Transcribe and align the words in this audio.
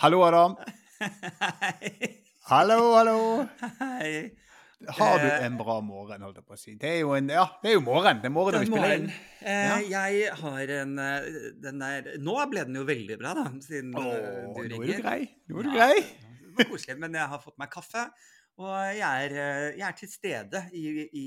Hallo, 0.00 0.22
Adam. 0.24 0.56
Hei. 1.00 2.16
Hallo, 2.50 2.78
hallo. 2.96 3.16
Hei. 3.78 4.30
Har 4.96 5.18
du 5.20 5.26
Eh, 5.28 5.44
en 5.44 5.58
bra 5.60 5.76
morgen, 5.84 6.22
holdt 6.24 6.38
jeg 6.40 6.46
på 6.48 6.56
å 6.56 6.58
si. 6.58 6.72
Det 6.80 6.88
er 6.88 6.96
jo 7.02 7.12
en, 7.14 7.28
ja, 7.30 7.44
det 7.62 7.68
er 7.70 7.74
jo 7.76 7.82
morgen. 7.84 8.22
Det 8.22 8.30
er 8.30 8.32
morgen 8.34 8.56
når 8.56 8.64
vi 8.64 8.70
spiller 8.70 8.94
inn. 8.96 9.10
Eh, 9.44 9.82
Jeg 9.92 10.32
har 10.40 10.72
en 10.78 10.94
eh, 11.04 11.28
Den 11.62 11.84
der 11.84 12.08
Nå 12.24 12.34
ble 12.50 12.64
den 12.66 12.80
jo 12.80 12.86
veldig 12.88 13.18
bra, 13.20 13.34
da, 13.38 13.44
siden 13.62 13.92
Åh, 14.00 14.08
eh, 14.16 14.40
nå 14.48 14.64
er 14.64 14.72
du 14.72 15.02
grei. 15.04 15.20
Nå 15.52 15.60
er 15.60 15.68
du 15.68 15.70
Ja, 15.70 15.76
grei. 15.76 16.00
Det 16.40 16.56
var 16.64 16.70
koselig, 16.72 16.96
men 17.04 17.14
jeg 17.20 17.28
har 17.34 17.44
fått 17.44 17.58
meg 17.60 17.70
kaffe. 17.76 18.06
Og 18.60 18.72
jeg 18.96 19.04
er, 19.30 19.36
jeg 19.78 19.86
er 19.92 19.98
til 20.00 20.10
stede 20.16 20.64
i, 20.74 20.86
i 21.22 21.26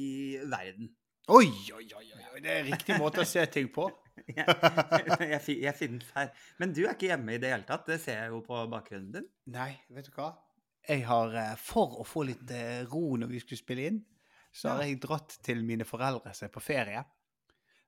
verden. 0.49 0.89
Oi, 1.31 1.45
oi, 1.77 1.85
oi. 2.01 2.07
oi. 2.33 2.41
Det 2.43 2.57
er 2.57 2.65
riktig 2.73 2.97
måte 2.99 3.21
å 3.23 3.29
se 3.29 3.45
ting 3.53 3.69
på. 3.73 3.85
Jeg, 4.27 4.45
jeg, 5.33 5.41
fi- 5.41 5.59
jeg 5.63 5.75
finnes 5.77 6.09
her. 6.15 6.29
Men 6.61 6.73
du 6.75 6.83
er 6.85 6.93
ikke 6.93 7.09
hjemme 7.11 7.33
i 7.35 7.39
det 7.41 7.49
hele 7.53 7.65
tatt. 7.67 7.85
Det 7.89 7.99
ser 8.03 8.19
jeg 8.23 8.33
jo 8.33 8.41
på 8.45 8.59
bakgrunnen 8.71 9.11
din. 9.15 9.27
Nei, 9.55 9.71
vet 9.93 10.09
du 10.09 10.13
hva? 10.17 10.31
Jeg 10.87 11.05
har, 11.07 11.33
eh, 11.39 11.53
For 11.63 11.97
å 12.01 12.05
få 12.07 12.25
litt 12.27 12.49
eh, 12.53 12.83
ro 12.91 13.15
når 13.17 13.31
vi 13.31 13.39
skulle 13.43 13.61
spille 13.61 13.85
inn, 13.89 13.99
så 14.53 14.69
har 14.75 14.83
jeg 14.85 14.99
dratt 15.01 15.37
til 15.45 15.63
mine 15.65 15.85
foreldre 15.87 16.33
som 16.37 16.45
er 16.49 16.53
på 16.53 16.61
ferie. 16.61 17.01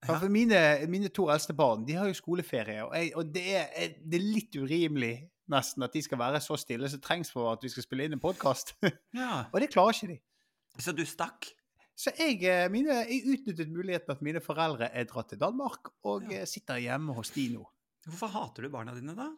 For 0.06 0.30
mine, 0.30 0.58
mine 0.92 1.10
to 1.14 1.28
eldste 1.34 1.54
barn 1.58 1.86
de 1.86 1.96
har 1.98 2.06
jo 2.10 2.14
skoleferie, 2.18 2.84
og, 2.86 2.92
jeg, 2.94 3.12
og 3.18 3.30
det, 3.34 3.44
er, 3.58 3.94
det 4.06 4.20
er 4.20 4.26
litt 4.36 4.54
urimelig 4.62 5.14
nesten 5.50 5.86
at 5.86 5.94
de 5.94 6.02
skal 6.06 6.20
være 6.22 6.42
så 6.42 6.58
stille 6.62 6.90
som 6.90 7.02
trengs 7.02 7.32
for 7.34 7.52
at 7.52 7.64
vi 7.66 7.70
skal 7.74 7.86
spille 7.86 8.06
inn 8.06 8.14
en 8.18 8.22
podkast. 8.22 8.76
Ja. 9.18 9.46
og 9.52 9.58
det 9.62 9.72
klarer 9.74 9.98
ikke 9.98 10.12
de. 10.14 10.18
Så 10.82 10.94
du 10.94 11.02
stakk? 11.10 11.48
Så 11.96 12.12
jeg, 12.20 12.42
eh, 12.44 12.66
mine, 12.72 12.98
jeg 13.08 13.22
utnyttet 13.32 13.70
muligheten 13.72 14.12
at 14.12 14.22
mine 14.26 14.42
foreldre 14.44 14.90
er 14.92 15.06
dratt 15.08 15.30
til 15.32 15.40
Danmark, 15.40 15.94
og 16.04 16.26
Ja. 16.32 16.42
eh, 16.42 16.46
sitter 16.50 16.82
hjemme 16.84 17.14
hos 17.16 17.30
de 17.32 17.50
nå. 17.56 17.64
Hvorfor 18.06 18.28
hater 18.30 18.62
du 18.62 18.70
barna 18.70 18.94
dine, 18.94 19.16
da? 19.18 19.30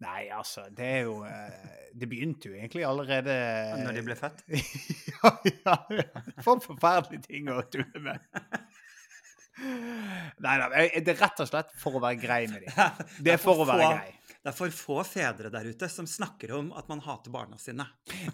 Nei, 0.00 0.28
altså, 0.32 0.62
det 0.72 0.86
er 0.86 1.02
jo 1.04 1.18
eh, 1.28 1.90
Det 1.92 2.08
begynte 2.08 2.48
jo 2.48 2.54
egentlig 2.56 2.84
allerede 2.88 3.34
Når 3.84 3.92
de 3.98 4.02
ble 4.06 4.16
født? 4.16 4.40
ja, 4.48 5.32
ja, 5.66 5.74
ja. 5.98 6.22
For 6.40 6.62
forferdelige 6.64 7.26
ting 7.26 7.50
å 7.52 7.58
tulle 7.68 8.00
med. 8.00 8.24
Nei 10.42 10.54
da, 10.58 10.66
det 10.72 11.12
er 11.12 11.20
rett 11.20 11.42
og 11.44 11.48
slett 11.50 11.70
for 11.78 11.98
å 11.98 12.02
være 12.02 12.18
grei 12.18 12.40
med 12.50 12.64
dem. 12.64 13.04
Det 13.24 13.36
er 13.36 13.42
for 13.42 13.60
å 13.62 13.66
være 13.68 13.90
grei. 13.92 14.14
Det 14.44 14.50
er 14.50 14.56
for 14.58 14.72
få 14.76 14.98
fedre 15.08 15.48
der 15.48 15.64
ute 15.72 15.86
som 15.88 16.04
snakker 16.04 16.50
om 16.58 16.66
at 16.76 16.88
man 16.90 17.00
hater 17.00 17.32
barna 17.32 17.56
sine. 17.56 17.86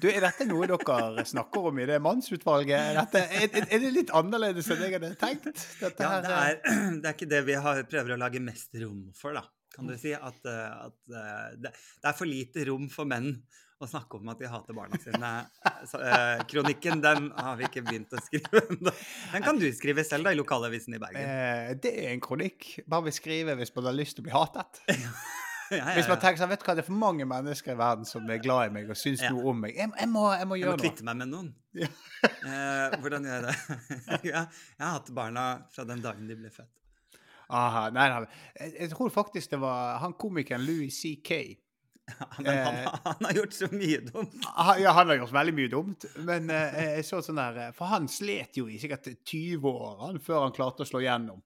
Du, 0.03 0.09
Er 0.11 0.25
dette 0.25 0.43
noe 0.49 0.67
dere 0.67 1.23
snakker 1.23 1.69
om 1.71 1.79
i 1.79 1.87
det 1.87 2.01
mannsutvalget? 2.03 2.75
Er, 2.81 2.97
dette, 2.99 3.21
er, 3.31 3.61
er 3.63 3.83
det 3.85 3.91
litt 3.95 4.11
annerledes 4.19 4.67
enn 4.75 4.83
jeg 4.83 4.97
hadde 4.97 5.13
tenkt? 5.21 5.63
Dette 5.79 6.03
Ja, 6.03 6.17
det, 6.25 6.33
er, 6.35 6.59
det 6.99 7.07
er 7.07 7.15
ikke 7.15 7.29
det 7.31 7.45
vi 7.47 7.55
har, 7.63 7.83
prøver 7.87 8.17
å 8.17 8.19
lage 8.19 8.43
mest 8.43 8.75
rom 8.83 9.05
for, 9.15 9.39
da. 9.39 9.45
Kan 9.71 9.87
du 9.87 9.95
si 10.03 10.11
at, 10.17 10.41
eh, 10.51 10.87
at 10.89 11.15
eh, 11.15 11.45
det, 11.63 11.71
det 11.79 12.11
er 12.11 12.17
for 12.19 12.27
lite 12.27 12.65
rom 12.67 12.89
for 12.91 13.07
menn 13.07 13.37
å 13.81 13.87
snakke 13.89 14.19
om 14.19 14.33
at 14.33 14.43
de 14.43 14.49
hater 14.51 14.77
barna 14.77 14.99
sine. 15.01 15.31
Så, 15.89 16.01
eh, 16.05 16.43
kronikken 16.51 17.05
den 17.05 17.31
har 17.39 17.55
vi 17.61 17.69
ikke 17.69 17.85
begynt 17.87 18.11
å 18.19 18.21
skrive 18.27 18.65
ennå. 18.67 18.93
Den 19.31 19.47
kan 19.47 19.63
du 19.63 19.69
skrive 19.79 20.03
selv 20.05 20.27
da, 20.27 20.35
i 20.35 20.41
lokalavisen 20.43 20.99
i 20.99 21.01
Bergen. 21.01 21.23
eh, 21.23 21.71
det 21.79 21.95
er 22.03 22.11
en 22.17 22.25
kronikk. 22.27 22.73
Bare 22.91 23.07
vi 23.07 23.15
skriver 23.15 23.63
hvis 23.63 23.73
man 23.79 23.89
har 23.93 23.97
lyst 23.97 24.19
til 24.19 24.27
å 24.27 24.29
bli 24.29 24.35
hatet. 24.35 24.83
Ja, 25.71 25.77
ja, 25.85 25.95
Hvis 25.95 26.09
man 26.11 26.19
tenker 26.19 26.41
sånn, 26.43 26.51
vet 26.51 26.63
du 26.63 26.67
hva, 26.67 26.75
det 26.75 26.83
er 26.83 26.89
for 26.89 26.99
mange 26.99 27.27
mennesker 27.31 27.73
i 27.77 27.79
verden 27.79 28.09
som 28.09 28.27
er 28.31 28.41
glad 28.43 28.71
i 28.71 28.75
meg 28.75 28.91
og 28.91 28.99
syns 28.99 29.23
Ja. 29.23 29.31
noe 29.31 29.53
om 29.53 29.61
meg. 29.63 29.77
Jeg, 29.79 29.91
jeg, 30.01 30.09
må, 30.11 30.25
jeg 30.35 30.49
må 30.51 30.59
Jeg 30.59 30.73
må 30.73 30.77
kvitte 30.83 31.07
meg 31.07 31.21
med 31.23 31.31
noen. 31.31 31.53
Ja. 31.79 31.87
Eh, 32.27 32.99
hvordan 33.01 33.25
gjør 33.29 33.37
jeg 33.37 33.47
det? 33.47 33.81
ja, 34.33 34.43
jeg 34.51 34.83
har 34.85 34.95
hatt 34.99 35.11
barna 35.15 35.45
fra 35.71 35.85
den 35.87 36.03
dagen 36.03 36.27
de 36.27 36.37
ble 36.41 36.51
født. 36.51 36.73
Aha, 37.51 37.89
nei, 37.95 38.05
nei. 38.13 38.27
Jeg, 38.59 38.75
jeg 38.81 38.91
tror 38.93 39.11
faktisk 39.15 39.51
det 39.55 39.59
var 39.63 39.97
han 40.03 40.13
komikeren 40.19 40.63
Louis 40.67 40.95
C.K. 41.03 41.41
Men 42.41 42.47
han, 42.65 42.75
Eh. 42.81 42.95
han 43.05 43.27
har 43.29 43.37
gjort 43.39 43.53
så 43.55 43.69
mye 43.71 44.01
dumt. 44.09 44.33
Ja, 44.83 44.93
han 44.97 45.07
har 45.13 45.21
gjort 45.21 45.33
veldig 45.37 45.55
mye 45.55 45.71
dumt, 45.71 46.07
men 46.27 46.51
eh, 46.51 46.97
jeg 46.97 47.05
så 47.07 47.21
sånn 47.23 47.39
der 47.39 47.59
eh, 47.69 47.73
For 47.77 47.87
han 47.93 48.09
slet 48.11 48.59
jo 48.59 48.65
i 48.67 48.81
sikkert 48.83 49.07
20 49.31 49.63
år 49.71 50.01
han, 50.09 50.19
før 50.19 50.43
han 50.49 50.55
klarte 50.57 50.83
å 50.83 50.89
slå 50.91 51.05
gjennom 51.05 51.39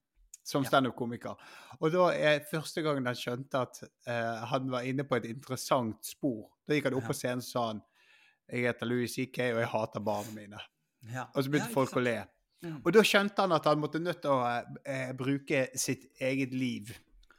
som 0.45 0.65
standup-komiker. 0.69 1.39
Og 1.81 1.93
da 1.95 2.11
er 2.13 2.45
første 2.51 2.83
gangen 2.85 3.09
han 3.09 3.17
skjønte 3.17 3.63
at 3.65 3.81
eh, 3.85 4.45
han 4.51 4.69
var 4.73 4.85
inne 4.89 5.07
på 5.09 5.17
et 5.17 5.31
interessant 5.31 6.05
spor. 6.05 6.51
Da 6.69 6.77
gikk 6.77 6.91
han 6.91 6.99
opp 6.99 7.09
på 7.09 7.17
scenen 7.17 7.41
og 7.45 7.49
sa 7.49 7.67
han 7.73 7.83
jeg 8.45 8.67
heter 8.69 8.85
Louis 8.91 9.09
C.K., 9.09 9.39
og 9.55 9.63
jeg 9.63 9.71
hater 9.73 10.03
barna 10.05 10.35
mine. 10.37 10.59
Ja. 11.09 11.25
Og 11.33 11.47
så 11.47 11.49
begynte 11.53 11.71
Ja, 11.71 11.75
folk 11.79 11.97
å 11.97 12.03
le. 12.05 12.19
Mm. 12.65 12.77
Og 12.85 12.93
da 12.93 13.03
skjønte 13.05 13.45
han 13.45 13.55
at 13.57 13.65
han 13.69 13.81
måtte 13.81 14.01
nødt 14.01 14.21
til 14.25 14.35
å 14.35 14.43
eh, 14.85 15.11
bruke 15.17 15.67
sitt 15.81 16.11
eget 16.21 16.53
liv 16.53 16.93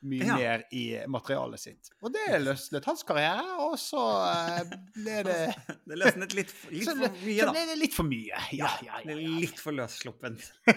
mye 0.06 0.26
Ja. 0.26 0.36
mer 0.38 0.64
i 0.74 0.84
materialet 1.10 1.60
sitt. 1.62 1.90
Og 2.02 2.12
det 2.14 2.40
løsnet 2.44 2.86
hans 2.86 3.02
karriere, 3.08 3.46
og 3.62 3.78
så 3.82 4.02
eh, 4.32 4.76
ble 4.98 5.22
det 5.30 5.40
Det 5.86 5.98
løsnet 6.02 6.36
litt, 6.38 6.54
litt 6.74 6.90
for 6.90 7.02
mye, 7.02 7.14
mye, 7.22 7.40
så 7.40 7.54
ble 7.54 7.64
det 7.72 7.78
litt 7.80 7.96
for 7.98 8.10
mye. 8.10 8.42
Ja, 8.58 8.70
ja, 8.86 9.00
ja. 9.06 9.14
ja. 9.14 9.18
Litt 9.46 9.62
for 9.62 9.78
løssluppent, 9.78 10.46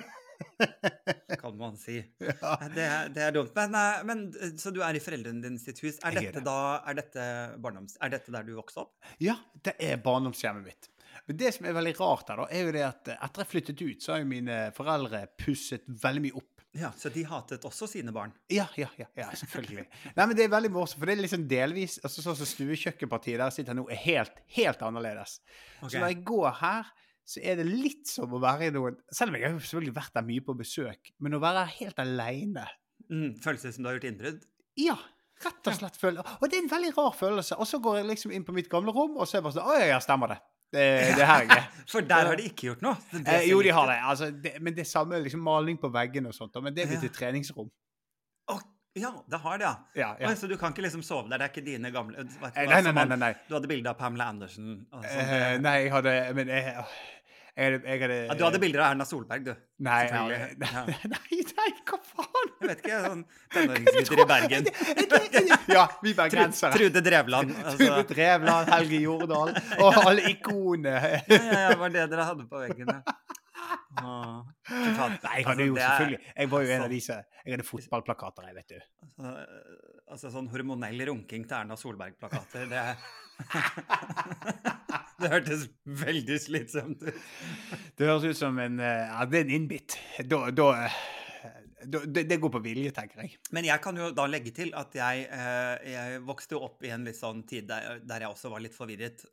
kan 1.40 1.56
man 1.58 1.76
si. 1.80 1.98
ja. 2.18 2.52
Det, 2.74 2.84
er- 2.84 3.08
det 3.14 3.22
er 3.28 3.34
dumt. 3.36 3.54
Men, 3.56 3.74
eh, 3.78 4.04
men 4.08 4.22
eh, 4.40 4.54
så 4.60 4.72
du 4.74 4.80
er 4.84 4.98
i 4.98 5.02
foreldrene 5.02 5.42
dine 5.44 5.60
sitt 5.62 5.80
hus. 5.84 5.98
Er 6.04 6.18
dette, 6.18 6.38
det. 6.40 6.44
da, 6.46 6.58
er 6.88 6.98
dette. 7.00 7.24
Er 8.00 8.14
dette 8.14 8.34
der 8.34 8.46
du 8.46 8.54
vokste 8.58 8.84
opp? 8.86 8.94
ja, 9.22 9.38
det 9.64 9.76
er 9.82 9.98
barndomshjemmet 10.04 10.66
mitt. 10.68 10.90
Men 11.28 11.36
det 11.40 11.50
som 11.56 11.66
er 11.68 11.74
veldig 11.76 11.94
rart 11.98 12.30
her, 12.30 12.38
da, 12.40 12.46
er 12.54 12.68
jo 12.68 12.76
det 12.76 12.84
at 12.86 13.10
eh, 13.12 13.18
etter 13.26 13.44
jeg 13.44 13.52
flyttet 13.54 13.82
ut, 13.84 14.04
så 14.04 14.14
har 14.14 14.22
jo 14.22 14.30
mine 14.30 14.60
foreldre 14.76 15.24
pusset 15.40 15.84
veldig 16.04 16.24
mye 16.28 16.38
opp. 16.40 16.54
Ja, 16.78 16.90
Så 16.94 17.08
de 17.10 17.22
hatet 17.26 17.64
også 17.64 17.86
sine 17.90 18.12
barn? 18.14 18.30
Ja, 18.52 18.66
ja, 18.78 18.86
ja, 19.00 19.06
ja 19.16 19.30
selvfølgelig. 19.40 19.86
Nei, 20.14 20.24
men 20.28 20.36
Det 20.36 20.44
er 20.44 20.50
veldig 20.52 20.70
morsomt, 20.74 21.00
for 21.00 21.08
det 21.08 21.14
er 21.16 21.22
liksom 21.24 21.46
delvis 21.48 21.96
altså 22.04 22.22
Sånn 22.22 22.36
som 22.38 22.46
stuekjøkkenpartiet 22.50 23.40
der 23.40 23.54
sitter 23.56 23.74
nå, 23.74 23.86
er 23.90 23.98
helt, 24.02 24.36
helt 24.54 24.84
annerledes. 24.84 25.38
Okay. 25.80 25.94
Så 25.94 26.02
når 26.02 26.12
jeg 26.12 26.20
går 26.28 26.50
her, 26.60 26.90
så 27.28 27.42
er 27.44 27.58
det 27.60 27.66
litt 27.68 28.08
som 28.08 28.32
å 28.32 28.40
være 28.40 28.70
i 28.70 28.72
noen 28.72 28.94
Selv 29.12 29.34
om 29.34 29.36
jeg 29.36 29.44
har 29.50 29.58
selvfølgelig 29.60 29.94
vært 29.98 30.14
der 30.16 30.24
mye 30.24 30.44
på 30.46 30.54
besøk, 30.56 31.10
men 31.20 31.36
å 31.36 31.40
være 31.44 31.66
helt 31.78 31.98
aleine 32.04 32.64
Mm, 33.08 33.38
føles 33.40 33.62
det 33.62 33.70
som 33.74 33.84
du 33.84 33.88
har 33.88 33.94
gjort 33.98 34.04
innbrudd? 34.10 34.42
Ja, 34.76 34.94
rett 35.44 35.68
og 35.70 35.74
slett. 35.78 35.96
følelse. 35.96 36.24
Og 36.42 36.50
det 36.50 36.58
er 36.58 36.62
en 36.64 36.70
veldig 36.72 36.90
rar 36.96 37.14
følelse. 37.16 37.56
Og 37.56 37.66
så 37.70 37.78
går 37.80 38.00
jeg 38.00 38.06
liksom 38.10 38.32
inn 38.36 38.44
på 38.44 38.52
mitt 38.52 38.68
gamle 38.68 38.92
rom, 38.92 39.14
og 39.16 39.24
så 39.28 39.36
er 39.36 39.38
jeg 39.38 39.44
bare 39.46 39.56
sånn 39.56 39.68
Å 39.70 39.76
ja, 39.78 39.86
ja, 39.94 39.98
stemmer 40.04 40.32
det. 40.34 40.38
Det, 40.76 40.82
det 41.16 41.24
her 41.30 41.44
er 41.46 41.54
jeg. 41.54 41.64
For 41.92 42.04
der 42.04 42.26
har 42.28 42.36
de 42.36 42.44
ikke 42.50 42.66
gjort 42.68 42.82
noe. 42.84 42.96
Eh, 43.22 43.46
jo, 43.48 43.62
de 43.64 43.70
har 43.72 43.86
det. 43.88 43.96
Altså, 44.10 44.28
det. 44.44 44.52
Men 44.60 44.74
det 44.76 44.82
er 44.84 44.90
samme 44.90 45.22
liksom, 45.24 45.40
maling 45.46 45.78
på 45.80 45.88
veggene 45.94 46.28
og 46.28 46.36
sånt. 46.36 46.58
Men 46.60 46.74
det 46.76 46.84
er 46.84 46.90
blitt 46.92 47.06
Ja. 47.06 47.12
et 47.12 47.16
treningsrom. 47.16 47.70
Ja, 48.98 49.12
det 49.30 49.38
har 49.38 49.58
det, 49.60 49.64
ja. 49.68 49.74
Ja, 49.94 50.06
ja. 50.18 50.34
Så 50.34 50.48
du 50.50 50.56
kan 50.58 50.72
ikke 50.74 50.82
liksom 50.82 51.02
sove 51.06 51.28
der? 51.30 51.38
Det 51.38 51.44
er 51.46 51.52
ikke 51.52 51.64
dine 51.64 51.90
gamle 51.94 52.24
du 52.24 52.32
Eh, 52.48 52.66
Nei, 52.66 52.80
nei, 52.82 53.04
nei. 53.06 53.16
nei. 53.20 53.32
Du 53.46 53.54
hadde 53.54 53.68
bilde 53.70 53.86
av 53.92 53.98
Pamela 54.00 54.24
Andersen? 54.32 54.86
Sånt, 54.90 55.04
Eh, 55.06 55.58
nei, 55.62 55.74
jeg 55.84 55.92
hadde 55.92 56.14
Men 56.34 56.48
jeg, 56.50 56.84
jeg, 57.58 57.78
jeg 57.82 58.00
hadde 58.02 58.16
ja, 58.28 58.34
du 58.38 58.42
hadde 58.46 58.58
bilder 58.62 58.82
av 58.84 58.92
Erna 58.92 59.04
Solberg, 59.08 59.46
du. 59.48 59.54
Nei, 59.82 59.98
jeg 60.06 60.58
Ja. 60.62 60.82
nei, 61.14 61.38
nei, 61.50 61.70
hva 61.90 61.98
faen? 62.06 62.52
Jeg 62.60 62.68
vet 62.70 62.82
ikke, 62.84 63.00
sånn 63.04 63.24
tenåringsgutter 63.54 64.22
i 64.22 64.28
Bergen. 64.32 64.68
Ja, 65.78 65.84
vi 66.02 66.14
bergensere. 66.16 66.72
Trude 66.78 67.02
Drevland. 67.04 67.52
Trude 67.52 67.90
Altså. 67.92 68.06
Drevland, 68.12 68.70
Helge 68.72 69.00
Jordal 69.02 69.52
og 69.82 69.98
alle 70.04 70.30
ikonene. 70.32 70.94
Ja, 71.28 71.42
ja, 71.42 71.58
ja, 71.66 71.74
var 71.82 71.92
det 71.94 72.06
dere 72.14 72.28
hadde 72.30 72.46
på 72.48 72.62
veggen, 72.62 72.88
faen. 72.94 73.02
Nei, 73.98 75.40
jeg 75.40 75.46
Altså, 75.48 75.64
jo 75.66 75.74
selvfølgelig 75.74 76.18
Jeg 76.36 76.50
var 76.52 76.62
jo 76.62 76.68
en 76.70 76.80
av 76.80 76.84
sånn- 76.86 76.92
disse 76.94 77.16
Jeg 77.44 77.52
hadde 77.56 77.66
fotballplakater, 77.66 78.46
jeg, 78.48 78.54
vet 78.54 78.68
du. 78.68 78.78
Altså, 79.18 79.46
altså 80.14 80.30
sånn 80.36 80.48
hormonell 80.52 81.02
runking 81.10 81.46
til 81.48 81.56
Erna 81.58 81.76
Solberg-plakater, 81.76 82.68
det 82.70 82.84
Det 85.18 85.30
hørtes 85.32 85.66
veldig 85.82 86.38
slitsomt 86.40 87.02
ut. 87.02 87.22
Det 87.98 88.06
høres 88.06 88.26
ut 88.28 88.38
som 88.38 88.58
en 88.62 88.78
eh, 88.78 89.06
Ja, 89.08 89.24
det 89.26 89.40
er 89.40 89.48
en 89.48 89.54
innbitt. 89.56 89.96
Da, 90.30 90.44
da, 90.54 90.68
eh, 90.84 90.98
da 91.90 92.02
det, 92.06 92.22
det 92.30 92.36
går 92.38 92.52
på 92.54 92.60
vilje, 92.62 92.92
tenker 92.94 93.24
jeg. 93.24 93.32
Men 93.56 93.66
jeg 93.66 93.82
kan 93.82 93.98
jo 93.98 94.12
da 94.14 94.28
legge 94.30 94.52
til 94.54 94.70
at 94.78 94.94
jeg, 94.94 95.24
eh, 95.34 95.90
jeg 95.90 96.20
vokste 96.26 96.54
jo 96.54 96.62
opp 96.68 96.86
i 96.86 96.92
en 96.94 97.02
litt 97.08 97.18
sånn 97.18 97.42
tid 97.50 97.66
der, 97.66 97.98
der 98.06 98.28
jeg 98.28 98.30
også 98.30 98.52
var 98.52 98.62
litt 98.62 98.76
forvirret. 98.78 99.26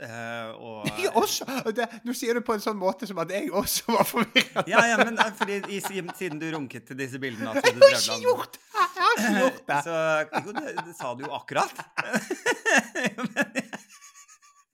og 0.57 0.89
Jeg 1.03 1.13
også! 1.13 1.45
Det, 1.69 1.85
nå 2.07 2.17
sier 2.17 2.39
du 2.39 2.41
på 2.45 2.57
en 2.57 2.65
sånn 2.65 2.81
måte 2.81 3.05
som 3.05 3.21
at 3.21 3.35
jeg 3.37 3.53
også 3.53 3.93
var 3.93 4.09
forvirret. 4.09 4.65
Ja, 4.71 4.87
ja, 4.89 4.97
men 5.05 5.21
fordi 5.37 5.61
i, 5.69 5.83
siden 5.85 6.41
du 6.41 6.49
runket 6.55 6.89
til 6.89 6.97
disse 6.97 7.21
bildene 7.21 7.53
Jeg 7.61 7.77
har 7.77 7.93
ikke 7.93 8.21
gjort 8.25 8.57
det! 8.57 8.63
Jeg 8.73 9.05
har 9.05 9.21
ikke 9.21 9.37
gjort 9.43 9.65
det. 9.69 9.81
Så 9.85 9.93
jo, 10.33 10.57
det, 10.57 10.67
det 10.81 10.97
sa 10.97 11.13
du 11.13 11.27
jo 11.27 11.35
akkurat. 11.37 11.77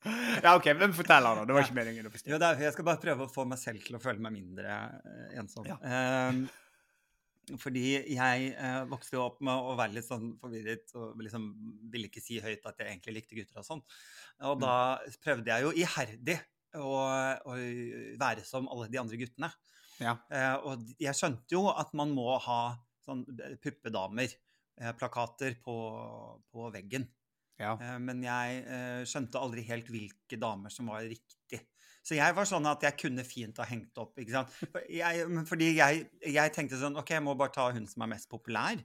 Ja, 0.03 0.55
OK, 0.55 0.71
men 0.79 0.95
fortell, 0.97 1.25
da. 1.27 1.45
Det 1.45 1.53
var 1.53 1.65
ikke 1.65 1.77
meningen 1.77 2.07
å 2.09 2.11
forstyrre. 2.13 2.51
Jeg 2.63 2.73
skal 2.73 2.87
bare 2.87 3.01
prøve 3.03 3.27
å 3.27 3.31
få 3.31 3.45
meg 3.49 3.59
selv 3.61 3.83
til 3.85 3.97
å 3.97 4.01
føle 4.01 4.23
meg 4.23 4.33
mindre 4.33 4.77
eh, 4.97 5.35
ensom. 5.41 5.67
Ja. 5.69 5.77
Ehm, 5.85 6.45
fordi 7.61 7.83
jeg 8.15 8.47
eh, 8.53 8.79
vokste 8.89 9.17
jo 9.17 9.25
opp 9.25 9.41
med 9.45 9.53
å 9.53 9.75
være 9.77 9.97
litt 9.97 10.07
sånn 10.07 10.31
forvirret 10.41 10.93
og 10.97 11.21
liksom 11.21 11.49
ville 11.93 12.09
ikke 12.09 12.23
si 12.23 12.39
høyt 12.41 12.65
at 12.69 12.81
jeg 12.81 12.93
egentlig 12.95 13.19
likte 13.19 13.37
gutter 13.37 13.61
og 13.61 13.67
sånn. 13.67 13.83
Og 14.49 14.61
da 14.61 14.75
prøvde 15.23 15.53
jeg 15.53 15.67
jo 15.67 15.75
iherdig 15.83 16.37
å, 16.79 16.95
å 17.45 17.57
være 18.21 18.45
som 18.47 18.69
alle 18.71 18.89
de 18.91 19.01
andre 19.01 19.19
guttene. 19.21 19.51
Ja. 20.01 20.15
Eh, 20.33 20.55
og 20.65 20.85
jeg 21.01 21.17
skjønte 21.17 21.57
jo 21.57 21.67
at 21.73 21.93
man 21.97 22.13
må 22.15 22.33
ha 22.41 22.61
sånn 23.05 23.25
eh, 23.37 24.93
plakater 24.97 25.57
på, 25.61 25.75
på 26.49 26.69
veggen. 26.73 27.05
Ja. 27.61 27.75
Eh, 27.77 27.97
Men 28.03 28.23
jeg 28.25 28.63
eh, 28.65 29.01
skjønte 29.09 29.41
aldri 29.41 29.65
helt 29.69 29.89
hvilke 29.91 30.39
damer 30.41 30.73
som 30.73 30.89
var 30.91 31.05
riktig. 31.05 31.61
Så 32.01 32.17
jeg 32.17 32.33
var 32.33 32.47
sånn 32.49 32.65
at 32.65 32.81
jeg 32.81 32.97
kunne 32.97 33.23
fint 33.27 33.59
ha 33.61 33.67
hengt 33.69 33.97
opp. 34.01 34.15
ikke 34.17 34.33
sant? 34.33 34.53
For 34.73 34.81
jeg, 34.89 35.27
fordi 35.45 35.67
jeg, 35.77 36.07
jeg 36.25 36.53
tenkte 36.55 36.79
sånn 36.81 36.97
OK, 36.97 37.13
jeg 37.13 37.23
må 37.23 37.35
bare 37.37 37.53
ta 37.53 37.67
hun 37.75 37.85
som 37.89 38.01
er 38.07 38.15
mest 38.15 38.29
populær. 38.31 38.81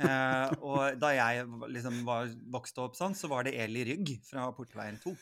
Eh, 0.00 0.52
og 0.64 0.98
da 1.00 1.12
jeg 1.16 1.46
liksom 1.72 2.02
var, 2.08 2.28
vokste 2.52 2.84
opp 2.84 2.98
sånn, 2.98 3.16
så 3.16 3.28
var 3.32 3.48
det 3.48 3.56
Eli 3.60 3.86
Rygg 3.88 4.14
fra 4.28 4.50
Portveien 4.56 5.00
2. 5.00 5.14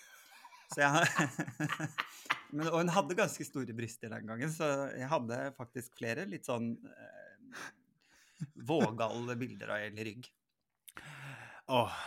Så 0.70 0.82
jeg, 0.82 1.30
men, 2.54 2.68
og 2.68 2.78
hun 2.78 2.92
hadde 2.94 3.18
ganske 3.18 3.46
store 3.46 3.74
bryster 3.74 4.12
den 4.12 4.28
gangen, 4.30 4.52
så 4.54 4.90
jeg 4.94 5.10
hadde 5.10 5.40
faktisk 5.58 5.98
flere 5.98 6.26
litt 6.30 6.46
sånn 6.46 6.72
eh, 6.86 7.64
vågale 8.66 9.38
bilder 9.38 9.74
av 9.74 9.88
Eli 9.88 10.10
Rygg. 10.12 10.30
Åh. 11.70 12.00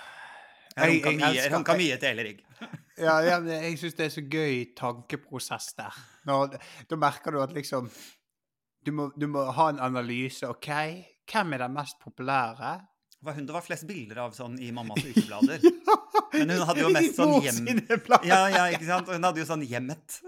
Jeg 0.78 1.02
Jeg- 1.04 1.04
jeg 1.04 1.18
mye, 1.20 1.50
runka 1.56 1.74
mye 1.78 1.98
til 2.02 2.10
Elerigg. 2.10 2.40
Ja, 2.98 3.16
ja 3.26 3.40
jeg 3.42 3.78
syns 3.82 3.96
det 3.98 4.06
er 4.06 4.10
så 4.14 4.22
gøy 4.30 4.76
tankeprosess 4.78 5.72
der. 5.74 5.96
Når, 6.30 6.60
da 6.90 6.96
merker 7.02 7.32
du 7.34 7.40
at 7.42 7.54
liksom 7.56 7.88
du 8.86 8.92
må, 8.92 9.08
du 9.18 9.26
må 9.28 9.46
ha 9.52 9.70
en 9.72 9.80
analyse. 9.80 10.46
OK, 10.46 10.68
hvem 11.32 11.54
er 11.54 11.64
den 11.64 11.74
mest 11.74 11.98
populære? 12.04 12.74
Det 13.18 13.26
var 13.26 13.34
hun 13.38 13.46
det 13.48 13.54
var 13.56 13.64
flest 13.66 13.88
bilder 13.88 14.18
av 14.26 14.34
sånn 14.38 14.60
i 14.62 14.70
mammas 14.76 15.02
ukeblader. 15.10 15.60
Men 16.34 16.50
hun 16.54 16.66
hadde 16.68 16.82
jo 16.86 16.90
mest 16.94 17.16
sånn 17.18 17.34
hjem... 17.42 17.68
Ja, 18.28 18.42
ja, 18.52 18.66
ikke 18.76 18.86
sant? 18.86 19.08
Hun 19.10 19.24
hadde 19.26 19.40
jo 19.42 19.46
sånn 19.50 19.64
hjemmet. 19.66 20.20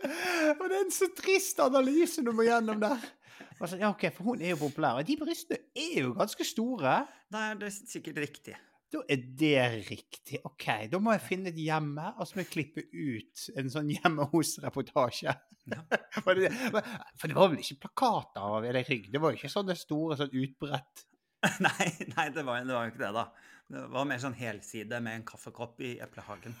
Og 0.00 0.64
det 0.70 0.76
er 0.76 0.84
en 0.84 0.92
så 0.94 1.08
trist 1.16 1.60
analyse 1.60 2.22
du 2.24 2.30
må 2.32 2.46
gjennom 2.46 2.80
der. 2.80 3.02
Så, 3.60 3.76
ja, 3.76 3.90
ok, 3.92 4.08
For 4.16 4.30
hun 4.30 4.42
er 4.42 4.54
jo 4.54 4.62
populær. 4.62 5.00
Og 5.00 5.08
de 5.08 5.16
brystene 5.20 5.60
er 5.76 6.06
jo 6.06 6.14
ganske 6.16 6.44
store. 6.48 7.02
Da 7.32 7.38
er 7.50 7.60
det 7.60 7.72
sikkert 7.76 8.20
riktig. 8.22 8.56
Da 8.90 8.98
er 9.06 9.20
det 9.38 9.60
riktig. 9.86 10.40
OK, 10.48 10.66
da 10.90 10.98
må 10.98 11.12
jeg 11.14 11.22
finne 11.22 11.52
et 11.52 11.58
hjemme, 11.60 12.08
og 12.16 12.26
så 12.26 12.36
må 12.36 12.42
jeg 12.42 12.54
klippe 12.54 12.82
ut 12.90 13.44
en 13.60 13.68
sånn 13.70 13.92
hjemme 13.92 14.26
hos-reportasje. 14.32 15.30
Ja. 15.70 15.78
For, 16.24 16.34
det, 16.34 16.48
for 17.20 17.28
det 17.28 17.36
var 17.36 17.48
vel 17.52 17.60
ikke 17.60 17.82
plakater 17.84 18.56
av 18.56 18.64
Erik 18.66 18.88
Rygg? 18.90 19.04
Det 19.12 19.20
var 19.22 19.30
jo 19.30 19.38
ikke 19.38 19.52
sånne 19.52 19.76
store, 19.78 20.16
sånn 20.18 20.32
utbredt 20.40 20.96
Nei, 21.66 21.86
nei 22.16 22.26
det, 22.34 22.42
var, 22.48 22.64
det 22.64 22.74
var 22.74 22.88
jo 22.88 22.94
ikke 22.94 23.04
det, 23.04 23.12
da. 23.14 23.24
Det 23.70 23.84
var 23.92 24.08
mer 24.08 24.20
sånn 24.24 24.40
helside 24.40 24.96
med 25.04 25.12
en 25.20 25.26
kaffekopp 25.28 25.76
i 25.86 25.92
eplehagen. 26.02 26.56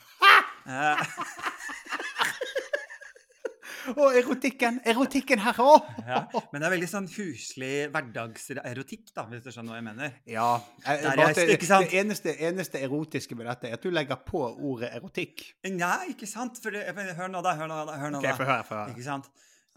Å, 3.96 4.06
erotikken! 4.20 4.80
Erotikken 4.88 5.42
her 5.42 5.58
òg! 5.64 5.88
ja. 6.06 6.22
Men 6.52 6.62
det 6.62 6.68
er 6.68 6.74
veldig 6.76 6.88
sånn 6.90 7.08
huslig 7.10 7.72
hverdagserotikk, 7.94 9.10
da, 9.16 9.26
hvis 9.30 9.44
du 9.44 9.50
skjønner 9.50 9.74
hva 9.74 9.80
jeg 9.80 9.86
mener. 9.88 10.16
Ja. 10.30 10.48
jeg- 10.86 11.36
det, 11.38 11.58
sant? 11.66 11.90
det 11.90 12.00
eneste, 12.02 12.34
eneste 12.50 12.82
erotiske 12.84 13.38
med 13.38 13.48
dette 13.50 13.70
er 13.70 13.78
at 13.78 13.84
du 13.84 13.90
legger 13.92 14.20
på 14.26 14.42
ordet 14.54 14.92
erotikk. 14.96 15.44
Nei, 15.68 16.12
ikke 16.14 16.28
sant? 16.30 16.60
For 16.62 16.74
det, 16.74 16.86
men 16.96 17.14
hør 17.18 17.30
nå, 17.32 17.42
da. 17.46 17.54
Hør 17.58 17.70
nå, 17.70 17.78
da. 17.88 18.00
Hør 18.00 18.14
nå, 18.14 18.22
OK, 18.22 18.28
da. 18.28 18.34
høre. 18.38 18.58
Høre. 18.70 18.90
Ikke 18.94 19.06
sant? 19.06 19.30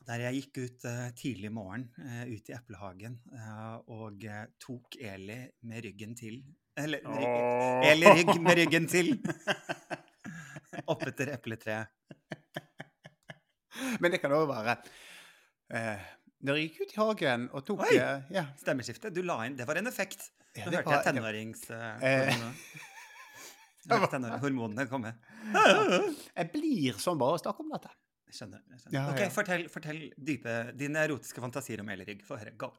Der 0.04 0.20
jeg 0.26 0.42
gikk 0.42 0.58
ut 0.66 0.86
uh, 0.90 1.06
tidlig 1.16 1.52
morgen, 1.56 1.86
uh, 2.04 2.26
ut 2.28 2.50
i 2.52 2.56
eplehagen, 2.58 3.14
uh, 3.32 3.78
og 3.88 4.26
tok 4.60 4.98
Eli 5.00 5.38
med 5.64 5.86
ryggen 5.86 6.18
til 6.20 6.42
Eller 6.76 7.00
ryggen. 7.08 7.86
Eli 7.88 8.12
rygg 8.20 8.42
med 8.42 8.60
ryggen 8.60 8.90
til. 8.92 9.14
Oppetter 10.92 11.32
epletreet. 11.38 11.94
Men 14.02 14.14
det 14.14 14.20
kan 14.22 14.34
òg 14.36 14.46
være 14.50 14.76
eh, 15.74 16.02
Når 16.46 16.60
jeg 16.60 16.70
gikk 16.70 16.82
ut 16.86 16.94
i 16.96 17.00
hagen 17.02 17.46
og 17.54 17.66
tok 17.68 17.86
Oi! 17.88 17.96
eh, 17.98 18.26
ja, 18.36 18.46
Stemmeskifte. 18.60 19.12
Du 19.16 19.22
la 19.26 19.40
inn 19.48 19.56
Det 19.60 19.68
var 19.70 19.80
en 19.82 19.90
effekt. 19.90 20.30
Ja, 20.54 20.68
Nå 20.68 20.76
hørte 20.78 20.90
var- 20.90 21.00
jeg 21.02 21.16
tenårings... 21.16 21.64
Eh. 21.74 22.34
Uh, 22.34 22.50
Hormonene 24.44 24.86
komme. 24.88 25.12
Jeg 26.40 26.50
blir 26.54 27.00
sånn 27.04 27.18
bare 27.20 27.36
av 27.36 27.40
å 27.40 27.42
snakke 27.42 27.64
om 27.66 27.72
dette. 27.74 27.90
Skjønner. 28.34 28.62
Jeg 28.72 28.80
skjønner. 28.84 28.96
Ja, 28.96 29.02
ok. 29.12 29.34
Fortell, 29.36 29.66
fortell 29.70 30.00
dype, 30.18 30.54
dine 30.80 31.02
erotiske 31.04 31.44
fantasier 31.44 31.84
om 31.84 31.90
Eli 31.94 32.06
Rygg. 32.08 32.22
Få 32.26 32.38
høre. 32.40 32.54
Go. 32.58 32.70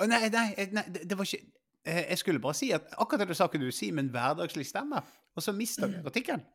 Oh, 0.00 0.06
nei, 0.08 0.22
nei, 0.32 0.46
eh, 0.56 0.72
nei 0.72 0.86
det, 0.96 1.12
var 1.18 1.28
ikke 1.28 1.42
eh, 1.84 2.06
Jeg 2.14 2.22
skulle 2.22 2.40
bare 2.42 2.56
si 2.56 2.70
at 2.72 2.88
akkurat 2.96 3.26
det 3.26 3.34
du 3.34 3.36
sa, 3.36 3.50
kunne 3.52 3.68
du 3.68 3.76
si 3.76 3.90
med 3.92 4.06
en 4.06 4.12
hverdagslig 4.14 4.64
stemme. 4.70 5.02
Og 5.36 5.44
så 5.44 5.52
mista 5.54 5.90
du 5.90 5.98
artikkelen. 6.08 6.46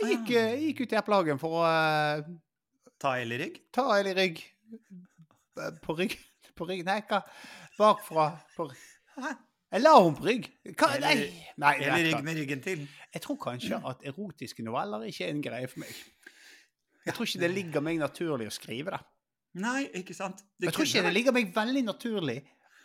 Jeg 0.00 0.08
gikk, 0.14 0.32
Ah. 0.32 0.40
eh, 0.40 0.54
jeg 0.56 0.64
gikk 0.70 0.80
ut 0.86 0.96
i 0.96 1.00
eplehagen 1.02 1.42
for 1.42 1.58
å 1.60 1.66
Ta 3.02 3.16
i 3.18 3.24
Rygg. 3.26 3.56
ta 3.74 3.98
Eli 3.98 4.12
rygg 4.14 4.40
eh, 5.58 5.70
På 5.82 5.96
rygg 5.98 6.14
På 6.54 6.68
rygg 6.68 6.84
Nei, 6.86 7.00
hva? 7.08 7.22
Bakfra 7.78 8.28
på 8.54 8.68
rygg. 8.68 8.84
Hæ? 9.16 9.32
Henne 9.72 9.92
på 10.18 10.26
rygg. 10.26 10.48
Hva? 10.76 10.90
Nei. 11.00 11.14
nei 11.56 11.72
du 11.80 11.86
Rygg 11.88 12.24
med 12.26 12.36
ryggen 12.36 12.60
til. 12.62 12.82
Jeg 13.14 13.22
tror 13.24 13.38
kanskje 13.40 13.78
at 13.88 14.04
erotiske 14.06 14.62
noveller 14.62 15.06
ikke 15.08 15.24
er 15.24 15.32
en 15.32 15.40
greie 15.42 15.70
for 15.72 15.80
meg. 15.80 15.94
Jeg 17.06 17.16
tror 17.16 17.26
ikke 17.26 17.40
det 17.42 17.50
ligger 17.50 17.84
meg 17.84 17.98
naturlig 18.02 18.50
å 18.50 18.54
skrive 18.54 18.92
det. 18.94 19.00
Nei, 19.64 19.86
ikke 19.98 20.14
sant? 20.16 20.44
Det 20.60 20.68
Jeg 20.68 20.76
tror 20.76 20.86
ikke 20.86 21.04
det 21.08 21.14
ligger 21.16 21.36
meg 21.36 21.50
veldig 21.56 21.82
naturlig 21.88 22.36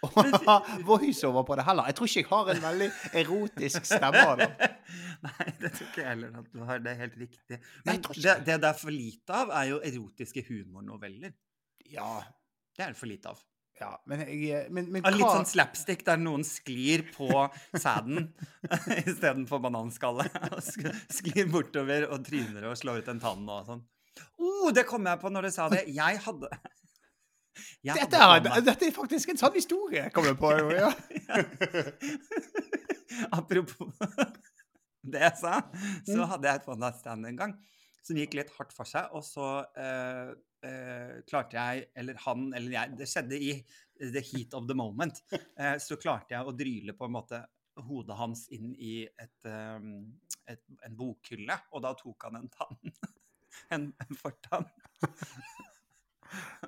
voiceover 0.90 1.44
på 1.48 1.58
det 1.58 1.66
heller. 1.66 1.90
Jeg 1.90 1.98
tror 1.98 2.10
ikke 2.10 2.22
jeg 2.22 2.30
har 2.30 2.52
en 2.54 2.64
veldig 2.68 2.88
erotisk 3.22 3.90
stemme 3.90 4.24
Da. 4.38 4.48
Nei, 5.26 5.50
det 5.58 5.74
tror 5.74 5.88
ikke 5.88 6.02
jeg 6.04 6.10
heller 6.12 6.40
at 6.42 6.50
du 6.54 6.64
har. 6.68 6.82
Det 6.84 6.94
er 6.94 7.02
helt 7.02 7.20
riktig. 7.20 7.60
Men 7.88 8.02
det, 8.06 8.38
det 8.46 8.58
det 8.62 8.70
er 8.70 8.80
for 8.80 8.94
lite 8.94 9.42
av, 9.42 9.54
er 9.62 9.70
jo 9.72 9.82
erotiske 9.92 10.46
humornoveller. 10.50 11.34
Ja, 11.92 12.22
Det 12.76 12.86
er 12.86 12.94
det 12.94 13.00
for 13.00 13.10
lite 13.10 13.34
av. 13.34 13.44
ja 13.80 13.92
men, 14.10 14.22
jeg, 14.28 14.70
men, 14.74 14.92
men 14.92 15.04
hva... 15.06 15.12
litt 15.14 15.34
sånn 15.34 15.50
slapstick 15.50 16.04
der 16.06 16.18
noen 16.22 16.46
sklir 16.46 17.06
på 17.14 17.30
sæden 17.74 18.32
istedenfor 19.04 19.62
bananskallet. 19.66 20.34
Sklir 21.14 21.50
bortover 21.54 22.10
og 22.12 22.26
tryner 22.28 22.70
og 22.70 22.78
slår 22.78 23.02
ut 23.02 23.14
en 23.14 23.24
tann 23.24 23.46
og 23.50 23.70
sånn. 23.70 23.86
Oh, 24.42 24.70
det 24.74 24.86
kom 24.90 25.06
jeg 25.06 25.22
på 25.22 25.30
når 25.30 25.48
du 25.48 25.54
sa 25.54 25.70
det. 25.74 25.86
Jeg 25.94 26.22
hadde 26.26 26.50
jeg 27.86 27.96
dette, 28.02 28.18
er, 28.18 28.62
dette 28.66 28.88
er 28.88 28.94
faktisk 28.96 29.30
en 29.34 29.40
sann 29.42 29.56
historie, 29.58 30.10
kommer 30.16 30.34
jeg 30.34 30.40
på. 30.42 30.52
Ja. 30.76 30.92
Apropos 33.38 33.92
det 35.12 35.22
jeg 35.24 35.38
sa, 35.40 35.62
så 36.06 36.18
Mm. 36.20 36.28
hadde 36.34 36.48
jeg 36.50 36.62
et 36.62 36.68
one 36.68 36.82
night 36.84 37.00
stand 37.00 37.26
en 37.30 37.38
gang 37.40 37.54
som 38.04 38.18
gikk 38.20 38.34
litt 38.40 38.52
hardt 38.58 38.74
for 38.76 38.88
seg. 38.88 39.08
Og 39.16 39.24
så 39.24 39.48
eh, 39.80 40.32
eh, 40.68 41.14
klarte 41.28 41.56
jeg, 41.60 41.88
eller 41.96 42.20
han 42.26 42.50
eller 42.56 42.72
jeg 42.76 42.98
Det 43.00 43.08
skjedde 43.08 43.40
i 43.40 43.54
the 44.00 44.22
heat 44.24 44.54
of 44.58 44.68
the 44.70 44.76
moment. 44.78 45.22
Eh, 45.58 45.78
så 45.82 45.98
klarte 45.98 46.36
jeg 46.36 46.46
å 46.46 46.54
dryle 46.56 46.94
på 46.94 47.08
en 47.08 47.16
måte 47.18 47.40
hodet 47.88 48.16
hans 48.18 48.44
inn 48.54 48.72
i 48.82 49.00
et, 49.06 49.46
eh, 49.46 49.80
et, 50.54 50.62
en 50.86 50.96
bokhylle, 50.98 51.56
og 51.74 51.82
da 51.86 51.92
tok 51.98 52.28
han 52.28 52.40
en 52.42 52.50
tann. 52.54 52.78
En, 53.74 53.88
en 54.04 54.18
fortann. 54.20 54.68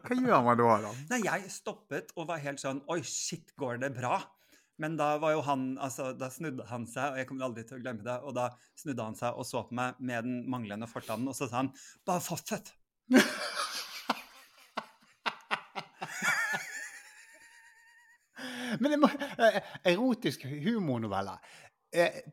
Hva 0.06 0.18
gjør 0.18 0.44
man 0.46 0.60
da, 0.60 0.76
da? 0.86 0.92
Nei, 1.12 1.22
jeg 1.26 1.54
stoppet 1.54 2.14
og 2.16 2.30
var 2.30 2.42
helt 2.44 2.62
sånn 2.62 2.82
Oi, 2.92 3.02
shit, 3.06 3.54
går 3.60 3.82
det 3.84 3.92
bra? 3.98 4.20
Men 4.80 4.96
da 5.00 5.18
var 5.20 5.36
jo 5.36 5.42
han 5.48 5.78
Altså, 5.82 6.14
da 6.18 6.30
snudde 6.32 6.68
han 6.70 6.88
seg, 6.90 7.12
og 7.12 7.20
jeg 7.20 7.28
kommer 7.30 7.50
aldri 7.50 7.66
til 7.68 7.80
å 7.80 7.84
glemme 7.84 8.06
det, 8.06 8.18
og 8.24 8.36
da 8.38 8.50
snudde 8.80 9.08
han 9.10 9.18
seg 9.20 9.36
og 9.36 9.46
så 9.48 9.66
på 9.68 9.76
meg 9.80 10.00
med 10.00 10.28
den 10.28 10.38
manglende 10.50 10.88
fortannen, 10.90 11.28
og 11.32 11.36
så 11.38 11.50
sa 11.50 11.64
han 11.64 11.74
Bare 12.08 12.24
fortsett. 12.24 12.74
Men 18.80 18.94
det 18.94 19.00
må, 19.02 19.10
erotisk 19.88 20.46
humornoveller 20.46 21.40
eh, 21.42 21.69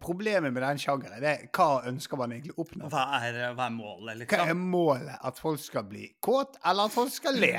Problemet 0.03 0.53
med 0.53 0.61
den 0.63 0.81
sjangeren 0.81 1.25
er 1.25 1.47
hva 1.57 1.87
ønsker 1.89 2.19
man 2.21 2.35
egentlig 2.35 2.53
å 2.57 2.65
oppnå? 2.67 2.91
Hva 2.93 3.05
er, 3.23 3.39
hva 3.57 3.71
er 3.71 3.73
målet, 3.73 4.27
Hva 4.29 4.43
er 4.43 4.51
liksom? 4.53 4.67
målet? 4.75 5.17
At 5.25 5.41
folk 5.41 5.63
skal 5.63 5.87
bli 5.89 6.11
kåt, 6.21 6.59
eller 6.65 6.91
at 6.91 6.93
folk 6.93 7.15
skal 7.15 7.41
le? 7.41 7.55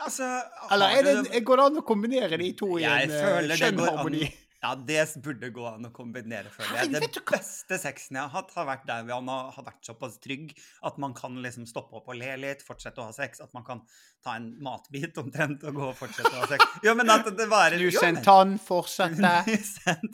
Altså, 0.00 0.28
Eller 0.72 0.94
er 0.96 1.08
det, 1.08 1.42
går 1.44 1.60
det 1.60 1.64
an 1.66 1.80
å 1.82 1.84
kombinere 1.84 2.38
de 2.40 2.52
to 2.56 2.78
i 2.78 2.86
en 2.88 3.10
eh, 3.10 3.50
skjønn 3.58 3.82
harmoni? 3.84 4.30
Ja, 4.60 4.74
det 4.76 5.02
burde 5.24 5.48
gå 5.56 5.62
an 5.64 5.86
å 5.88 5.90
kombinere, 5.96 6.50
føler 6.52 6.82
jeg. 6.82 6.90
Den 6.92 7.06
Det 7.06 7.22
beste 7.30 7.78
sexen 7.80 8.18
jeg 8.18 8.26
har 8.26 8.32
hatt, 8.34 8.50
har 8.52 8.66
vært 8.68 8.82
der 8.90 9.06
han 9.08 9.28
har 9.32 9.46
har 9.56 9.64
vært 9.64 9.88
såpass 9.88 10.18
trygg 10.20 10.50
at 10.84 10.98
man 11.00 11.14
kan 11.16 11.38
liksom 11.40 11.64
stoppe 11.68 11.96
opp 11.96 12.10
og 12.12 12.18
le 12.20 12.34
litt, 12.42 12.64
fortsette 12.66 13.00
å 13.00 13.06
ha 13.08 13.14
sex, 13.16 13.40
at 13.40 13.54
man 13.56 13.64
kan 13.64 13.80
ta 14.20 14.34
en 14.36 14.50
matbit 14.60 15.16
omtrent 15.22 15.64
og 15.64 15.78
gå 15.78 15.86
og 15.88 15.96
fortsette 15.96 16.32
å 16.34 16.42
ha 16.42 16.48
sex. 16.50 16.66
Jo, 16.84 16.92
men 16.98 17.08
at 17.14 17.30
det 17.38 17.46
varer 17.48 17.80
Knuse 17.80 17.96
jo, 17.96 18.04
en 18.10 18.18
men- 18.18 18.26
tann, 18.26 18.52
fortsette. 18.60 19.32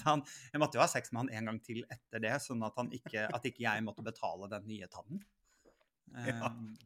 Han. 0.07 0.23
Jeg 0.53 0.62
måtte 0.62 0.79
jo 0.79 0.85
ha 0.85 0.88
sex 0.95 1.11
med 1.11 1.25
han 1.25 1.33
en 1.41 1.50
gang 1.50 1.59
til 1.67 1.83
etter 1.91 2.23
det, 2.23 2.37
sånn 2.47 2.62
at, 2.67 2.79
han 2.79 2.93
ikke, 2.95 3.26
at 3.26 3.50
ikke 3.50 3.65
jeg 3.67 3.83
måtte 3.83 4.07
betale 4.07 4.47
den 4.53 4.67
nye 4.71 4.87
tannen. 4.93 5.25
Ja. 6.23 6.53
Um, 6.53 6.76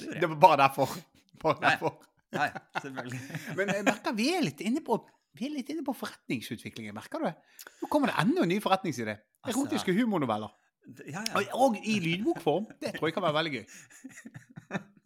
det 0.00 0.24
var 0.32 0.38
bare 0.48 0.62
derfor. 0.64 0.96
Bare 1.42 1.60
derfor. 1.60 1.98
Nei, 2.32 2.48
selvfølgelig. 2.80 3.20
Men 3.58 3.70
jeg 3.74 3.84
merker 3.86 4.16
vi 4.16 4.30
er 4.34 4.42
litt 4.48 4.64
inne 4.64 4.80
på 4.84 4.96
vi 5.36 5.48
er 5.48 5.54
litt 5.56 5.72
inne 5.72 5.84
på 5.86 5.94
forretningsutviklingen, 5.96 6.94
merker 6.96 7.22
du 7.22 7.28
det? 7.28 7.34
Nå 7.82 7.88
kommer 7.92 8.12
det 8.12 8.18
enda 8.22 8.44
en 8.44 8.52
ny 8.52 8.60
forretningsidé. 8.64 9.18
Altså- 9.44 9.62
Erotiske 9.62 9.94
humornoveller. 9.96 10.54
Ja, 11.10 11.22
ja. 11.26 11.42
Og, 11.58 11.76
i 11.82 11.98
lydbokform. 12.02 12.68
Det 12.80 12.94
tror 12.96 13.08
jeg 13.10 13.16
kan 13.16 13.24
være 13.26 13.38
veldig 13.40 13.56
gøy. 13.58 13.66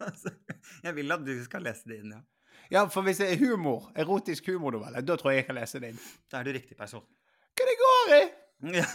Altså, 0.01 0.31
jeg 0.81 0.95
vil 0.97 1.13
at 1.13 1.21
du 1.21 1.35
skal 1.45 1.61
lese 1.61 1.85
det 1.85 1.99
inn, 2.01 2.15
ja. 2.15 2.21
Ja, 2.71 2.81
for 2.89 3.05
hvis 3.05 3.19
det 3.21 3.27
er 3.29 3.37
humor, 3.37 3.91
erotisk 3.99 4.47
humornovelle, 4.49 5.03
da 5.05 5.17
tror 5.19 5.29
jeg 5.29 5.43
jeg 5.43 5.47
kan 5.51 5.57
lese 5.59 5.81
det 5.83 5.91
inn. 5.91 5.99
Da 6.31 6.39
er 6.39 6.47
du 6.47 6.55
riktig 6.55 6.77
person. 6.79 7.03
Hva 7.53 7.67
det 7.67 7.75
går 7.81 8.13
i? 8.15 8.21
Ja. 8.79 8.87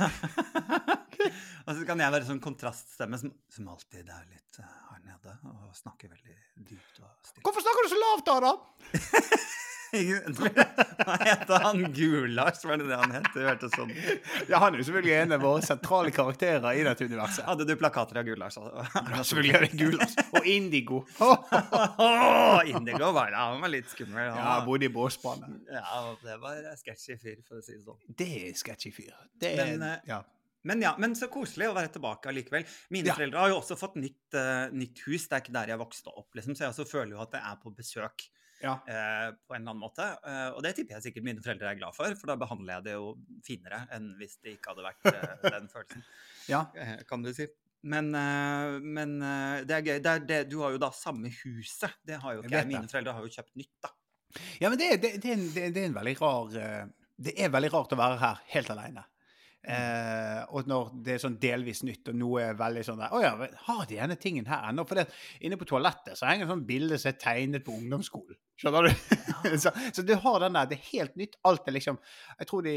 og 1.67 1.71
så 1.77 1.85
kan 1.87 2.03
jeg 2.03 2.15
være 2.17 2.27
sånn 2.27 2.43
kontraststemme 2.43 3.19
som, 3.21 3.33
som 3.53 3.71
alltid 3.71 4.11
er 4.11 4.27
litt 4.31 4.59
eh, 4.63 4.75
her 4.91 5.01
nede 5.07 5.37
og 5.53 5.71
snakker 5.79 6.11
veldig 6.11 6.37
dypt 6.73 7.01
og 7.03 7.11
stille. 7.27 7.45
Hvorfor 7.47 7.67
snakker 7.67 7.87
du 7.87 7.93
så 7.95 8.03
lavt, 8.03 8.35
Adam? 8.35 8.59
Hva 9.93 11.17
heter 11.23 11.63
han? 11.63 11.83
Gul-Lars, 11.95 12.65
var 12.67 12.81
det 12.81 12.89
det 12.91 12.97
han 12.99 13.13
het? 13.15 13.29
Det 13.35 13.45
hørtes 13.47 13.75
sånn 13.77 13.93
Ja, 14.51 14.59
han 14.63 14.75
er 14.75 14.81
jo 14.83 14.87
selvfølgelig 14.89 15.15
en 15.23 15.35
av 15.37 15.45
våre 15.45 15.63
sentrale 15.67 16.13
karakterer 16.15 16.67
i 16.81 16.83
dette 16.87 17.07
universet. 17.07 17.45
Hadde 17.47 17.67
du 17.69 17.75
plakater 17.79 18.21
av 18.21 18.27
Gul-Lars? 18.29 18.59
Ja, 18.59 19.23
selvfølgelig 19.23 19.55
er 19.61 19.67
det 19.67 19.81
Gulas. 19.81 20.17
Og 20.37 20.47
Indigo. 20.51 21.03
Indigo 22.73 23.11
var 23.17 23.31
det. 23.33 23.41
Han 23.41 23.61
var 23.63 23.73
litt 23.73 23.91
skummel. 23.93 24.31
Han 24.31 24.41
Ja, 24.43 24.55
bodde 24.67 24.89
i 24.89 24.93
båsbane. 24.93 25.53
Ja, 25.73 26.01
det 26.23 26.39
var 26.43 26.63
sketchy 26.81 27.19
fyr, 27.23 27.43
for 27.47 27.61
å 27.61 27.65
si 27.65 27.77
det 27.77 27.85
sånn. 27.87 28.01
Det 28.19 28.31
er 28.47 28.57
sketchy 28.59 28.93
fyr. 28.95 29.13
Det 29.41 29.53
er, 29.55 29.77
Men, 29.77 29.83
eh, 29.93 30.09
ja. 30.11 30.23
Men 30.67 30.81
ja, 30.83 30.97
men 30.99 31.13
så 31.15 31.29
koselig 31.31 31.69
å 31.71 31.75
være 31.77 31.93
tilbake 31.95 32.27
allikevel. 32.33 32.65
Mine 32.91 33.07
Ja. 33.07 33.15
foreldre 33.15 33.39
har 33.39 33.53
jo 33.53 33.61
også 33.61 33.77
fått 33.79 33.95
nytt, 34.03 34.35
uh, 34.35 34.67
nytt 34.75 34.99
hus. 35.07 35.29
Det 35.29 35.37
er 35.37 35.45
ikke 35.45 35.53
der 35.55 35.69
jeg 35.71 35.79
vokste 35.79 36.11
opp, 36.11 36.27
liksom, 36.35 36.57
så 36.59 36.67
jeg 36.73 36.89
føler 36.91 37.13
jo 37.15 37.21
at 37.23 37.37
jeg 37.39 37.43
er 37.53 37.61
på 37.63 37.71
besøk 37.77 38.25
ja. 38.63 38.73
eh, 38.89 39.29
på 39.47 39.55
en 39.57 39.61
eller 39.63 39.73
annen 39.75 39.83
måte. 39.83 40.07
Eh, 40.27 40.49
og 40.57 40.63
det 40.65 40.75
tipper 40.77 40.97
jeg 40.97 41.09
sikkert 41.09 41.27
mine 41.29 41.43
foreldre 41.45 41.71
er 41.73 41.79
glad 41.81 41.97
for, 41.97 42.15
for 42.19 42.31
da 42.33 42.37
behandler 42.41 42.79
jeg 42.79 42.87
det 42.89 42.95
jo 42.97 43.13
finere 43.47 43.83
enn 43.97 44.11
hvis 44.21 44.39
det 44.45 44.57
ikke 44.57 44.73
hadde 44.75 44.87
vært 44.87 45.09
eh, 45.13 45.49
den 45.57 45.71
følelsen, 45.73 46.05
ja. 46.53 46.63
eh, 46.79 46.95
kan 47.09 47.25
du 47.27 47.33
si. 47.37 47.49
Men, 47.87 48.09
eh, 48.19 48.77
men 48.83 49.19
det 49.69 49.77
er 49.77 49.85
gøy. 49.87 49.99
Det 50.03 50.13
er 50.15 50.25
det, 50.31 50.41
du 50.51 50.59
har 50.65 50.73
jo 50.75 50.81
da 50.83 50.91
samme 50.97 51.31
huset. 51.45 51.93
Det 52.07 52.21
har 52.23 52.39
jo 52.39 52.45
ikke 52.47 52.57
jeg. 52.57 52.71
Mine 52.73 52.89
foreldre 52.91 53.15
har 53.19 53.27
jo 53.29 53.35
kjøpt 53.37 53.55
nytt, 53.61 53.75
da. 53.85 53.93
Ja, 54.61 54.69
men 54.73 54.81
det, 54.81 54.89
det, 55.01 55.13
det, 55.23 55.31
er 55.31 55.37
en, 55.39 55.45
det, 55.55 55.67
er- 55.71 55.85
en 55.87 55.95
veldig 55.97 56.17
rar 56.21 56.57
Det 57.17 57.33
er 57.41 57.53
veldig 57.55 57.71
rart 57.73 57.95
å 57.95 58.01
være 58.01 58.19
her 58.21 58.41
helt 58.57 58.73
alene. 58.75 59.05
Eh, 59.67 60.43
og 60.55 60.69
når 60.71 60.93
det 61.03 61.17
er 61.17 61.23
sånn 61.25 61.39
delvis 61.43 61.83
nytt, 61.83 62.13
og 62.13 62.19
noe 62.21 62.45
er 62.45 62.59
veldig 62.59 62.85
sånn 62.87 63.01
der 63.03 63.15
Å 63.17 63.19
ja, 63.25 63.33
har 63.67 63.81
de 63.91 63.97
denne 63.99 64.15
tingen 64.23 64.47
her 64.47 64.69
ennå? 64.69 64.85
For 64.87 65.01
det, 65.01 65.09
inne 65.43 65.59
på 65.59 65.67
toalettet 65.67 66.15
så 66.19 66.29
henger 66.29 66.47
et 66.47 66.53
sånn 66.53 66.67
bilde 66.69 66.99
som 67.03 67.11
er 67.11 67.19
tegnet 67.19 67.67
på 67.67 67.75
ungdomsskolen. 67.75 68.39
Skjønner 68.63 68.87
du? 68.87 69.17
så, 69.65 69.73
så 69.91 70.05
du 70.07 70.15
har 70.23 70.39
den 70.45 70.59
der. 70.59 70.71
Det 70.71 70.79
er 70.79 70.91
helt 70.93 71.19
nytt. 71.19 71.35
Alt 71.51 71.67
er 71.67 71.77
liksom 71.77 71.99
Jeg 72.39 72.51
tror 72.51 72.67
de 72.67 72.77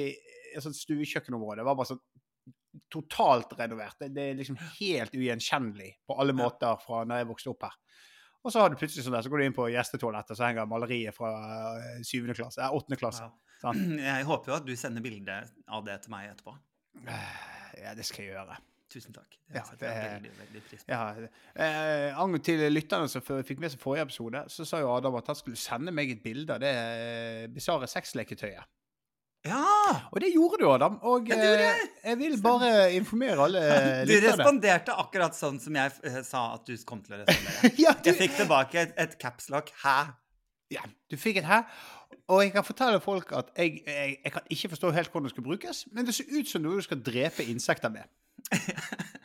sånn 0.60 0.74
stuekjøkkenområdet 0.74 0.80
stuekjøkkenområde 0.80 1.66
var 1.68 1.78
bare 1.78 1.92
sånn 1.92 2.02
totalt 2.94 3.54
renovert. 3.60 3.98
Det, 4.00 4.10
det 4.16 4.26
er 4.32 4.40
liksom 4.40 4.58
helt 4.80 5.14
ugjenkjennelig 5.18 5.92
på 6.08 6.18
alle 6.22 6.36
måter 6.38 6.80
fra 6.84 7.04
når 7.08 7.22
jeg 7.22 7.30
vokste 7.30 7.54
opp 7.54 7.68
her. 7.68 7.78
Og 8.40 8.54
så 8.54 8.62
har 8.64 8.72
du 8.72 8.78
plutselig 8.80 9.04
sånn 9.04 9.18
der, 9.18 9.26
så 9.26 9.32
går 9.32 9.42
du 9.42 9.46
inn 9.50 9.56
på 9.56 9.68
gjestetoalettet, 9.74 10.38
så 10.38 10.46
henger 10.48 10.70
maleriet 10.70 11.16
fra 11.16 11.32
eh, 11.76 12.00
syvende 12.08 12.38
klasse, 12.38 12.62
eh, 12.64 12.76
åttende 12.76 13.00
klasse. 13.02 13.28
Ja. 13.64 13.74
Jeg 14.14 14.28
håper 14.30 14.54
jo 14.54 14.58
at 14.62 14.68
du 14.70 14.76
sender 14.80 15.04
bilde 15.04 15.42
av 15.68 15.84
det 15.88 15.98
til 16.06 16.14
meg 16.14 16.30
etterpå. 16.32 16.56
Eh, 17.08 17.82
Ja, 17.84 17.94
det 17.96 18.04
skal 18.06 18.26
jeg 18.26 18.34
gjøre. 18.36 18.58
Tusen 18.90 19.14
takk. 19.14 19.36
Det 19.48 19.56
Ja, 19.56 19.64
det- 19.80 19.90
veldig, 19.90 20.32
veldig 20.40 20.62
pris 20.70 20.84
på. 20.84 20.90
Ja, 20.90 21.14
eh, 21.56 22.18
Angående 22.20 22.44
til 22.44 22.60
lytterne 22.74 23.08
som 23.08 23.22
fikk 23.22 23.60
med 23.60 23.72
seg 23.72 23.80
forrige 23.80 24.02
episode, 24.08 24.44
så 24.50 24.66
sa 24.66 24.80
jo 24.80 24.90
Adam 24.96 25.16
at 25.16 25.28
han 25.28 25.36
skulle 25.36 25.56
sende 25.58 25.92
meg 25.94 26.10
et 26.12 26.24
bilde 26.24 26.50
av 26.54 26.60
det 26.60 26.74
eh, 26.74 27.48
bisarre 27.48 27.88
sexleketøyet. 27.88 28.66
Ja! 29.46 30.10
Og 30.12 30.20
det 30.20 30.34
gjorde 30.34 30.58
du, 30.60 30.66
Adam. 30.72 30.98
Og 31.04 31.30
Ja, 31.30 31.36
det 31.36 31.60
eh, 31.62 31.86
jeg 32.10 32.18
vil 32.18 32.42
bare 32.42 32.92
informere 32.98 33.40
alle 33.46 33.62
lytterne. 34.06 34.08
Du 34.10 34.28
responderte 34.28 34.98
akkurat 34.98 35.38
sånn 35.38 35.60
som 35.62 35.76
jeg 35.80 35.92
eh, 36.04 36.22
sa 36.28 36.56
at 36.58 36.66
du 36.66 36.76
kom 36.84 37.02
til 37.06 37.16
å 37.16 37.22
respondere. 37.24 37.72
Ja, 37.86 37.94
du, 37.94 38.10
Jeg 38.10 38.18
fikk 38.26 38.36
tilbake 38.42 38.76
et, 38.82 38.94
et 38.98 39.16
capslock 39.22 39.72
'hæ'. 39.84 40.14
ja, 40.72 40.82
du 41.10 41.16
fikk 41.16 41.38
et 41.38 41.46
her. 41.46 41.64
Og 42.30 42.44
jeg 42.44 42.54
kan 42.54 42.66
fortelle 42.66 43.00
folk 43.02 43.32
at 43.38 43.50
jeg, 43.58 43.82
jeg, 43.88 44.18
jeg 44.24 44.34
kan 44.34 44.52
ikke 44.54 44.70
forstå 44.70 44.92
helt 44.92 45.12
hvordan 45.12 45.30
det 45.30 45.34
skal 45.34 45.46
brukes, 45.46 45.88
men 45.92 46.06
det 46.06 46.16
ser 46.16 46.30
ut 46.34 46.50
som 46.50 46.62
noe 46.62 46.82
du 46.82 46.86
skal 46.86 47.02
drepe 47.06 47.46
insekter 47.46 47.94
med. 47.94 48.10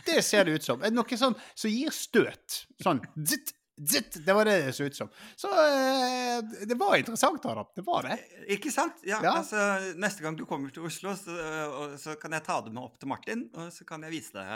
Det 0.04 0.20
ser 0.24 0.44
det 0.44 0.58
ut 0.58 0.64
som. 0.66 0.82
Noe 0.92 1.16
sånn 1.16 1.36
som 1.56 1.70
gir 1.72 1.92
støt. 1.94 2.66
Sånn 2.84 2.98
zitt, 3.24 3.54
zitt. 3.90 4.16
Det 4.26 4.32
var 4.36 4.44
det 4.46 4.54
det 4.66 4.72
så 4.76 4.84
ut 4.86 4.96
som. 4.96 5.08
Så 5.36 5.48
eh, 5.50 6.42
det 6.68 6.76
var 6.78 6.96
interessant, 6.96 7.44
Adam. 7.46 7.66
Det 7.76 7.82
var 7.86 8.02
det. 8.06 8.18
Ikke 8.54 8.70
sant? 8.70 9.00
Ja, 9.02 9.18
Ja. 9.22 9.32
altså 9.40 9.56
Neste 9.98 10.22
gang 10.22 10.36
du 10.38 10.44
kommer 10.46 10.70
til 10.70 10.84
Oslo, 10.86 11.14
så, 11.18 11.34
så 11.98 12.14
kan 12.20 12.32
jeg 12.36 12.44
ta 12.46 12.60
det 12.62 12.72
med 12.74 12.82
opp 12.84 12.98
til 13.02 13.08
Martin, 13.10 13.44
og 13.54 13.72
så 13.74 13.84
kan 13.88 14.02
jeg 14.06 14.14
vise 14.14 14.32
det. 14.36 14.46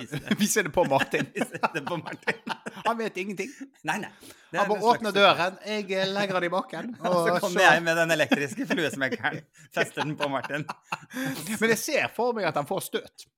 Vise 0.00 0.20
det, 0.24 0.38
vise 0.40 0.66
det 0.66 0.72
på 0.74 0.84
Martin. 0.90 1.30
vise 1.36 1.60
det 1.74 1.84
på 1.86 2.00
Martin. 2.02 2.42
Han 2.88 2.98
vet 2.98 3.16
ingenting. 3.22 3.54
Nei, 3.88 3.98
nei. 4.04 4.12
Han 4.56 4.68
bare 4.70 4.90
åpner 4.94 5.12
døren, 5.12 5.58
jeg 5.66 5.90
eh, 5.92 6.06
legger 6.08 6.38
den 6.40 6.48
i 6.48 6.52
bakken. 6.52 6.92
Og 7.04 7.18
så 7.28 7.38
kommer 7.44 7.66
jeg 7.66 7.82
med 7.84 7.98
den 8.00 8.14
elektriske 8.16 8.66
fluesmekkeren. 8.70 9.42
Fester 9.74 10.02
den 10.06 10.16
på 10.18 10.28
Martin. 10.32 10.64
Men 11.58 11.74
jeg 11.74 11.78
ser 11.82 12.08
for 12.16 12.32
meg 12.36 12.48
at 12.48 12.56
han 12.58 12.66
får 12.68 12.86
støt. 12.90 13.28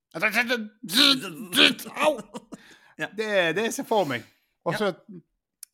Ja. 2.98 3.08
Det, 3.16 3.52
det 3.56 3.72
ser 3.74 3.86
for 3.88 4.04
meg. 4.08 4.24
Og 4.68 4.76
så 4.76 4.90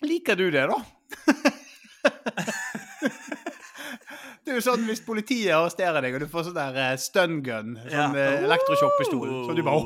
liker 0.06 0.36
du 0.38 0.50
det, 0.54 0.66
da? 0.70 0.78
Det 4.46 4.52
er 4.54 4.58
jo 4.60 4.62
sånn 4.62 4.84
hvis 4.86 5.00
politiet 5.02 5.50
arresterer 5.56 6.04
deg, 6.04 6.14
og 6.14 6.20
du 6.22 6.28
får 6.30 6.44
sånn 6.46 6.54
der 6.54 6.76
eh, 6.78 6.92
stun 7.02 7.40
gun, 7.42 7.72
sånn 7.82 7.90
Ja. 7.90 8.04
eh, 8.14 8.44
elektrosjokkpistol, 8.46 9.32
så 9.48 9.56
du 9.58 9.62
bare 9.66 9.82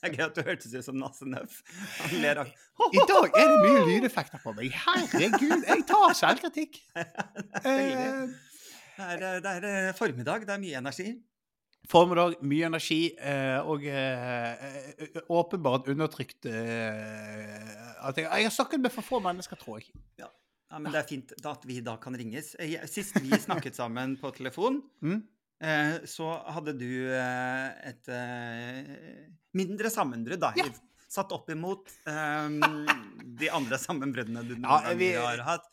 er 0.00 0.14
gøy 0.14 0.22
at 0.24 0.38
du 0.38 0.40
hørtes 0.46 0.72
ut 0.72 0.86
som 0.86 0.96
Nasse 0.96 1.28
Nøff. 1.28 1.58
I 2.16 2.22
dag 2.24 3.28
er 3.36 3.52
det 3.52 3.58
mye 3.60 3.82
lydeffekter 3.90 4.40
på 4.40 4.54
meg. 4.56 4.72
Herregud, 4.86 5.66
jeg 5.68 5.84
tar 5.92 6.16
selvkritikk. 6.16 6.80
Eh, 7.68 8.24
Det 8.98 9.04
er, 9.28 9.60
det 9.62 9.68
er 9.70 9.92
formiddag, 9.94 10.42
det 10.48 10.54
er 10.56 10.58
mye 10.64 10.78
energi. 10.80 11.12
Formiddag, 11.88 12.34
mye 12.44 12.66
energi 12.68 12.98
eh, 13.16 13.58
og 13.64 13.84
eh, 13.88 14.66
eh, 15.06 15.22
åpenbart 15.32 15.86
undertrykt 15.88 16.44
at 16.48 18.18
jeg, 18.20 18.26
jeg 18.28 18.44
har 18.48 18.52
snakket 18.54 18.82
med 18.84 18.92
for 18.92 19.06
få 19.06 19.20
mennesker, 19.24 19.56
tror 19.60 19.80
jeg. 19.80 19.88
Ja, 20.20 20.28
men 20.76 20.92
Det 20.92 21.00
er 21.00 21.08
fint 21.08 21.32
at 21.48 21.64
vi 21.64 21.78
da 21.84 21.94
kan 22.02 22.16
ringes. 22.18 22.52
Sist 22.92 23.16
vi 23.24 23.32
snakket 23.40 23.78
sammen 23.78 24.18
på 24.20 24.32
telefon, 24.36 24.82
Mm? 25.06 25.22
eh, 25.64 25.96
så 26.06 26.28
hadde 26.52 26.76
du 26.78 26.90
et 27.08 28.12
mindre 29.56 29.90
sammenbrudd, 29.90 30.44
da. 30.44 30.52
Ja. 30.60 30.68
Satt 31.08 31.30
opp 31.32 31.48
imot 31.48 31.88
um, 32.04 32.58
de 33.40 33.48
andre 33.56 33.78
sammenbruddene 33.80 34.42
du 34.44 34.58
noen 34.60 34.68
Ja, 34.68 34.92
vi- 34.92 35.14
har 35.16 35.40
hatt. 35.46 35.64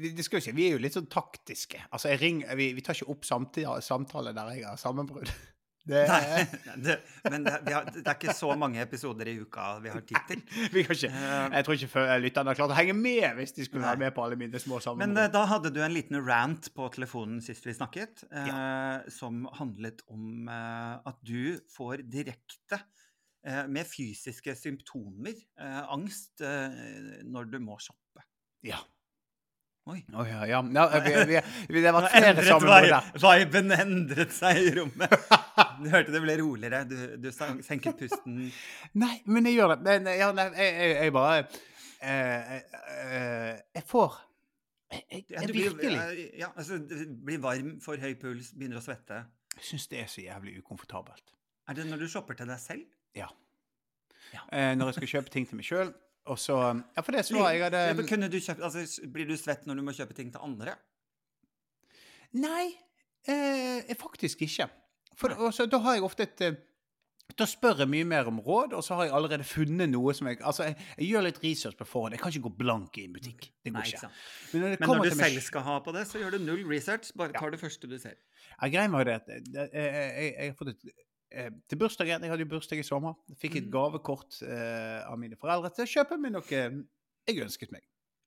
Vi, 0.00 0.14
det 0.16 0.26
skal 0.26 0.40
jo 0.40 0.46
si, 0.48 0.56
vi 0.56 0.68
er 0.68 0.76
jo 0.76 0.82
litt 0.82 0.96
sånn 0.96 1.10
taktiske. 1.12 1.84
Altså, 1.90 2.10
jeg 2.12 2.22
ringer, 2.22 2.56
vi, 2.58 2.72
vi 2.76 2.84
tar 2.84 2.96
ikke 2.96 3.12
opp 3.12 3.26
samtale, 3.28 3.80
samtale 3.84 4.34
der 4.36 4.52
jeg 4.56 4.68
har 4.68 4.80
sammenbrudd. 4.80 5.30
Det, 5.90 6.00
Nei, 6.12 6.42
det, 6.84 6.96
men 7.32 7.44
det, 7.46 7.54
vi 7.64 7.72
har, 7.72 7.86
det 7.88 8.04
er 8.04 8.16
ikke 8.18 8.34
så 8.36 8.52
mange 8.58 8.82
episoder 8.82 9.30
i 9.30 9.36
uka 9.40 9.64
vi 9.82 9.92
har 9.92 10.02
tid 10.06 10.18
til. 10.28 10.42
vi 10.74 10.84
kan 10.84 10.96
ikke, 10.96 11.10
Eh, 11.10 11.54
jeg 11.56 11.66
tror 11.66 11.76
ikke 11.78 12.04
lytterne 12.22 12.52
har 12.52 12.58
klart 12.58 12.74
å 12.74 12.76
henge 12.78 12.94
med 12.96 13.24
hvis 13.38 13.54
de 13.56 13.66
skulle 13.66 13.86
være 13.86 14.02
med 14.02 14.14
på 14.14 14.24
alle 14.24 14.38
mine 14.38 14.60
små 14.60 14.78
Men 15.00 15.16
eh, 15.16 15.30
da 15.32 15.46
hadde 15.50 15.72
du 15.74 15.80
en 15.82 15.94
liten 15.94 16.20
rant 16.26 16.68
på 16.76 16.88
telefonen 16.94 17.40
sist 17.44 17.66
vi 17.66 17.74
snakket, 17.74 18.26
eh, 18.28 19.08
som 19.10 19.46
handlet 19.56 20.04
om 20.12 20.48
eh, 20.52 21.10
at 21.10 21.18
du 21.26 21.58
får 21.72 22.04
direkte 22.12 22.78
eh, 22.78 23.64
med 23.66 23.88
fysiske 23.88 24.54
symptomer, 24.60 25.34
eh, 25.58 25.82
angst, 25.88 26.44
eh, 26.44 27.24
når 27.24 27.50
du 27.50 27.60
må 27.64 27.80
shoppe. 27.82 28.28
Ja. 28.66 28.84
Oi. 29.88 30.04
Oh, 30.12 30.28
ja, 30.28 30.44
ja. 30.46 30.60
ja 30.74 31.00
vi, 31.00 31.40
vi, 31.72 31.80
det 31.80 31.92
vært 31.96 32.12
flere 32.12 32.44
sammenbrudd 32.44 32.90
der. 32.92 33.38
Viben 33.40 33.72
endret 33.74 34.34
seg 34.36 34.60
i 34.60 34.74
rommet. 34.76 35.14
Du 35.80 35.88
hørte 35.88 36.12
det 36.12 36.20
ble 36.20 36.36
roligere. 36.42 36.82
Du, 36.84 36.96
du 37.22 37.30
senket 37.32 37.96
pusten. 37.98 38.42
Nei, 39.00 39.14
men 39.24 39.48
jeg 39.48 39.56
gjør 39.56 39.74
det. 39.74 39.80
Men 39.88 40.12
ja, 40.20 40.30
nei, 40.36 40.46
jeg, 40.52 40.76
jeg, 40.76 40.94
jeg 41.00 41.14
bare 41.16 41.40
eh, 41.40 42.54
eh, 42.60 43.50
Jeg 43.78 43.86
får 43.88 44.20
Jeg, 44.92 45.02
jeg, 45.08 45.24
jeg 45.32 45.48
du 45.48 45.56
virkelig 45.56 45.96
eh, 45.96 46.22
ja, 46.42 46.52
altså, 46.54 46.80
blir 47.24 47.40
varm, 47.42 47.76
får 47.82 48.04
høy 48.04 48.14
puls, 48.20 48.52
begynner 48.52 48.82
å 48.82 48.84
svette. 48.84 49.24
Jeg 49.56 49.70
syns 49.72 49.88
det 49.90 50.04
er 50.04 50.10
så 50.12 50.24
jævlig 50.26 50.58
ukomfortabelt. 50.60 51.32
Er 51.70 51.78
det 51.78 51.88
når 51.88 52.04
du 52.04 52.10
shopper 52.10 52.36
til 52.36 52.52
deg 52.52 52.60
selv? 52.60 52.84
Ja 53.16 53.32
når 54.30 54.90
jeg 54.90 54.94
skal 54.98 55.12
kjøpe 55.14 55.32
ting 55.32 55.48
til 55.48 55.60
meg 55.60 55.66
sjøl. 55.66 55.92
Og 56.26 56.38
så 56.38 56.56
Ja, 56.96 57.00
for 57.02 57.12
det 57.12 57.24
så 57.26 57.36
jeg 57.50 57.62
hadde 57.64 57.80
Ja, 57.88 57.94
kunne 58.08 58.28
du 58.30 58.36
kjøpe, 58.38 58.62
altså, 58.62 58.84
blir 59.12 59.26
du 59.26 59.36
svett 59.40 59.66
når 59.66 59.80
du 59.80 59.82
må 59.82 59.92
kjøpe 59.96 60.14
ting 60.14 60.30
til 60.32 60.40
andre? 60.44 60.76
Nei, 62.32 62.66
eh, 63.26 63.94
faktisk 63.98 64.42
ikke. 64.46 64.68
For 65.18 65.32
også, 65.34 65.66
da 65.70 65.80
har 65.82 65.96
jeg 65.98 66.04
ofte 66.06 66.22
et 66.28 66.40
eh, 66.46 66.58
Da 67.38 67.46
spør 67.46 67.78
jeg 67.84 67.88
mye 67.90 68.04
mer 68.04 68.26
om 68.26 68.40
råd, 68.42 68.72
og 68.74 68.82
så 68.82 68.96
har 68.98 69.04
jeg 69.06 69.14
allerede 69.14 69.44
funnet 69.46 69.90
noe 69.90 70.14
som 70.14 70.26
jeg 70.30 70.40
Altså, 70.42 70.64
jeg, 70.66 70.76
jeg 70.98 71.10
gjør 71.12 71.26
litt 71.28 71.42
research 71.44 71.76
på 71.78 71.86
forhånd. 71.86 72.14
Jeg 72.16 72.22
kan 72.22 72.32
ikke 72.34 72.46
gå 72.48 72.54
blank 72.58 72.98
i 72.98 73.04
en 73.06 73.12
butikk. 73.14 73.50
Det 73.64 73.72
går 73.72 73.78
Nei, 73.78 73.92
ikke. 73.92 74.10
Men 74.52 74.62
når 74.64 74.68
det 74.74 74.80
Men 74.80 74.88
når 74.90 75.04
du 75.04 75.14
selv 75.20 75.40
skal 75.46 75.62
ha 75.62 75.76
på 75.84 75.94
det, 75.94 76.06
så 76.10 76.18
gjør 76.22 76.36
du 76.36 76.38
null 76.44 76.64
research. 76.68 77.12
Bare 77.16 77.32
tar 77.32 77.50
det 77.54 77.60
første 77.62 77.90
du 77.90 77.98
ser. 78.02 78.16
Ja, 78.60 78.66
greia 78.68 78.88
med 78.90 79.06
det, 79.06 79.14
at 79.22 79.26
det- 79.26 79.44
jeg, 79.54 79.70
jeg, 79.94 80.34
jeg 80.38 80.50
har 80.50 80.58
fått 80.58 80.74
et 80.74 80.84
eh, 80.90 81.06
Til 81.30 81.78
bursdagen 81.78 82.22
Jeg 82.24 82.30
hadde 82.32 82.42
jo 82.42 82.50
bursdag 82.50 82.78
i 82.80 82.82
sommer. 82.82 83.14
Fikk 83.38 83.56
et 83.60 83.64
Mm. 83.68 83.70
gavekort 83.70 84.42
eh, 84.42 85.04
av 85.06 85.18
mine 85.18 85.36
foreldre 85.38 85.70
til 85.74 85.84
å 85.86 85.90
kjøpe 85.92 86.18
meg 86.18 86.32
noe 86.32 86.42
jeg 86.50 87.42
ønsket 87.44 87.70
meg. 87.72 87.82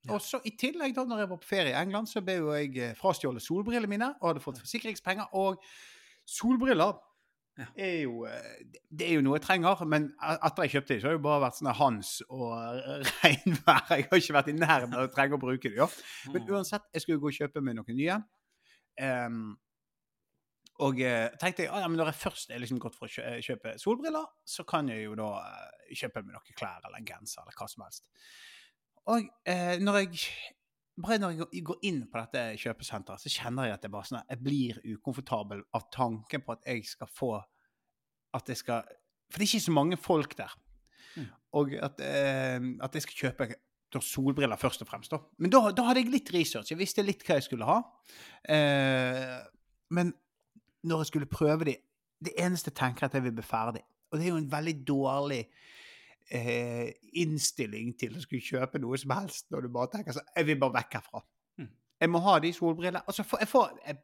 Og 0.08 0.20
så 0.20 0.40
i 0.44 0.50
tillegg, 0.56 0.94
da 0.94 1.04
når 1.04 1.18
jeg 1.22 1.28
var 1.30 1.38
på 1.40 1.48
ferie 1.48 1.72
i 1.72 1.80
England, 1.82 2.08
så 2.08 2.20
ble 2.24 2.34
jo 2.38 2.52
jeg 2.52 2.76
eh, 2.78 2.94
frastjålet 2.94 3.40
solbrillene 3.44 3.88
mine 3.88 4.08
og 4.20 4.30
hadde 4.34 4.40
fått 4.44 4.58
forsikringspenger. 4.60 5.28
Og 5.34 5.60
solbriller 6.28 6.94
Ja. 7.56 7.66
er 7.78 8.02
jo 8.02 8.24
eh, 8.26 8.64
det- 8.90 9.06
er 9.08 9.14
jo 9.14 9.20
noe 9.22 9.38
jeg 9.38 9.42
trenger, 9.46 9.84
men 9.86 10.12
etter 10.20 10.62
jeg 10.64 10.72
kjøpte 10.72 10.88
dem, 10.88 11.00
så 11.00 11.06
har 11.06 11.12
det 11.14 11.20
jo 11.20 11.28
bare 11.28 11.44
vært 11.44 11.58
sånn 11.60 11.74
Hans 11.78 12.22
og 12.28 12.52
eh, 12.52 13.04
regnvær. 13.22 13.84
Jeg 13.96 14.08
har 14.10 14.18
ikke 14.18 14.34
vært 14.34 14.48
i 14.48 14.56
nærheten 14.58 14.94
av 14.94 15.08
å 15.08 15.12
trenge 15.14 15.34
å 15.36 15.40
bruke 15.40 15.62
dem. 15.70 15.76
Ja. 15.76 15.86
Men 16.32 16.48
uansett, 16.48 16.82
jeg 16.92 17.02
skulle 17.02 17.20
gå 17.20 17.28
og 17.30 17.36
kjøpe 17.38 17.62
meg 17.62 17.76
noen 17.76 17.96
nye. 17.96 18.16
Ehm, 18.98 19.56
og 20.82 20.98
eh, 21.00 21.28
tenkte 21.38 21.62
jeg, 21.62 21.70
ah, 21.70 21.84
ja, 21.84 21.88
men 21.88 22.00
når 22.00 22.10
jeg 22.10 22.20
først 22.24 22.50
er 22.50 22.58
liksom 22.58 22.80
gått 22.82 22.96
for 22.98 23.06
å 23.06 23.38
kjøpe 23.44 23.76
solbriller, 23.78 24.26
så 24.44 24.64
kan 24.66 24.88
jeg 24.90 25.04
jo 25.04 25.14
da 25.18 25.28
eh, 25.44 25.94
kjøpe 25.94 26.24
meg 26.24 26.34
noen 26.34 26.56
klær 26.58 26.80
eller 26.88 26.98
en 26.98 27.06
genser 27.06 27.44
eller 27.44 27.54
hva 27.60 27.68
som 27.70 27.84
helst. 27.86 28.08
Og 29.12 29.28
eh, 29.46 29.76
når 29.84 30.00
jeg 30.02 30.24
bare 31.04 31.18
når 31.18 31.32
jeg 31.34 31.38
går- 31.42 31.62
går 31.68 31.78
inn 31.90 32.00
på 32.10 32.20
dette 32.20 32.42
kjøpesenteret, 32.62 33.22
så 33.22 33.30
kjenner 33.30 33.66
jeg 33.66 33.74
at 33.74 33.82
jeg 33.86 33.90
bare 33.94 34.08
sånn, 34.10 34.26
jeg 34.30 34.42
blir 34.42 34.76
ukomfortabel 34.94 35.62
av 35.74 35.88
tanken 35.94 36.42
på 36.46 36.54
at 36.54 36.66
jeg 36.70 36.84
skal 36.86 37.10
få 37.10 37.32
at 38.34 38.48
jeg 38.50 38.56
skal 38.64 38.82
For 39.30 39.38
det 39.38 39.46
er 39.46 39.52
ikke 39.54 39.64
så 39.64 39.72
mange 39.74 39.96
folk 39.98 40.34
der. 40.38 40.52
Mm. 41.16 41.28
Og 41.58 41.72
at, 41.82 42.00
eh, 42.02 42.60
at 42.82 42.94
jeg 42.94 43.02
skal 43.06 43.20
kjøpe 43.30 43.54
solbriller 44.02 44.58
først 44.58 44.82
og 44.82 44.88
fremst. 44.90 45.10
Da. 45.10 45.20
Men 45.38 45.50
da, 45.54 45.70
da 45.70 45.84
hadde 45.86 46.02
jeg 46.02 46.10
litt 46.10 46.30
research. 46.34 46.70
Jeg 46.72 46.78
visste 46.80 47.02
litt 47.06 47.22
hva 47.22 47.36
jeg 47.38 47.46
skulle 47.46 47.66
ha. 47.68 47.76
Eh, 48.50 49.38
men 49.94 50.10
når 50.84 51.02
jeg 51.02 51.06
skulle 51.12 51.26
prøve 51.30 51.64
de 51.70 51.76
Det 52.24 52.32
eneste 52.40 52.70
jeg 52.70 52.76
tenker 52.78 53.04
at 53.06 53.12
jeg 53.14 53.24
vil 53.24 53.32
bli 53.36 53.42
ferdig. 53.44 53.82
Og 54.10 54.18
det 54.18 54.24
er 54.26 54.30
jo 54.30 54.36
en 54.40 54.50
veldig 54.52 54.74
dårlig 54.86 55.40
eh, 56.30 56.92
innstilling 57.20 57.92
til 58.00 58.14
å 58.16 58.22
skulle 58.22 58.44
kjøpe 58.44 58.80
noe 58.80 58.96
som 59.00 59.12
helst 59.16 59.50
når 59.52 59.66
du 59.66 59.68
bare 59.74 59.90
tenker 59.92 60.16
sånn 60.16 60.30
Jeg 60.36 60.46
vil 60.48 60.60
bare 60.62 60.78
vekk 60.78 60.96
herfra. 61.00 61.20
Mm. 61.60 61.68
Jeg 62.00 62.10
må 62.14 62.22
ha 62.24 62.38
de 62.40 62.52
solbrillene. 62.56 63.02
Altså, 63.10 63.26
jeg 63.40 63.50
får, 63.50 63.74
jeg, 63.86 63.98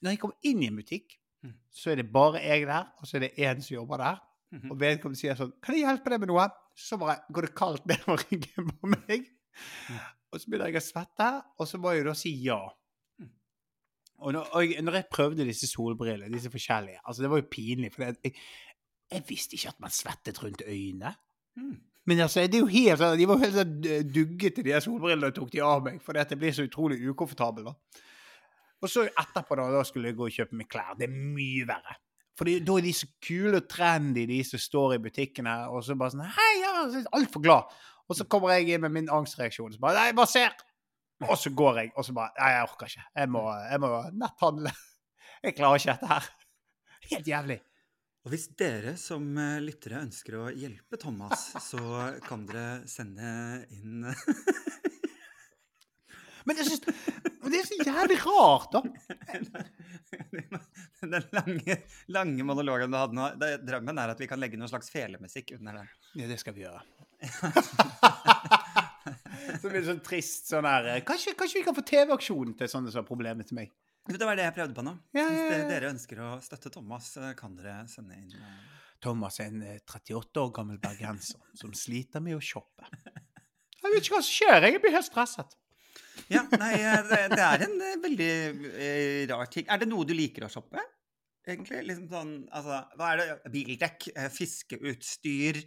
når 0.00 0.14
jeg 0.14 0.20
kommer 0.22 0.48
inn 0.52 0.62
i 0.62 0.70
en 0.72 0.82
butikk, 0.82 1.18
Mm. 1.44 1.52
så 1.70 1.90
er 1.92 1.96
det 2.00 2.06
bare 2.10 2.40
jeg 2.40 2.64
der, 2.66 2.86
og 2.98 3.06
så 3.06 3.18
er 3.18 3.20
det 3.26 3.34
én 3.38 3.60
som 3.62 3.74
jobber 3.74 4.00
der. 4.00 4.16
Mhm. 4.56 4.70
Og 4.72 4.78
vedkommende 4.80 5.18
sier 5.20 5.34
sånn 5.36 5.52
'Kan 5.60 5.74
jeg 5.76 5.84
hjelpe 5.84 6.10
deg 6.10 6.20
med 6.20 6.28
noe?' 6.28 6.48
Så 6.74 6.96
bare 6.98 7.20
går 7.30 7.42
det 7.46 7.54
kaldt 7.54 7.86
nedover 7.86 8.16
ryggen 8.30 8.70
på 8.80 8.86
meg. 8.88 9.28
Mm. 9.90 9.98
Og 10.32 10.40
så 10.40 10.46
begynner 10.50 10.66
jeg 10.72 10.76
å 10.76 10.86
svette, 10.86 11.44
og 11.60 11.66
så 11.68 11.78
må 11.78 11.92
jeg 11.92 12.02
jo 12.02 12.08
da 12.08 12.14
si 12.14 12.30
ja. 12.42 12.68
Og 14.18 14.32
når, 14.32 14.46
og 14.56 14.62
jeg, 14.64 14.82
når 14.82 14.92
jeg 15.00 15.06
prøvde 15.12 15.44
disse 15.44 15.68
solbrillene, 15.68 16.32
disse 16.32 16.50
forskjellige 16.50 17.02
altså 17.04 17.22
Det 17.22 17.30
var 17.30 17.42
jo 17.42 17.48
pinlig, 17.50 17.90
for 17.92 18.06
jeg, 18.06 18.32
jeg 19.12 19.24
visste 19.28 19.54
ikke 19.58 19.68
at 19.74 19.80
man 19.84 19.92
svettet 19.92 20.42
rundt 20.42 20.62
øynene. 20.66 21.12
Mm. 21.56 21.76
Men 22.06 22.20
altså, 22.24 22.40
det 22.46 22.54
er 22.54 22.62
jo 22.64 22.70
helt, 22.70 23.00
sånn- 23.00 23.18
de 23.18 23.26
var 23.28 23.40
helt 23.42 23.56
sånn 23.58 23.86
eh, 23.90 24.02
duggete, 24.06 24.62
de 24.64 24.80
solbrillene, 24.80 25.30
og 25.32 25.34
tok 25.36 25.52
de 25.52 25.62
av 25.66 25.82
meg. 25.84 26.00
for 26.02 26.16
det 26.16 26.38
blir 26.38 26.54
så 26.54 26.64
utrolig 26.68 27.00
ukomfortabel. 27.10 27.64
da. 27.66 28.02
Og 28.82 28.90
så 28.92 29.06
etterpå, 29.08 29.56
da, 29.58 29.70
da 29.74 29.82
skulle 29.88 30.12
jeg 30.12 30.16
gå 30.18 30.28
og 30.28 30.36
kjøpe 30.36 30.56
meg 30.60 30.68
klær. 30.70 30.94
Det 30.98 31.08
er 31.08 31.14
mye 31.16 31.66
verre. 31.66 31.96
For 32.36 32.44
da 32.44 32.76
er 32.76 32.84
de 32.84 32.92
så 32.92 33.08
kule 33.24 33.56
og 33.62 33.68
trendy, 33.72 34.26
de 34.28 34.42
som 34.44 34.60
står 34.60 34.94
i 34.96 35.02
butikkene, 35.06 35.54
og 35.72 35.82
så 35.84 35.96
bare 35.96 36.12
sånn 36.12 36.26
Hei, 36.36 36.50
ja, 36.60 36.72
så 36.92 37.00
er 37.00 37.12
altfor 37.16 37.42
glad. 37.44 37.72
Og 38.06 38.18
så 38.18 38.26
kommer 38.30 38.52
jeg 38.54 38.76
inn 38.76 38.84
med 38.84 38.92
min 38.94 39.08
angstreaksjon. 39.10 39.72
Så 39.74 39.80
bare 39.82 39.96
Nei, 39.98 40.12
bare 40.16 40.30
ser! 40.30 40.52
Og 41.24 41.38
så 41.40 41.52
går 41.56 41.78
jeg, 41.80 41.92
og 41.96 42.04
så 42.04 42.12
bare 42.16 42.34
Nei, 42.36 42.50
jeg 42.52 42.66
orker 42.66 42.90
ikke. 42.90 43.06
Jeg 43.16 43.30
må, 43.32 43.42
jeg 43.70 43.80
må 43.82 43.92
netthandle. 44.12 44.72
Jeg 45.46 45.54
klarer 45.54 45.78
ikke 45.78 45.92
dette 45.94 46.08
her. 46.10 46.28
Helt 47.12 47.28
jævlig. 47.28 47.56
Og 48.26 48.32
hvis 48.32 48.48
dere 48.58 48.96
som 48.98 49.22
eh, 49.38 49.60
lyttere 49.62 50.00
ønsker 50.02 50.34
å 50.40 50.48
hjelpe 50.50 50.98
Thomas, 50.98 51.44
så 51.70 51.78
kan 52.26 52.42
dere 52.48 52.82
sende 52.90 53.28
inn 53.76 54.02
Men 56.46 56.60
jeg 56.60 56.66
synes, 56.68 56.82
det 56.86 57.58
er 57.58 57.64
så 57.66 57.76
jævlig 57.82 58.16
rart, 58.22 58.74
da. 58.76 58.80
Den 61.02 61.24
lange, 61.34 61.76
lange 62.14 62.46
monologen 62.46 62.94
du 62.94 62.98
hadde 63.00 63.18
nå. 63.18 63.24
Drømmen 63.66 63.98
er 63.98 64.12
at 64.14 64.22
vi 64.22 64.28
kan 64.30 64.38
legge 64.38 64.58
noe 64.60 64.70
slags 64.70 64.92
felemusikk 64.94 65.56
under 65.58 65.80
den. 65.80 65.90
Ja, 66.22 66.28
det 66.30 66.38
skal 66.42 66.54
vi 66.54 66.62
gjøre. 66.62 66.86
Så 69.66 69.72
blir 69.72 69.82
det 69.82 69.90
sånn 69.90 70.04
trist 70.06 70.52
sånn 70.52 70.68
her 70.68 70.86
eh, 70.92 71.02
Kanskje, 71.06 71.34
kanskje 71.38 71.60
vi 71.60 71.66
kan 71.66 71.76
få 71.76 71.84
TV-aksjon 71.86 72.54
til 72.60 72.70
sånne 72.70 72.94
som 72.94 73.02
har 73.02 73.08
problemer 73.08 73.46
til 73.48 73.58
meg? 73.58 73.74
Det 74.06 74.22
var 74.22 74.38
det 74.38 74.44
jeg 74.46 74.54
prøvde 74.54 74.76
på 74.76 74.84
nå. 74.86 74.92
Ja, 75.18 75.26
Hvis 75.26 75.40
ja, 75.42 75.46
Hvis 75.50 75.68
dere 75.72 75.90
ønsker 75.90 76.22
å 76.22 76.32
støtte 76.44 76.70
Thomas, 76.70 77.10
kan 77.38 77.56
dere 77.58 77.80
sende 77.90 78.14
inn 78.20 78.30
eh, 78.38 78.58
Thomas 79.02 79.40
er 79.42 79.50
en 79.50 79.62
eh, 79.66 79.78
38 79.82 80.42
år 80.42 80.52
gammel 80.56 80.78
bergenser 80.82 81.42
som 81.58 81.74
sliter 81.76 82.22
med 82.24 82.38
å 82.38 82.42
shoppe. 82.42 82.86
Jeg 83.86 83.92
vet 83.92 84.06
ikke 84.06 84.16
hva 84.16 84.24
som 84.24 84.34
skjer, 84.34 84.64
jeg 84.66 84.82
blir 84.82 84.94
helt 84.96 85.06
stresset. 85.06 85.52
Ja, 86.32 86.42
nei, 86.58 86.72
eh, 86.80 87.02
det, 87.06 87.20
det 87.34 87.42
er 87.44 87.64
en 87.66 87.76
eh, 87.86 87.98
veldig 88.02 88.30
eh, 88.72 89.20
rar 89.30 89.50
ting. 89.52 89.66
Er 89.70 89.82
det 89.82 89.90
noe 89.90 90.06
du 90.08 90.14
liker 90.16 90.46
å 90.46 90.50
shoppe? 90.50 90.82
Egentlig? 91.46 91.84
Liksom 91.86 92.08
sånn, 92.10 92.32
altså, 92.50 92.80
hva 92.98 93.12
er 93.12 93.20
det? 93.20 93.52
Bildekk, 93.54 94.08
eh, 94.16 94.30
fiskeutstyr, 94.34 95.60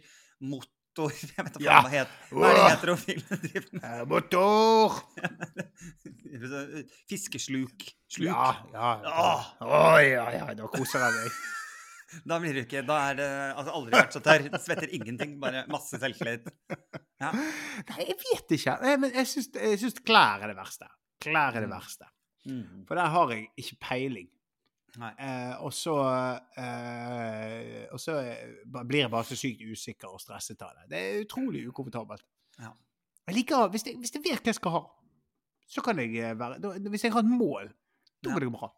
motor 0.44 0.79
Jeg 1.36 1.44
vet 1.46 1.54
ikke 1.56 1.64
Ja. 1.64 1.78
hva 1.80 1.88
det 1.88 1.94
heter. 1.98 2.14
Hva 2.36 2.50
er 2.50 2.54
det 2.58 2.66
heterofile 2.74 3.38
driver 3.44 3.70
med? 3.80 4.08
Motor! 4.10 4.98
Fiskesluk. 7.10 7.86
Sluk. 8.10 8.28
Ja, 8.28 8.50
ja. 8.74 8.90
Åh. 9.06 9.48
Å, 9.64 9.80
ja, 10.04 10.26
ja, 10.34 10.46
da 10.58 10.68
koser 10.72 11.02
jeg 11.04 11.16
meg. 11.16 11.40
Da 12.26 12.40
blir 12.42 12.56
det 12.56 12.64
ikke 12.66 12.80
Da 12.88 12.96
er 13.12 13.18
det 13.20 13.26
altså 13.54 13.74
aldri 13.78 13.94
vært 13.94 14.14
så 14.16 14.22
tørr. 14.24 14.48
Svetter 14.62 14.90
ingenting, 14.96 15.36
bare 15.42 15.62
masse 15.70 16.00
selvtillit. 16.02 16.48
Ja. 17.20 17.30
Nei, 17.36 18.06
jeg 18.08 18.16
vet 18.24 18.54
ikke. 18.56 18.74
Nei, 18.82 18.96
Men 19.04 19.12
jeg 19.14 19.28
syns, 19.30 20.00
klær 20.06 20.42
er 20.42 20.50
det 20.50 20.58
verste. 20.58 20.88
Klær 21.22 21.54
er 21.54 21.66
det 21.66 21.70
Mm. 21.70 21.76
verste. 21.76 22.08
Mm. 22.48 22.84
For 22.88 22.96
der 22.96 23.10
har 23.12 23.30
jeg 23.34 23.48
ikke 23.60 23.76
peiling. 23.84 24.28
Eh, 24.98 25.52
og 25.62 25.70
så 25.72 25.94
eh, 26.58 27.86
Og 27.94 28.00
så 28.02 28.16
eh, 28.18 28.56
blir 28.82 29.04
jeg 29.04 29.12
bare 29.12 29.28
så 29.28 29.38
sykt 29.38 29.62
usikker 29.62 30.10
og 30.10 30.22
stresset 30.22 30.62
av 30.66 30.74
det. 30.78 30.88
Det 30.90 31.00
er 31.00 31.24
utrolig 31.24 31.62
ukomfortabelt. 31.70 32.24
Ja. 32.58 32.72
Jeg 33.30 33.36
liker, 33.36 33.68
hvis 33.70 33.86
jeg, 33.86 33.98
hvis 34.02 34.14
jeg 34.16 34.24
vet 34.24 34.42
hva 34.42 34.50
jeg 34.50 34.58
skal 34.58 34.74
ha, 34.74 34.82
så 35.70 35.84
kan 35.86 36.00
jeg 36.02 36.16
eh, 36.18 36.34
være 36.38 36.74
Hvis 36.90 37.06
jeg 37.06 37.14
har 37.14 37.22
et 37.22 37.30
mål, 37.30 37.70
da 38.20 38.34
går 38.34 38.46
det 38.46 38.52
bra. 38.56 38.72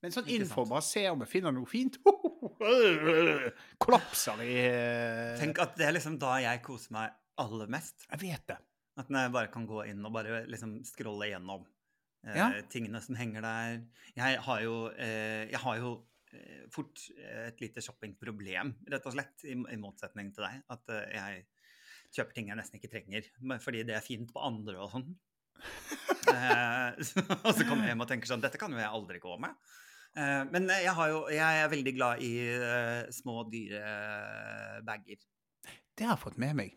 Men 0.00 0.14
sånn 0.14 0.28
info, 0.32 0.64
bare 0.68 0.84
se 0.84 1.02
om 1.12 1.20
jeg 1.24 1.28
finner 1.28 1.52
noe 1.52 1.68
fint 1.68 1.98
Kollapser 3.82 4.40
i 4.46 4.54
eh, 4.62 5.34
Tenk 5.40 5.60
at 5.60 5.74
det 5.76 5.88
er 5.88 5.96
liksom 5.96 6.16
da 6.20 6.38
jeg 6.40 6.62
koser 6.64 6.94
meg 6.96 7.16
aller 7.40 7.68
mest. 7.72 8.06
Jeg 8.08 8.22
vet 8.22 8.46
det. 8.48 8.56
At 9.00 9.12
når 9.12 9.26
jeg 9.26 9.34
bare 9.36 9.50
kan 9.52 9.66
gå 9.68 9.84
inn 9.88 10.00
og 10.04 10.12
bare 10.12 10.42
liksom 10.50 10.78
scrolle 10.88 11.30
gjennom 11.30 11.64
eh, 11.64 11.79
Ja. 12.20 12.50
tingene 12.68 13.00
som 13.00 13.16
henger 13.16 13.44
der. 13.44 13.78
Jeg 14.16 14.40
har 14.44 14.60
jo, 14.60 14.74
eh, 14.92 15.48
jeg 15.48 15.60
har 15.62 15.78
jo 15.80 15.92
eh, 16.36 16.66
fort 16.72 17.00
eh, 17.16 17.46
et 17.48 17.62
lite 17.62 17.80
shoppingproblem, 17.84 18.74
rett 18.92 19.08
og 19.08 19.14
slett, 19.16 19.46
i, 19.48 19.56
i 19.56 19.78
motsetning 19.80 20.28
til 20.36 20.44
deg. 20.44 20.60
At 20.68 20.92
eh, 20.92 21.16
jeg 21.16 21.46
kjøper 22.16 22.36
ting 22.36 22.50
jeg 22.50 22.58
nesten 22.60 22.80
ikke 22.80 22.92
trenger, 22.92 23.30
fordi 23.64 23.84
det 23.88 23.96
er 23.96 24.04
fint 24.04 24.32
på 24.34 24.42
andre 24.44 24.82
og 24.82 24.92
sånn. 24.92 25.08
eh, 26.34 27.00
og 27.44 27.52
så 27.54 27.64
kommer 27.64 27.86
jeg 27.86 27.94
hjem 27.94 28.04
og 28.04 28.08
tenker 28.08 28.30
sånn 28.30 28.40
Dette 28.40 28.60
kan 28.60 28.72
jo 28.72 28.80
jeg 28.80 28.88
aldri 28.88 29.20
gå 29.22 29.36
med. 29.42 29.56
Eh, 30.18 30.42
men 30.50 30.66
jeg, 30.72 30.92
har 30.96 31.12
jo, 31.12 31.22
jeg 31.30 31.62
er 31.62 31.70
veldig 31.70 31.94
glad 31.94 32.22
i 32.26 32.32
eh, 32.56 33.08
små, 33.14 33.44
dyre 33.50 33.80
eh, 33.80 34.76
bager. 34.86 35.24
Det 35.94 36.06
har 36.06 36.16
jeg 36.16 36.24
fått 36.24 36.40
med 36.40 36.56
meg. 36.58 36.76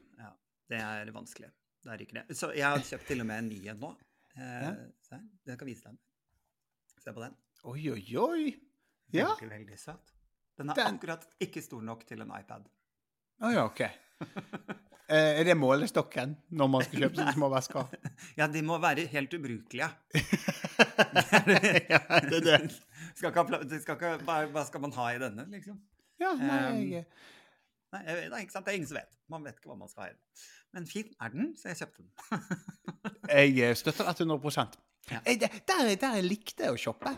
Det 0.70 0.80
er 0.80 1.10
vanskelig. 1.14 1.50
Det 1.84 1.92
er 1.92 2.02
ikke 2.02 2.22
det. 2.22 2.38
Så 2.38 2.54
jeg 2.56 2.66
har 2.66 2.82
kjøpt 2.82 3.10
til 3.12 3.22
og 3.22 3.28
med 3.30 3.44
en 3.44 3.50
ny 3.52 3.60
en 3.74 3.82
nå. 3.84 3.90
Eh, 4.38 4.62
Ja. 4.64 4.74
se 5.02 5.16
her. 5.16 5.26
Jeg 5.48 5.58
kan 5.60 5.68
vise 5.68 5.84
deg. 5.90 5.98
Se 7.04 7.14
på 7.14 7.22
den. 7.22 7.36
Oi, 7.64 7.90
oi, 7.92 8.06
oi. 8.18 8.54
Ja. 9.14 9.28
Veldig, 9.36 9.50
veldig 9.50 9.78
søt. 9.80 10.14
Den 10.58 10.70
er 10.70 10.74
Den- 10.76 10.96
akkurat 10.98 11.28
ikke 11.42 11.62
stor 11.64 11.82
nok 11.82 12.06
til 12.06 12.22
en 12.22 12.32
iPad. 12.40 12.66
Å 13.42 13.54
ja, 13.54 13.66
OK. 13.66 13.82
Eh, 15.14 15.42
er 15.42 15.44
det 15.44 15.54
målestokken 15.60 16.32
når 16.56 16.70
man 16.72 16.82
skal 16.86 17.02
kjøpe 17.04 17.18
sånne 17.20 17.34
små 17.36 17.50
vesker? 17.52 17.90
Ja, 18.40 18.48
de 18.48 18.62
må 18.64 18.78
være 18.82 19.04
helt 19.12 19.34
ubrukelige. 19.36 19.90
ja, 21.92 22.00
det 22.24 22.40
er 22.40 22.46
det. 22.48 22.78
Skal 23.14 23.30
ikke 23.34 23.44
skal 23.84 23.98
ikke, 24.00 24.12
hva, 24.24 24.38
hva 24.56 24.64
skal 24.66 24.82
man 24.86 24.94
ha 24.96 25.08
i 25.14 25.20
denne, 25.22 25.46
liksom? 25.52 25.78
Ja, 26.24 26.32
nei, 26.40 26.62
jeg, 26.94 27.06
Nei, 27.94 28.02
jeg 28.08 28.16
vet- 28.18 28.32
nei, 28.34 28.42
ikke 28.46 28.56
sant? 28.56 28.66
Det 28.66 28.74
er 28.74 28.78
ingen 28.80 28.90
som 28.90 28.98
vet. 29.00 29.18
Man 29.30 29.44
vet 29.46 29.60
ikke 29.60 29.70
hva 29.72 29.78
man 29.80 29.92
skal 29.92 30.04
ha 30.04 30.10
den. 30.14 30.22
Men 30.74 30.88
fin 30.90 31.12
er 31.22 31.34
den, 31.36 31.52
så 31.60 31.70
jeg 31.72 31.82
kjøpte 31.84 32.02
den. 32.02 32.10
jeg 33.38 33.60
eh, 33.70 33.76
støtter 33.78 34.10
dette 34.10 34.26
100 34.26 34.78
Ja. 35.12 35.20
der, 35.28 35.96
der 36.00 36.16
jeg 36.18 36.24
likte 36.26 36.70
å 36.72 36.78
shoppe, 36.80 37.12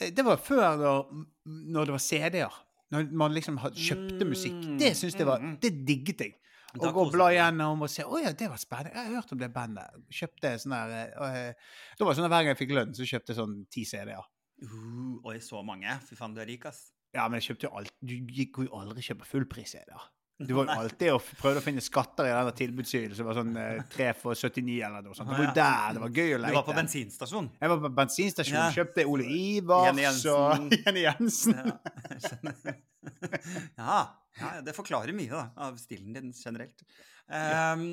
eh, 0.00 0.10
det 0.10 0.24
var 0.26 0.40
før 0.42 0.78
når, 0.80 1.12
når 1.46 1.84
det 1.90 1.94
var 1.98 2.02
CD-er. 2.02 2.62
Når 2.94 3.08
man 3.18 3.32
liksom 3.34 3.56
kjøpte 3.58 4.26
musikk. 4.28 4.60
Det 4.78 4.92
synes 4.96 5.16
jeg 5.18 5.26
var, 5.26 5.40
Mm, 5.42 5.54
mm. 5.56 5.60
det 5.60 5.72
digget 5.86 6.20
jeg. 6.20 6.34
Og 6.76 6.92
gå 6.92 7.02
og 7.06 7.12
bla 7.14 7.30
gjennom 7.32 7.80
og 7.86 7.88
se 7.88 8.04
Å 8.04 8.18
ja, 8.20 8.32
det 8.36 8.50
var 8.52 8.58
spennende. 8.60 8.92
Jeg 8.94 9.06
har 9.08 9.14
hørt 9.22 9.30
om 9.32 9.38
det 9.40 9.48
bandet. 9.54 9.94
Kjøpte 10.12 10.50
sånn 10.60 10.74
der 10.74 10.92
eh, 11.08 11.70
Da 11.96 12.04
var 12.04 12.12
det 12.12 12.18
sånn 12.18 12.26
at 12.26 12.32
hver 12.34 12.42
gang 12.44 12.50
jeg 12.52 12.58
fikk 12.60 12.74
lønn, 12.76 12.92
så 12.94 13.06
kjøpte 13.08 13.32
jeg 13.32 13.38
sånn 13.38 13.54
ti 13.72 13.84
CD-er. 13.88 14.26
Uh, 14.62 15.16
oi, 15.28 15.38
så 15.44 15.62
mange. 15.64 15.88
Fy 16.08 16.16
faen, 16.18 16.34
du 16.36 16.40
er 16.42 16.48
rik, 16.50 16.66
ass. 16.68 16.90
Ja, 17.16 17.26
men 17.28 17.40
jeg 17.40 17.46
kjøpte 17.50 17.68
jo 17.68 17.72
alt 17.80 17.92
Du 18.04 18.12
gikk 18.36 18.60
jo 18.60 18.68
aldri 18.76 19.02
kjøpe 19.04 19.24
fullpris-CD-er. 19.28 20.04
Du 20.38 20.50
var 20.52 20.66
jo 20.68 20.74
alltid 20.82 21.12
og 21.14 21.22
prøvde 21.40 21.60
å 21.62 21.64
finne 21.64 21.80
skatter 21.84 22.26
i 22.28 22.32
denne 22.34 22.52
tilbudssiden 22.58 23.14
som 23.16 23.24
var 23.30 23.38
sånn 23.38 23.54
eh, 23.56 23.78
3 23.94 24.08
for 24.20 24.36
79 24.36 24.74
eller 24.84 25.04
noe 25.06 25.16
sånt. 25.16 25.30
Det 25.30 25.38
var 25.38 25.46
jo 25.46 25.54
der 25.56 25.94
det 25.96 26.02
var 26.02 26.12
gøy 26.18 26.34
å 26.36 26.40
Du 26.42 26.48
var 26.58 26.66
på 26.66 26.74
bensinstasjon. 26.76 27.48
Jeg 27.60 27.72
var 27.72 27.80
på 27.86 27.92
bensinstasjon, 28.00 28.58
Ja. 28.58 28.66
kjøpte 28.76 29.06
Ole 29.08 29.24
Ivars 29.32 29.86
Jenny 29.88 30.04
Jensen. 30.04 30.32
og 30.36 30.76
Jenny 30.84 31.06
Jensen. 31.06 31.56
Ja, 33.76 33.96
ja, 34.36 34.50
ja, 34.58 34.60
det 34.66 34.74
forklarer 34.76 35.14
mye 35.16 35.30
da, 35.32 35.46
av 35.68 35.76
stilen 35.80 36.12
din 36.16 36.32
generelt. 36.36 36.82
Um, 37.26 37.86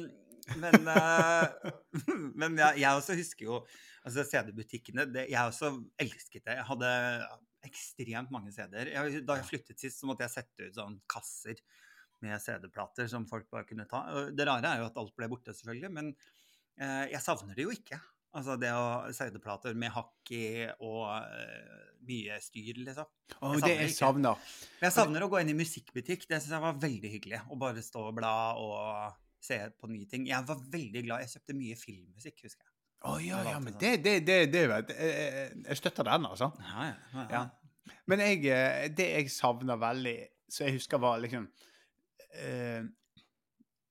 men 0.60 0.90
uh, 0.90 1.48
men 2.42 2.58
jeg, 2.60 2.82
jeg 2.84 3.00
også 3.00 3.16
husker 3.18 3.48
jo 3.48 3.62
altså 4.04 4.26
CD-butikkene. 4.28 5.06
det- 5.14 5.30
Jeg 5.32 5.40
også 5.48 5.70
elsket 6.02 6.44
det. 6.44 6.58
Jeg 6.60 6.68
hadde 6.68 6.92
ekstremt 7.64 8.34
mange 8.36 8.52
CD-er. 8.52 8.92
Da 9.24 9.38
jeg 9.40 9.48
flyttet 9.48 9.80
sist, 9.80 10.02
så 10.02 10.10
måtte 10.10 10.26
jeg 10.26 10.34
sette 10.36 10.68
ut 10.68 10.76
sånn 10.76 10.98
kasser 11.08 11.56
med 12.24 12.40
CD-plater 12.42 13.10
som 13.12 13.28
folk 13.30 13.50
bare 13.52 13.68
kunne 13.68 13.86
ta. 13.90 14.06
Det 14.32 14.48
rare 14.48 14.72
er 14.72 14.82
jo 14.82 14.88
at 14.90 14.98
alt 15.02 15.14
ble 15.20 15.28
borte, 15.32 15.54
selvfølgelig, 15.56 15.92
men 15.94 16.12
eh, 16.80 17.10
jeg 17.14 17.22
savner 17.26 17.58
det 17.60 17.66
jo 17.68 17.74
ikke. 17.76 18.00
Altså 18.34 18.56
det 18.58 18.72
å 18.74 18.86
CD-plater 19.14 19.76
med 19.78 19.92
hakk 19.94 20.32
i 20.34 20.46
og 20.82 21.04
uh, 21.06 21.82
mye 22.10 22.40
styr, 22.42 22.80
liksom. 22.82 23.06
Jeg 23.30 23.60
det 23.62 23.74
jeg 23.78 23.92
savner 23.94 24.40
Men 24.80 24.88
jeg 24.88 24.96
savner 24.96 25.26
å 25.26 25.28
gå 25.30 25.38
inn 25.44 25.52
i 25.54 25.58
musikkbutikk. 25.60 26.26
Det 26.32 26.40
syns 26.42 26.56
jeg 26.56 26.64
var 26.64 26.80
veldig 26.82 27.12
hyggelig. 27.14 27.44
Å 27.54 27.58
bare 27.62 27.84
stå 27.86 28.08
og 28.10 28.16
bla 28.18 28.32
og 28.58 29.20
se 29.44 29.60
på 29.78 29.92
nye 29.92 30.10
ting. 30.10 30.26
Jeg 30.32 30.48
var 30.50 30.64
veldig 30.74 31.04
glad. 31.06 31.22
Jeg 31.28 31.36
kjøpte 31.36 31.58
mye 31.60 31.78
filmmusikk, 31.78 32.42
husker 32.48 32.66
jeg. 32.66 32.74
Å 33.06 33.14
ja, 33.22 33.44
ja, 33.52 33.60
men 33.60 33.76
sånn. 33.76 33.82
det, 33.84 33.94
det, 34.02 34.16
det, 34.26 34.40
det 34.56 34.64
jeg. 34.66 34.98
Jeg- 34.98 35.64
Jeg 35.68 35.78
støtter 35.84 36.10
den, 36.10 36.26
altså. 36.32 36.50
Ja, 36.72 36.90
ja, 36.90 37.28
ja. 37.38 37.44
Men 38.10 38.24
jeg, 38.26 38.46
eh, 38.50 38.88
det 38.98 39.10
jeg 39.12 39.30
savner 39.30 39.78
veldig, 39.78 40.18
så 40.50 40.66
jeg 40.66 40.80
husker 40.80 40.98
var 41.04 41.22
liksom 41.22 41.46
eh, 42.34 42.84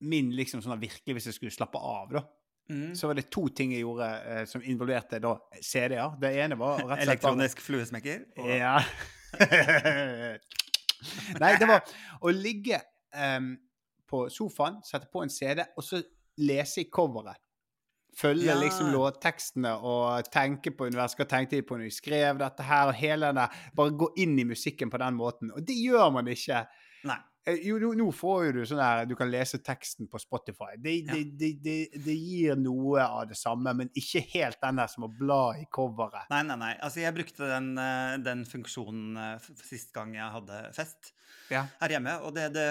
Min 0.02 0.32
liksom 0.34 0.60
sånn 0.64 0.80
virkelig, 0.82 1.14
hvis 1.14 1.26
jeg 1.30 1.34
skulle 1.34 1.50
slappe 1.54 1.78
av, 1.78 2.08
da, 2.12 2.22
Mm. 2.70 2.94
så 2.94 3.06
var 3.08 3.14
det 3.14 3.28
to 3.30 3.48
ting 3.48 3.72
jeg 3.72 3.82
gjorde 3.82 4.06
eh, 4.26 4.44
som 4.46 4.62
involverte 4.62 5.18
da 5.20 5.34
CD-er. 5.60 6.14
Det 6.20 6.30
ene 6.44 6.54
var 6.58 6.78
rett 6.78 6.84
og 6.84 6.90
slett 6.90 7.08
Elektronisk 7.08 7.60
fluesmekker. 7.60 8.24
og- 8.38 8.48
Ja. 8.48 8.78
Nei, 11.40 11.56
det 11.58 11.66
var 11.68 11.82
å 12.22 12.30
ligge 12.34 12.78
um, 13.18 13.56
på 14.08 14.26
sofaen, 14.30 14.80
sette 14.86 15.08
på 15.12 15.22
en 15.24 15.30
CD, 15.32 15.64
og 15.76 15.82
så 15.84 16.02
lese 16.38 16.84
i 16.84 16.90
coveret. 16.90 17.36
Følge 18.16 18.44
Ja. 18.52 18.58
liksom 18.60 18.90
låttekstene 18.92 19.72
og 19.82 20.24
tenke 20.30 20.70
på 20.76 20.86
universet. 20.86 21.16
Hva 21.22 21.28
tenkte 21.30 21.56
de 21.56 21.62
på 21.62 21.78
når 21.78 21.88
de 21.88 21.90
skrev 21.96 22.38
dette 22.38 22.62
her? 22.62 22.88
og 22.88 22.94
hele 22.94 23.32
der, 23.32 23.48
Bare 23.74 23.90
gå 23.90 24.10
inn 24.18 24.38
i 24.38 24.44
musikken 24.44 24.90
på 24.90 24.98
den 25.00 25.14
måten. 25.16 25.50
Og 25.56 25.64
det 25.64 25.74
gjør 25.80 26.12
man 26.12 26.26
ikke. 26.28 26.66
Nei. 27.04 27.16
Eh, 27.44 27.58
Jo, 27.66 27.74
nå, 27.98 28.04
får 28.14 28.52
du 28.54 28.60
sånn 28.68 28.78
der 28.78 29.06
Du 29.10 29.16
kan 29.18 29.30
lese 29.30 29.58
teksten 29.58 30.06
på 30.10 30.20
Spotify. 30.22 30.76
Det, 30.78 30.92
Ja. 31.02 31.14
det, 31.16 31.48
det, 31.62 31.76
det, 32.04 32.14
gir 32.14 32.54
noe 32.56 33.02
av 33.02 33.26
det 33.28 33.36
samme, 33.36 33.72
men 33.74 33.90
ikke 33.98 34.22
helt 34.34 34.60
den 34.62 34.78
der 34.78 34.86
som 34.92 35.08
å 35.08 35.10
bla 35.10 35.56
i 35.58 35.64
coveret. 35.66 36.28
Nei, 36.30 36.42
nei, 36.46 36.56
nei. 36.60 36.70
Altså, 36.78 37.00
jeg 37.02 37.14
brukte 37.16 37.48
den, 37.50 37.72
eh, 37.78 38.18
den 38.22 38.44
funksjonen 38.46 39.16
eh, 39.18 39.50
sist 39.66 39.90
gang 39.92 40.14
jeg 40.14 40.30
hadde 40.36 40.60
fest 40.76 41.12
Ja. 41.50 41.64
her 41.80 41.88
hjemme, 41.96 42.14
og 42.22 42.34
det 42.36 42.52
det 42.54 42.68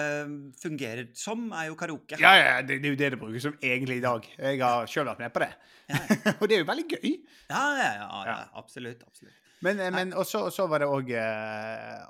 fungerer 0.62 1.10
som, 1.14 1.52
er 1.52 1.68
jo 1.68 1.76
karaoke. 1.76 2.16
Ja, 2.18 2.32
ja, 2.38 2.62
det, 2.62 2.80
det 2.80 2.88
er 2.88 2.96
jo 2.96 3.00
det 3.02 3.10
det 3.12 3.20
brukes 3.20 3.42
som 3.42 3.58
egentlig 3.60 3.98
i 4.00 4.06
dag. 4.06 4.24
Jeg 4.38 4.58
har 4.62 4.86
sjøl 4.86 5.06
vært 5.06 5.18
med 5.20 5.32
på 5.36 5.44
det. 5.44 5.52
Ja, 5.92 6.00
og 6.40 6.48
det 6.48 6.56
er 6.56 6.64
jo 6.64 6.70
veldig 6.72 6.88
gøy. 6.88 7.12
ja, 7.50 7.62
ja, 7.76 7.92
ja, 8.00 8.24
ja, 8.26 8.40
absolutt. 8.56 9.04
absolutt. 9.04 9.36
Men, 9.62 9.76
men 9.94 10.12
og 10.14 10.24
så, 10.26 10.48
så 10.50 10.64
var 10.66 10.80
det 10.82 10.88
òg 10.90 11.12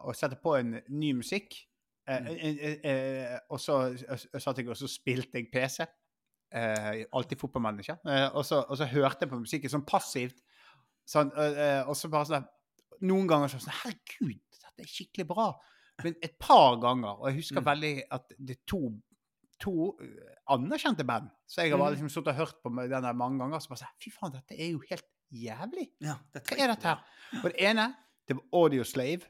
å 0.07 0.15
sette 0.17 0.39
på 0.41 0.55
en 0.57 0.79
ny 0.89 1.13
musikk. 1.19 1.59
Eh, 2.09 2.21
Mm. 2.21 2.27
eh, 2.37 2.79
eh, 2.91 3.39
og 3.51 3.61
så 3.61 3.97
satt 4.39 4.57
jeg 4.59 4.69
og 4.69 4.77
så 4.77 4.89
spilte 4.91 5.35
jeg 5.39 5.51
PC. 5.53 5.87
Eh, 6.53 7.05
alltid 7.13 7.39
fotballmanager. 7.39 7.99
Eh, 8.07 8.29
og, 8.35 8.45
så, 8.45 8.65
hørte 8.87 9.21
jeg 9.25 9.31
på 9.31 9.39
musikken 9.41 9.71
sånn 9.71 9.87
passivt. 9.87 10.43
Sånn, 11.09 11.31
og 11.87 11.97
så 11.97 12.09
bare 12.11 12.25
sånn 12.27 12.49
Noen 13.03 13.27
ganger 13.27 13.49
så 13.51 13.59
sånn 13.59 13.75
Herregud, 13.83 14.39
dette 14.63 14.85
er 14.85 14.87
skikkelig 14.87 15.27
bra. 15.27 15.49
Men 16.05 16.15
et 16.23 16.37
par 16.39 16.77
ganger, 16.79 17.17
og 17.19 17.27
jeg 17.31 17.37
husker 17.41 17.61
Mm. 17.61 17.65
veldig 17.67 18.03
at 18.13 18.29
det 18.39 18.57
er 18.59 18.61
to 18.67 18.93
to 19.59 19.97
anerkjente 20.51 21.05
band. 21.07 21.29
Så 21.47 21.63
jeg 21.63 21.71
har 21.71 21.79
bare 21.79 21.91
Mm. 21.95 21.97
liksom 21.97 22.09
sittet 22.11 22.29
og 22.29 22.35
hørt 22.37 22.55
på 22.63 22.71
den 22.89 23.03
der 23.03 23.13
mange 23.13 23.39
ganger. 23.39 23.59
Så 23.61 23.69
bare 23.69 23.79
sånn 23.79 23.99
Fy 24.01 24.11
faen, 24.11 24.33
dette 24.33 24.53
er 24.61 24.71
jo 24.73 24.83
helt 24.91 25.05
jævlig. 25.33 25.91
Ja, 26.01 26.15
Hva 26.35 26.59
er 26.59 26.67
dette 26.69 26.83
her? 26.83 26.99
Og 27.45 27.51
det 27.53 27.57
ene, 27.61 27.95
det 28.29 28.37
var 28.37 28.43
Audio 28.53 28.83
Slave. 28.83 29.23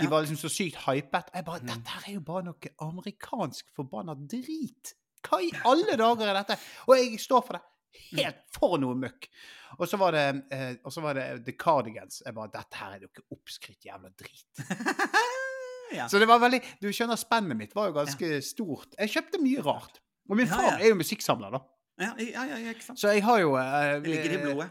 De 0.00 0.08
var 0.10 0.22
liksom 0.24 0.38
så 0.40 0.50
sykt 0.52 0.76
hypet. 0.86 1.30
Jeg 1.34 1.44
bare 1.44 1.60
Mm. 1.60 1.66
Dette 1.72 1.88
her 1.96 2.08
er 2.08 2.14
jo 2.14 2.20
bare 2.20 2.42
noe 2.48 2.72
amerikansk 2.86 3.68
forbanna 3.76 4.14
drit. 4.16 4.94
Hva 5.26 5.40
i 5.44 5.50
alle 5.68 5.96
dager 6.00 6.28
er 6.30 6.38
dette? 6.42 6.56
Og 6.88 6.96
jeg 6.96 7.20
står 7.20 7.42
for 7.46 7.58
det. 7.58 7.62
Helt 8.16 8.44
for 8.54 8.78
noe 8.78 8.94
møkk. 8.94 9.26
Og 9.78 9.88
så 9.90 9.98
var 9.98 10.12
det, 10.14 10.24
eh, 10.54 10.74
og 10.84 10.92
så 10.94 11.02
var 11.02 11.14
det 11.18 11.44
The 11.44 11.52
Cardigans. 11.58 12.22
Jeg 12.24 12.34
bare 12.34 12.50
Dette 12.54 12.76
her 12.78 12.92
er 12.96 13.00
noe 13.00 13.24
oppskrytt 13.34 13.84
jævla 13.84 14.10
drit. 14.16 14.62
ja. 15.98 16.06
Så 16.08 16.18
det 16.22 16.28
var 16.30 16.38
veldig 16.42 16.60
Du 16.80 16.88
skjønner, 16.94 17.18
spennet 17.20 17.58
mitt 17.58 17.74
var 17.74 17.90
jo 17.90 17.96
ganske 17.98 18.40
stort. 18.46 18.94
Jeg 18.98 19.10
kjøpte 19.16 19.42
mye 19.42 19.62
rart. 19.66 20.00
Og 20.30 20.36
min 20.38 20.46
Ja, 20.46 20.54
far 20.56 20.68
ja. 20.78 20.78
er 20.84 20.92
jo 20.92 20.98
musikksamler, 21.00 21.50
da. 21.50 21.60
Ja, 22.00 22.12
ja, 22.16 22.44
ja, 22.48 22.56
ja, 22.62 22.70
ikke 22.72 22.86
sant. 22.86 23.00
Så 23.02 23.10
jeg 23.12 23.24
har 23.26 23.40
jo 23.42 23.56
eh, 23.60 23.98
Det 24.00 24.06
ligger 24.14 24.36
i 24.38 24.42
blodet. 24.46 24.70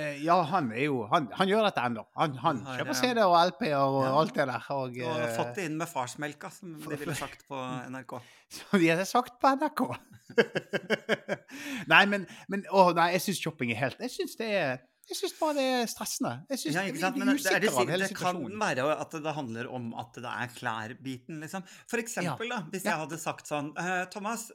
Eh, 0.00 0.20
ja, 0.24 0.36
han 0.50 0.70
er 0.72 0.84
jo 0.86 1.02
Han, 1.10 1.28
han 1.36 1.50
gjør 1.50 1.66
dette 1.68 1.84
ennå. 1.90 2.04
Han, 2.18 2.36
han 2.40 2.60
kjøper 2.64 2.96
CD-er 2.96 3.26
og 3.26 3.36
LP-er 3.52 3.78
og 3.78 4.00
ja. 4.04 4.10
alt 4.20 4.34
det 4.36 4.46
der. 4.50 4.68
Og, 4.76 5.00
Og 5.04 5.22
eh, 5.24 5.32
fått 5.36 5.56
det 5.58 5.66
inn 5.68 5.78
med 5.80 5.90
farsmelka, 5.90 6.50
som 6.54 6.76
de 6.80 6.98
ville 7.00 7.16
sagt 7.18 7.46
på 7.50 7.58
NRK. 7.90 8.16
Som 8.56 8.80
de 8.82 8.88
hadde 8.90 9.04
sagt 9.06 9.36
på 9.38 9.50
NRK. 9.60 9.82
nei, 11.92 12.04
men, 12.10 12.24
men 12.50 12.64
Å 12.70 12.88
nei, 12.96 13.12
jeg 13.16 13.22
syns 13.28 13.42
shopping 13.44 13.70
er 13.74 13.78
helt 13.80 14.00
Jeg 14.02 14.12
syns 14.14 14.36
det 14.38 14.48
er 14.58 14.72
Jeg 15.10 15.18
syns 15.18 15.34
bare 15.38 15.54
det 15.58 15.64
er 15.74 15.88
stressende. 15.90 16.32
Jeg 16.50 16.60
synes 16.62 16.78
Ja, 16.78 16.84
ikke 16.90 17.02
sant? 17.02 17.18
Men 17.18 17.30
det, 17.30 17.36
er 17.50 17.62
det, 17.64 17.72
hele 17.74 18.08
det 18.10 18.18
kan 18.18 18.40
være 18.62 18.86
at 18.94 19.16
det 19.26 19.34
handler 19.34 19.70
om 19.74 19.88
at 19.98 20.18
det 20.22 20.30
er 20.30 20.52
klærbiten, 20.54 21.40
liksom. 21.42 21.66
For 21.90 22.02
eksempel, 22.02 22.50
da, 22.54 22.60
hvis 22.70 22.86
Ja. 22.86 22.92
jeg 22.92 23.02
hadde 23.04 23.18
sagt 23.22 23.50
sånn 23.50 23.72
«Eh, 23.78 24.04
Thomas, 24.14 24.48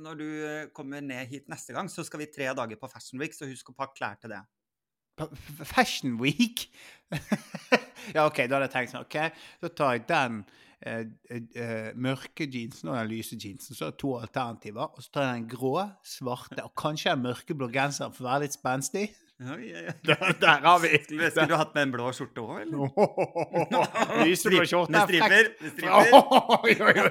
når 0.00 0.20
du 0.20 0.28
kommer 0.76 1.04
ned 1.04 1.28
hit 1.32 1.48
neste 1.52 1.76
gang, 1.76 1.88
så 1.92 2.04
skal 2.04 2.24
vi 2.24 2.30
tre 2.32 2.48
dager 2.56 2.80
på 2.80 2.88
Fashion 2.92 3.20
Week, 3.20 3.36
så 3.36 3.48
husk 3.50 3.72
å 3.74 3.76
pakke 3.76 3.98
klær 4.00 4.16
til 4.24 4.32
det. 4.32 4.40
Fashion 5.64 6.18
Week? 6.20 6.68
ja, 8.14 8.24
OK, 8.26 8.44
da 8.48 8.56
hadde 8.58 8.66
jeg 8.66 8.74
tenkt 8.74 8.94
sånn 8.94 9.04
OK, 9.04 9.18
så 9.62 9.70
tar 9.76 9.96
jeg 9.96 10.06
den 10.08 10.40
eh, 10.84 11.02
eh, 11.30 11.90
mørke 11.94 12.48
jeansen 12.50 12.90
og 12.90 12.98
den 12.98 13.12
lyse 13.12 13.38
jeansen. 13.38 13.76
Så 13.76 13.86
er 13.86 13.94
det 13.94 14.00
to 14.02 14.14
alternativer. 14.18 14.88
Og 14.90 15.04
så 15.04 15.12
tar 15.14 15.28
jeg 15.28 15.42
den 15.42 15.50
grå, 15.54 15.76
svarte 16.06 16.64
og 16.64 16.74
kanskje 16.78 17.14
den 17.14 17.26
mørkeblå 17.28 17.70
genseren 17.74 18.14
for 18.16 18.26
å 18.26 18.32
være 18.32 18.46
litt 18.46 18.56
spenstig. 18.56 19.06
Ja, 19.42 19.56
ja, 19.58 19.80
ja. 19.88 19.92
Der, 20.06 20.28
der 20.38 20.60
har 20.62 20.78
vi 20.78 20.92
Skulle, 21.02 21.30
skulle 21.30 21.48
du 21.50 21.56
hatt 21.58 21.72
med 21.74 21.88
en 21.88 21.94
blå 21.96 22.12
skjorte 22.14 22.42
òg, 22.44 22.60
eller? 22.62 22.86
Lyseblå 24.28 24.62
skjorte. 24.70 24.94
Med 24.94 25.02
striper? 25.10 25.50
Med 25.58 25.70
striper. 25.74 27.02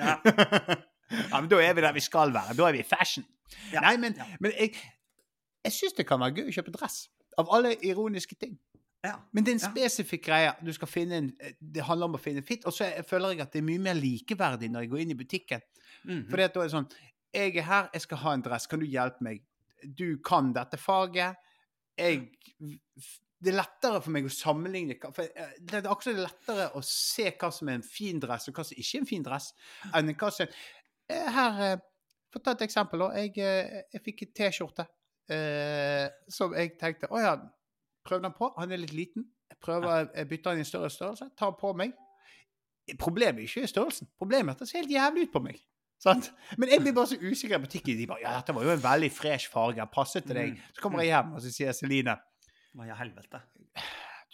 Ja. 0.00 0.16
Ja, 1.12 1.40
men 1.40 1.48
da 1.50 1.60
er 1.60 1.76
vi 1.76 1.84
der 1.84 1.92
vi 1.92 2.00
skal 2.00 2.32
være. 2.32 2.56
Da 2.56 2.68
er 2.68 2.76
vi 2.76 2.80
i 2.80 2.88
fashion. 2.88 3.24
Nei, 3.74 3.96
men, 4.00 4.16
men 4.40 4.54
jeg, 4.56 4.72
jeg 5.64 5.72
syns 5.72 5.92
det 5.98 6.06
kan 6.08 6.20
være 6.20 6.34
gøy 6.40 6.48
å 6.50 6.54
kjøpe 6.58 6.72
dress. 6.74 7.08
Av 7.38 7.48
alle 7.54 7.74
ironiske 7.86 8.34
ting. 8.38 8.58
Ja. 9.04 9.16
Men 9.32 9.44
det 9.44 9.50
er 9.50 9.54
en 9.58 9.62
Ja. 9.64 9.70
spesifikk 9.72 10.24
greie. 10.26 10.54
Du 10.62 10.72
skal 10.72 10.88
finne 10.88 11.12
en, 11.16 11.32
det 11.60 11.82
handler 11.82 12.06
om 12.06 12.14
å 12.14 12.20
finne 12.22 12.42
fit. 12.42 12.64
Og 12.66 12.72
så 12.72 12.86
føler 13.04 13.32
jeg 13.34 13.40
at 13.40 13.52
det 13.52 13.58
er 13.58 13.66
mye 13.66 13.80
mer 13.82 13.94
likeverdig 13.94 14.70
når 14.70 14.80
jeg 14.84 14.90
går 14.90 15.00
inn 15.00 15.10
i 15.10 15.14
butikken. 15.14 15.60
Mhm. 16.04 16.28
For 16.30 16.36
da 16.36 16.44
er 16.44 16.48
det 16.48 16.70
sånn 16.70 16.90
Jeg 17.34 17.56
er 17.56 17.62
her, 17.62 17.88
jeg 17.94 18.02
skal 18.02 18.18
ha 18.18 18.32
en 18.34 18.42
dress. 18.42 18.66
Kan 18.66 18.80
du 18.80 18.86
hjelpe 18.86 19.22
meg? 19.22 19.40
Du 19.96 20.18
kan 20.18 20.52
dette 20.52 20.76
faget. 20.76 21.36
Jeg 21.98 22.28
Det 23.42 23.52
er 23.52 23.56
lettere 23.56 24.00
for 24.00 24.10
meg 24.10 24.24
å 24.24 24.28
sammenligne 24.30 24.94
for 25.12 25.22
eh, 25.24 25.48
Det 25.60 25.84
er 25.84 25.88
akkurat 25.90 26.14
lettere 26.30 26.68
å 26.76 26.82
se 26.84 27.30
hva 27.32 27.50
som 27.52 27.68
er 27.68 27.74
en 27.74 27.82
fin 27.82 28.20
dress, 28.20 28.46
og 28.48 28.54
hva 28.54 28.64
som 28.64 28.76
ikke 28.76 28.94
er 28.94 29.00
en 29.00 29.06
fin 29.06 29.22
dress, 29.22 29.52
enn 29.92 30.14
hva 30.14 30.30
som 30.30 30.46
er, 30.46 30.52
Her 31.32 31.60
eh, 31.72 31.76
For 32.30 32.38
å 32.38 32.44
ta 32.44 32.50
et 32.52 32.62
eksempel. 32.68 33.00
Jeg, 33.16 33.36
eh, 33.38 33.82
jeg 33.92 34.02
fikk 34.04 34.22
en 34.22 34.32
T-skjorte 34.32 34.86
eh, 35.30 36.06
som 36.28 36.54
jeg 36.56 36.74
tenkte 36.80 37.10
Å 37.12 37.20
ja, 37.22 37.34
prøv 38.06 38.22
den 38.24 38.34
på. 38.36 38.52
Han 38.58 38.72
er 38.72 38.80
litt 38.82 38.94
liten. 38.96 39.26
Jeg 39.50 39.60
prøver, 39.62 40.08
jeg 40.14 40.28
bytter 40.28 40.50
den 40.50 40.62
i 40.62 40.64
en 40.64 40.70
større 40.70 40.90
størrelse. 40.90 41.28
Tar 41.38 41.52
den 41.52 41.60
på 41.60 41.72
meg. 41.78 41.92
Problemet 42.98 43.42
er 43.42 43.46
ikke 43.46 43.70
størrelsen. 43.70 44.08
Problemet 44.18 44.50
er 44.50 44.56
at 44.56 44.64
det 44.64 44.68
ser 44.70 44.82
helt 44.82 44.94
jævlig 44.96 45.28
ut 45.28 45.32
på 45.36 45.44
meg. 45.44 45.60
Sant? 46.02 46.32
Men 46.58 46.72
jeg 46.72 46.82
blir 46.82 46.94
bare 46.96 47.12
så 47.12 47.18
usikker 47.20 47.60
i 47.60 47.62
butikken. 47.62 47.98
De 47.98 48.06
bare, 48.10 48.24
ja, 48.24 48.34
dette 48.40 48.54
var 48.56 48.66
jo 48.66 48.72
en 48.74 48.82
veldig 48.82 49.10
fresh 49.14 49.50
farge. 49.52 49.78
Den 49.78 49.92
passet 49.92 50.26
til 50.26 50.38
deg. 50.38 50.56
Mm. 50.56 50.74
Så 50.74 50.82
kommer 50.82 51.04
jeg 51.04 51.12
hjem, 51.12 51.34
og 51.36 51.44
så 51.44 51.52
sier 51.54 51.76
Celine 51.78 52.16
Hva 52.74 52.88
i 52.88 52.96
helvete? 52.98 53.42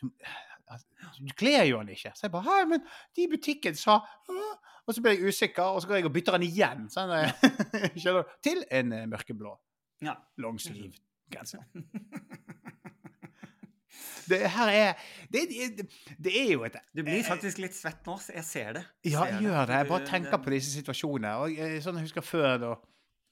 du, 0.00 0.08
du 0.08 1.34
kler 1.36 1.66
jo 1.68 1.82
han 1.82 1.92
ikke. 1.92 2.14
Så 2.16 2.26
jeg 2.26 2.32
bare 2.32 2.46
Hei, 2.48 2.64
men 2.72 2.84
de 2.86 3.26
i 3.26 3.30
butikken 3.30 3.76
sa 3.76 3.98
Og 4.86 4.94
så 4.96 5.04
blir 5.04 5.18
jeg 5.18 5.28
usikker, 5.28 5.74
og 5.74 5.82
så 5.82 5.90
går 5.90 6.00
jeg 6.00 6.08
og 6.08 6.14
bytter 6.14 6.38
den 6.38 6.48
igjen. 6.48 6.86
Sånn. 6.88 7.12
Til 8.46 8.62
en 8.72 8.94
eh, 8.96 9.08
mørkeblå 9.10 9.52
Ja. 10.02 10.14
longsleeve-genser. 10.38 11.64
Det 14.28 14.42
her 14.52 14.68
er 14.68 14.92
Det, 15.32 15.40
det, 15.78 15.86
det 16.24 16.32
er 16.36 16.50
jo 16.52 16.64
et 16.66 16.76
Du 16.94 17.00
blir 17.06 17.22
faktisk 17.24 17.58
litt 17.62 17.74
svett 17.76 18.04
nå, 18.06 18.18
så 18.20 18.34
jeg 18.36 18.44
ser 18.44 18.72
det. 18.76 18.82
Jeg 19.04 19.12
Ja, 19.14 19.24
ser 19.24 19.40
gjør 19.46 19.66
det. 19.70 19.78
Jeg 19.80 19.88
bare 19.88 20.06
tenker 20.06 20.36
på 20.44 20.50
disse 20.52 20.74
situasjonene. 20.76 21.32
Og 21.40 21.54
jeg, 21.56 21.80
sånn 21.84 21.96
jeg 22.00 22.08
husker 22.10 22.24
før 22.26 22.58
da 22.66 22.74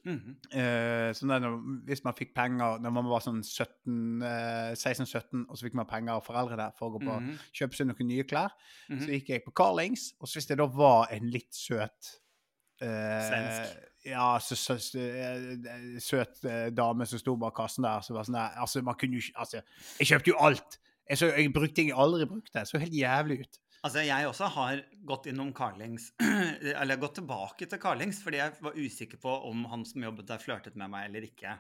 Mhm. 0.07 0.37
eh, 0.55 1.11
sånn 1.19 1.29
der, 1.35 1.47
Hvis 1.85 2.05
man 2.05 2.15
fikk 2.15 2.33
penger 2.33 2.79
når 2.79 2.93
man 2.95 3.05
var 3.11 3.21
sånn 3.21 3.43
17, 3.43 4.23
eh, 4.23 4.73
16-17, 4.79 5.47
og 5.51 5.57
så 5.59 5.65
fikk 5.67 5.75
man 5.75 5.87
penger 5.87 6.13
av 6.15 6.25
foreldrene 6.25 6.73
for 6.79 6.89
å 6.89 6.93
gå 6.95 7.01
på 7.05 7.17
-hmm. 7.21 7.39
kjøpe 7.53 7.75
seg 7.75 7.87
noen 7.89 8.07
nye 8.09 8.23
klær, 8.25 8.51
Mhm. 8.89 9.01
så 9.01 9.09
gikk 9.11 9.29
jeg 9.29 9.45
på 9.45 9.53
Carlings. 9.53 10.13
Og 10.21 10.29
så 10.29 10.37
hvis 10.39 10.47
det 10.47 10.59
da 10.59 10.67
var 10.67 11.09
en 11.11 11.29
litt 11.31 11.51
søt 11.53 11.81
eh, 11.81 12.26
Svensk. 12.81 13.83
Ja, 14.07 14.27
så, 14.39 14.55
så, 14.55 14.77
så, 14.79 14.99
eh, 15.03 15.99
søt 16.03 16.45
eh, 16.47 16.69
dame 16.71 17.07
som 17.11 17.19
sto 17.19 17.35
bak 17.41 17.57
kassen 17.59 17.83
der. 17.87 18.05
Så 18.07 18.15
var 18.15 18.27
sånn 18.29 18.37
der, 18.39 18.53
altså, 18.63 18.83
man 18.87 18.95
kunne 19.01 19.19
jo 19.19 19.33
Altså, 19.35 19.63
jeg 19.99 20.07
kjøpte 20.13 20.31
jo 20.31 20.37
alt. 20.47 20.77
Jeg, 21.09 21.19
så, 21.19 21.31
jeg 21.35 21.53
brukte 21.55 21.75
ting 21.81 21.89
jeg 21.91 21.99
aldri 21.99 22.27
brukte. 22.31 22.53
Det 22.55 22.67
så 22.71 22.79
helt 22.83 22.95
jævlig 22.95 23.41
ut. 23.45 23.59
Altså, 23.87 24.01
jeg 24.03 24.27
også 24.27 24.49
har 24.51 24.81
gått 25.07 25.27
innom 25.31 25.53
Carlings, 25.55 26.09
eller 26.81 26.99
gått 26.99 27.19
tilbake 27.21 27.69
til 27.71 27.79
Carlings, 27.79 28.19
fordi 28.25 28.41
jeg 28.41 28.55
var 28.65 28.75
usikker 28.79 29.21
på 29.23 29.35
om 29.47 29.61
han 29.71 29.85
som 29.87 30.03
jobbet 30.03 30.27
der, 30.27 30.41
flørtet 30.43 30.75
med 30.81 30.91
meg 30.91 31.07
eller 31.11 31.27
ikke. 31.29 31.53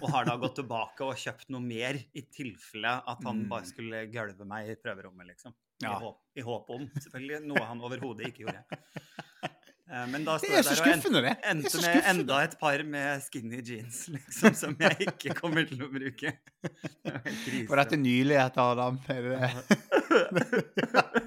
Og 0.00 0.08
har 0.10 0.26
da 0.26 0.34
gått 0.42 0.56
tilbake 0.58 1.06
og 1.06 1.14
kjøpt 1.22 1.52
noe 1.54 1.62
mer, 1.62 2.00
i 2.18 2.24
tilfelle 2.34 2.96
at 3.06 3.22
han 3.28 3.44
Mm. 3.44 3.48
bare 3.52 3.68
skulle 3.68 4.06
gølve 4.10 4.46
meg 4.48 4.72
i 4.72 4.78
prøverommet, 4.80 5.28
liksom. 5.34 5.54
I, 5.82 5.84
Ja. 5.86 5.98
håp, 6.02 6.18
I 6.38 6.42
håp 6.46 6.70
om, 6.70 6.88
selvfølgelig. 6.98 7.42
Noe 7.46 7.64
han 7.68 7.80
overhodet 7.82 8.26
ikke 8.32 8.46
gjorde. 8.46 8.64
Eh, 9.92 10.06
Men 10.08 10.22
da 10.24 10.38
står 10.40 10.48
jeg 10.54 10.64
der 10.64 10.78
og 10.80 10.86
en- 10.88 11.24
det. 11.26 11.32
endte 11.50 11.80
med 11.82 12.06
enda 12.08 12.36
et 12.46 12.54
par 12.60 12.82
med 12.88 13.20
skinny 13.26 13.58
jeans, 13.60 13.98
liksom, 14.14 14.54
som 14.56 14.76
jeg 14.80 14.96
ikke 15.08 15.34
kommer 15.36 15.66
til 15.68 15.82
å 15.84 15.90
bruke. 15.92 16.32
Det 16.62 17.12
var. 17.12 17.66
Var 17.68 17.82
dette 17.84 17.98
nyligheter, 18.00 18.62
Adam? 18.72 18.96
Er 19.12 19.22
det? 19.28 19.50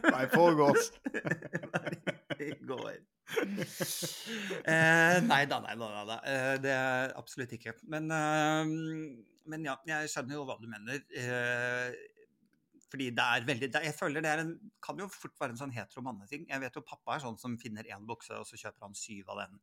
Nei, 0.15 0.25
pågås. 0.33 0.89
i 2.39 2.49
går. 2.65 2.97
Eh, 4.65 5.19
nei 5.25 5.45
da, 5.49 5.59
nei 5.63 5.75
da. 5.79 6.03
Da. 6.09 6.17
Eh, 6.29 6.57
det 6.65 6.73
er 6.73 7.13
absolutt 7.17 7.53
ikke. 7.57 7.73
Men, 7.89 8.09
men 9.45 9.65
ja, 9.65 9.77
jeg 9.89 10.09
skjønner 10.13 10.39
jo 10.39 10.45
hva 10.49 10.57
du 10.61 10.67
mener. 10.71 11.01
Fordi 12.91 13.09
det 13.17 13.23
er 13.23 13.47
veldig 13.47 13.69
det, 13.73 13.81
Jeg 13.87 13.97
føler 13.97 14.21
det 14.21 14.31
er 14.31 14.43
en, 14.43 14.51
kan 14.83 14.99
jo 15.01 15.07
fort 15.11 15.33
være 15.41 15.55
en 15.55 15.61
sånn 15.63 15.73
hetero 15.73 16.03
manneting. 16.05 16.45
Jeg 16.49 16.61
vet 16.61 16.77
jo 16.77 16.85
pappa 16.85 17.15
er 17.15 17.23
sånn 17.23 17.39
som 17.41 17.57
finner 17.61 17.87
én 17.89 18.05
bukse, 18.07 18.35
og 18.37 18.45
så 18.47 18.59
kjøper 18.59 18.87
han 18.87 18.97
syv 18.97 19.33
av 19.33 19.45
den. 19.45 19.57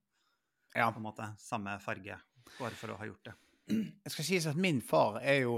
Ja. 0.74 0.88
på 0.90 1.02
en 1.02 1.06
måte, 1.06 1.28
Samme 1.38 1.76
farge, 1.84 2.16
bare 2.58 2.76
for 2.78 2.94
å 2.94 2.98
ha 3.00 3.06
gjort 3.06 3.30
det. 3.30 3.36
Jeg 3.68 4.12
skal 4.14 4.26
sies 4.26 4.46
at 4.50 4.58
min 4.58 4.80
far 4.82 5.18
er 5.20 5.42
jo 5.44 5.56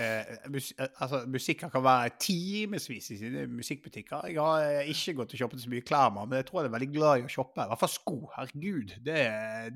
eh, 0.00 0.48
mus 0.50 0.70
altså, 0.78 1.22
Musikker 1.28 1.70
kan 1.72 1.84
være 1.84 2.14
timevis 2.22 3.10
i 3.12 3.18
sine 3.20 3.44
musikkbutikker. 3.50 4.28
Jeg 4.30 4.40
har 4.40 4.64
eh, 4.64 4.90
ikke 4.92 5.16
gått 5.20 5.34
og 5.34 5.42
shoppet 5.42 5.64
så 5.64 5.72
mye 5.72 5.84
klær, 5.86 6.10
med 6.10 6.24
ham. 6.24 6.30
men 6.30 6.40
jeg 6.40 6.48
tror 6.48 6.62
han 6.62 6.70
er 6.70 6.76
veldig 6.76 6.90
glad 6.94 7.20
i 7.20 7.26
å 7.26 7.32
shoppe. 7.32 7.64
I 7.64 7.72
hvert 7.72 7.82
fall 7.82 7.92
sko. 7.92 8.16
Herregud. 8.36 8.96
Det, 9.04 9.20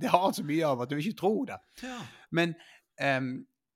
det 0.01 0.13
har 0.13 0.25
han 0.25 0.39
så 0.39 0.47
mye 0.47 0.73
av 0.73 0.85
at 0.85 0.93
du 0.93 0.97
ikke 0.99 1.21
tror 1.21 1.43
det. 1.53 1.61
Ja. 1.85 2.01
Men 2.39 2.57
eh, 3.03 3.21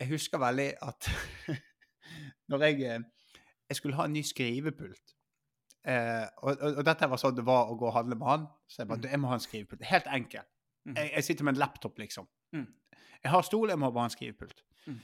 jeg 0.00 0.12
husker 0.14 0.42
veldig 0.42 0.70
at 0.86 1.10
når 2.50 2.66
jeg, 2.68 2.80
eh, 2.88 3.19
jeg 3.70 3.78
skulle 3.78 3.96
ha 3.96 4.04
en 4.08 4.12
ny 4.16 4.22
skrivepult 4.26 5.14
eh, 5.86 6.26
og, 6.42 6.56
og, 6.60 6.76
og 6.80 6.84
dette 6.88 7.08
var 7.08 7.20
sånn 7.22 7.36
det 7.38 7.44
var 7.46 7.70
å 7.70 7.76
gå 7.80 7.86
og 7.88 7.94
handle 7.96 8.18
med 8.20 8.26
han. 8.28 8.42
Så 8.68 8.82
jeg 8.82 8.88
bare, 8.90 8.98
Mm. 8.98 9.02
du, 9.02 9.08
jeg 9.14 9.20
må 9.22 9.28
ha 9.30 9.36
en 9.38 9.44
skrivepult. 9.46 9.84
Helt 9.88 10.08
enkel. 10.12 10.42
Mm. 10.88 10.96
Jeg, 10.98 11.10
jeg 11.14 11.24
sitter 11.24 11.44
med 11.48 11.54
en 11.54 11.60
laptop, 11.62 11.98
liksom. 12.02 12.26
Mm. 12.56 12.66
Jeg 13.22 13.30
har 13.32 13.42
stol, 13.46 13.68
jeg 13.72 13.78
må 13.80 13.90
bare 13.92 14.04
ha 14.06 14.10
en 14.10 14.16
skrivepult. 14.16 14.60
Mm. 14.86 14.98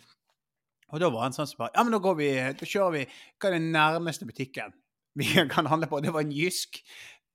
Og 0.93 1.01
da 1.03 1.09
var 1.11 1.23
han 1.27 1.35
sånn 1.37 1.49
som 1.51 1.59
bare 1.65 1.73
Ja, 1.75 1.83
men 1.85 1.93
da 1.97 1.99
går 2.05 2.15
vi, 2.21 2.27
da 2.61 2.67
kjører 2.69 2.93
vi 2.95 3.01
Hva 3.43 3.49
er 3.49 3.57
den 3.59 3.73
nærmeste 3.75 4.27
butikken 4.29 4.73
vi 5.19 5.27
kan 5.55 5.67
handle 5.67 5.89
på? 5.91 5.99
Det 6.05 6.13
var 6.15 6.23
en 6.27 6.31
Jysk. 6.33 6.79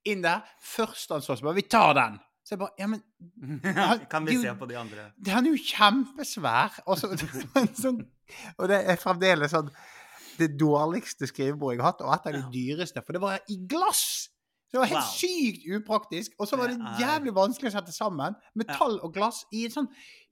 Inn 0.08 0.22
der. 0.24 0.40
Først 0.64 1.10
han 1.14 1.22
så, 1.22 1.36
så 1.36 1.44
bare 1.48 1.58
Vi 1.60 1.66
tar 1.70 1.92
den! 1.98 2.16
Så 2.42 2.54
jeg 2.56 2.62
bare 2.62 2.74
Ja, 2.80 2.86
men 2.90 3.02
kan 4.10 4.24
vi 4.26 4.34
du- 4.38 4.42
se 4.42 4.54
på 4.58 4.66
de 4.70 4.78
andre? 4.80 5.10
det- 5.18 5.34
er 5.36 5.46
jo 5.46 5.58
kjempesvær! 5.58 6.80
Og, 6.86 6.98
så, 6.98 7.10
en 7.12 7.74
sånn, 7.84 8.00
og 8.58 8.68
det 8.72 8.80
er 8.88 8.96
fremdeles 8.98 9.52
sånn 9.54 9.68
det 10.38 10.50
dårligste 10.60 11.26
skrivebordet 11.30 11.78
jeg 11.78 11.82
har 11.84 11.92
hatt, 11.92 12.00
og 12.06 12.12
et 12.14 12.28
av 12.30 12.36
de 12.38 12.42
dyreste. 12.54 13.02
For 13.04 13.12
det 13.16 13.20
var 13.22 13.40
i 13.52 13.58
glass! 13.68 14.28
Så 14.72 14.78
det 14.78 14.80
var 14.80 14.88
helt 14.88 15.04
Wow. 15.04 15.16
sykt 15.18 15.66
upraktisk. 15.76 16.32
Og 16.40 16.48
så 16.48 16.56
var 16.56 16.70
det 16.72 16.78
er- 16.80 17.00
jævlig 17.02 17.34
vanskelig 17.36 17.68
å 17.68 17.74
sette 17.76 17.92
sammen. 17.92 18.34
Metall 18.56 18.98
og 19.04 19.12
glass 19.12 19.42
i 19.52 19.66
en 19.66 19.70
sånn 19.74 19.88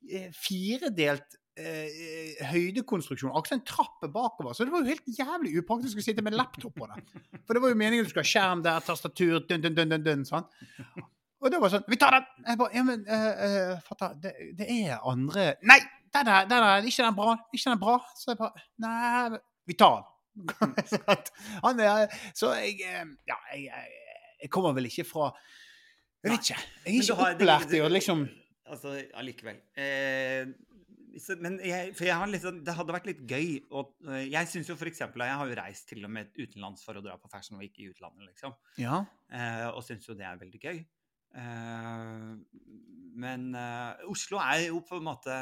eh, 0.08 0.30
firedelt 0.32 1.36
eh, 1.60 2.40
høydekonstruksjon. 2.48 3.34
Akkurat 3.36 3.58
en 3.58 3.64
trappe 3.68 4.08
bakover. 4.08 4.54
Så 4.56 4.64
det 4.64 4.72
var 4.72 4.80
jo 4.80 4.94
helt 4.94 5.04
jævlig 5.18 5.52
upraktisk 5.60 6.00
å 6.00 6.04
sitte 6.06 6.22
med 6.24 6.32
laptop 6.38 6.72
på 6.74 6.88
det. 6.88 7.04
For 7.44 7.52
det 7.52 7.60
var 7.62 7.68
jo 7.74 7.76
meningen 7.82 8.06
du 8.06 8.08
skulle 8.08 8.24
ha 8.24 8.32
skjerm 8.32 8.62
der, 8.64 8.80
tastatur, 8.80 9.42
dun, 9.44 9.60
dun, 9.60 9.74
dun, 9.76 9.88
dun, 9.92 10.02
dun, 10.08 10.24
sånn. 10.24 10.46
Og 11.40 11.50
det 11.52 11.60
var 11.60 11.70
sånn 11.72 11.84
Vi 11.88 11.96
tar 12.00 12.16
den! 12.16 12.24
Jeg 12.46 12.58
bare 12.60 12.74
Ja, 12.76 12.82
men 12.84 13.04
uh, 13.08 13.44
uh, 13.44 13.78
Fatter, 13.86 14.16
det, 14.20 14.32
det 14.58 14.66
er 14.68 14.98
andre 15.08 15.54
Nei! 15.64 15.78
Den 16.12 16.26
er, 16.28 16.44
den 16.50 16.58
der, 16.64 16.82
ikke 16.90 17.04
den 17.06 17.14
bra. 17.14 17.36
Ikke 17.54 17.70
den 17.70 17.78
bra. 17.80 17.94
Så 18.18 18.32
jeg 18.32 18.38
bare 18.40 18.64
Nei, 18.82 19.38
vi 19.68 19.76
tar 19.78 20.06
Han 21.64 21.80
er 21.82 22.06
Så 22.36 22.52
jeg 22.54 22.78
eh, 22.86 23.02
Ja, 23.28 23.36
jeg, 23.50 23.66
jeg, 24.40 24.50
kommer 24.52 24.72
vel 24.76 24.86
ikke 24.88 25.04
fra 25.08 25.32
Jeg 26.22 26.32
vet 26.32 26.44
ikke. 26.44 26.60
Jeg 26.86 26.94
er 26.94 27.02
ikke 27.02 27.26
opplært 27.26 27.74
i 27.76 27.82
å 27.82 27.90
liksom 27.90 28.28
Altså, 28.70 28.92
allikevel. 29.18 29.56
Eh, 29.74 30.46
så, 31.18 31.34
men 31.42 31.56
jeg, 31.64 31.90
for 31.98 32.06
jeg 32.06 32.40
sånn, 32.42 32.60
det 32.62 32.74
hadde 32.76 32.94
vært 32.94 33.08
litt 33.08 33.22
gøy 33.26 33.48
og, 33.74 33.96
eh, 34.06 34.28
Jeg 34.30 34.50
syns 34.52 34.70
jo 34.70 34.76
for 34.78 34.90
eksempel 34.90 35.24
Jeg 35.26 35.38
har 35.40 35.50
jo 35.50 35.58
reist 35.58 35.88
til 35.90 36.06
og 36.06 36.12
med 36.14 36.30
utenlands 36.38 36.84
for 36.86 36.98
å 36.98 37.02
dra 37.04 37.16
på 37.18 37.30
Fashion 37.32 37.58
Week 37.58 37.74
i 37.82 37.88
utlandet, 37.90 38.28
liksom. 38.30 38.54
Ja. 38.80 39.02
Eh, 39.32 39.66
og 39.72 39.82
syns 39.86 40.06
jo 40.06 40.14
det 40.18 40.28
er 40.28 40.38
veldig 40.40 40.62
gøy. 40.62 40.82
Eh, 41.36 42.30
men 43.20 43.50
eh, 43.54 44.04
Oslo 44.10 44.40
er 44.42 44.66
jo 44.68 44.82
på 44.86 45.00
en 45.00 45.08
måte 45.10 45.34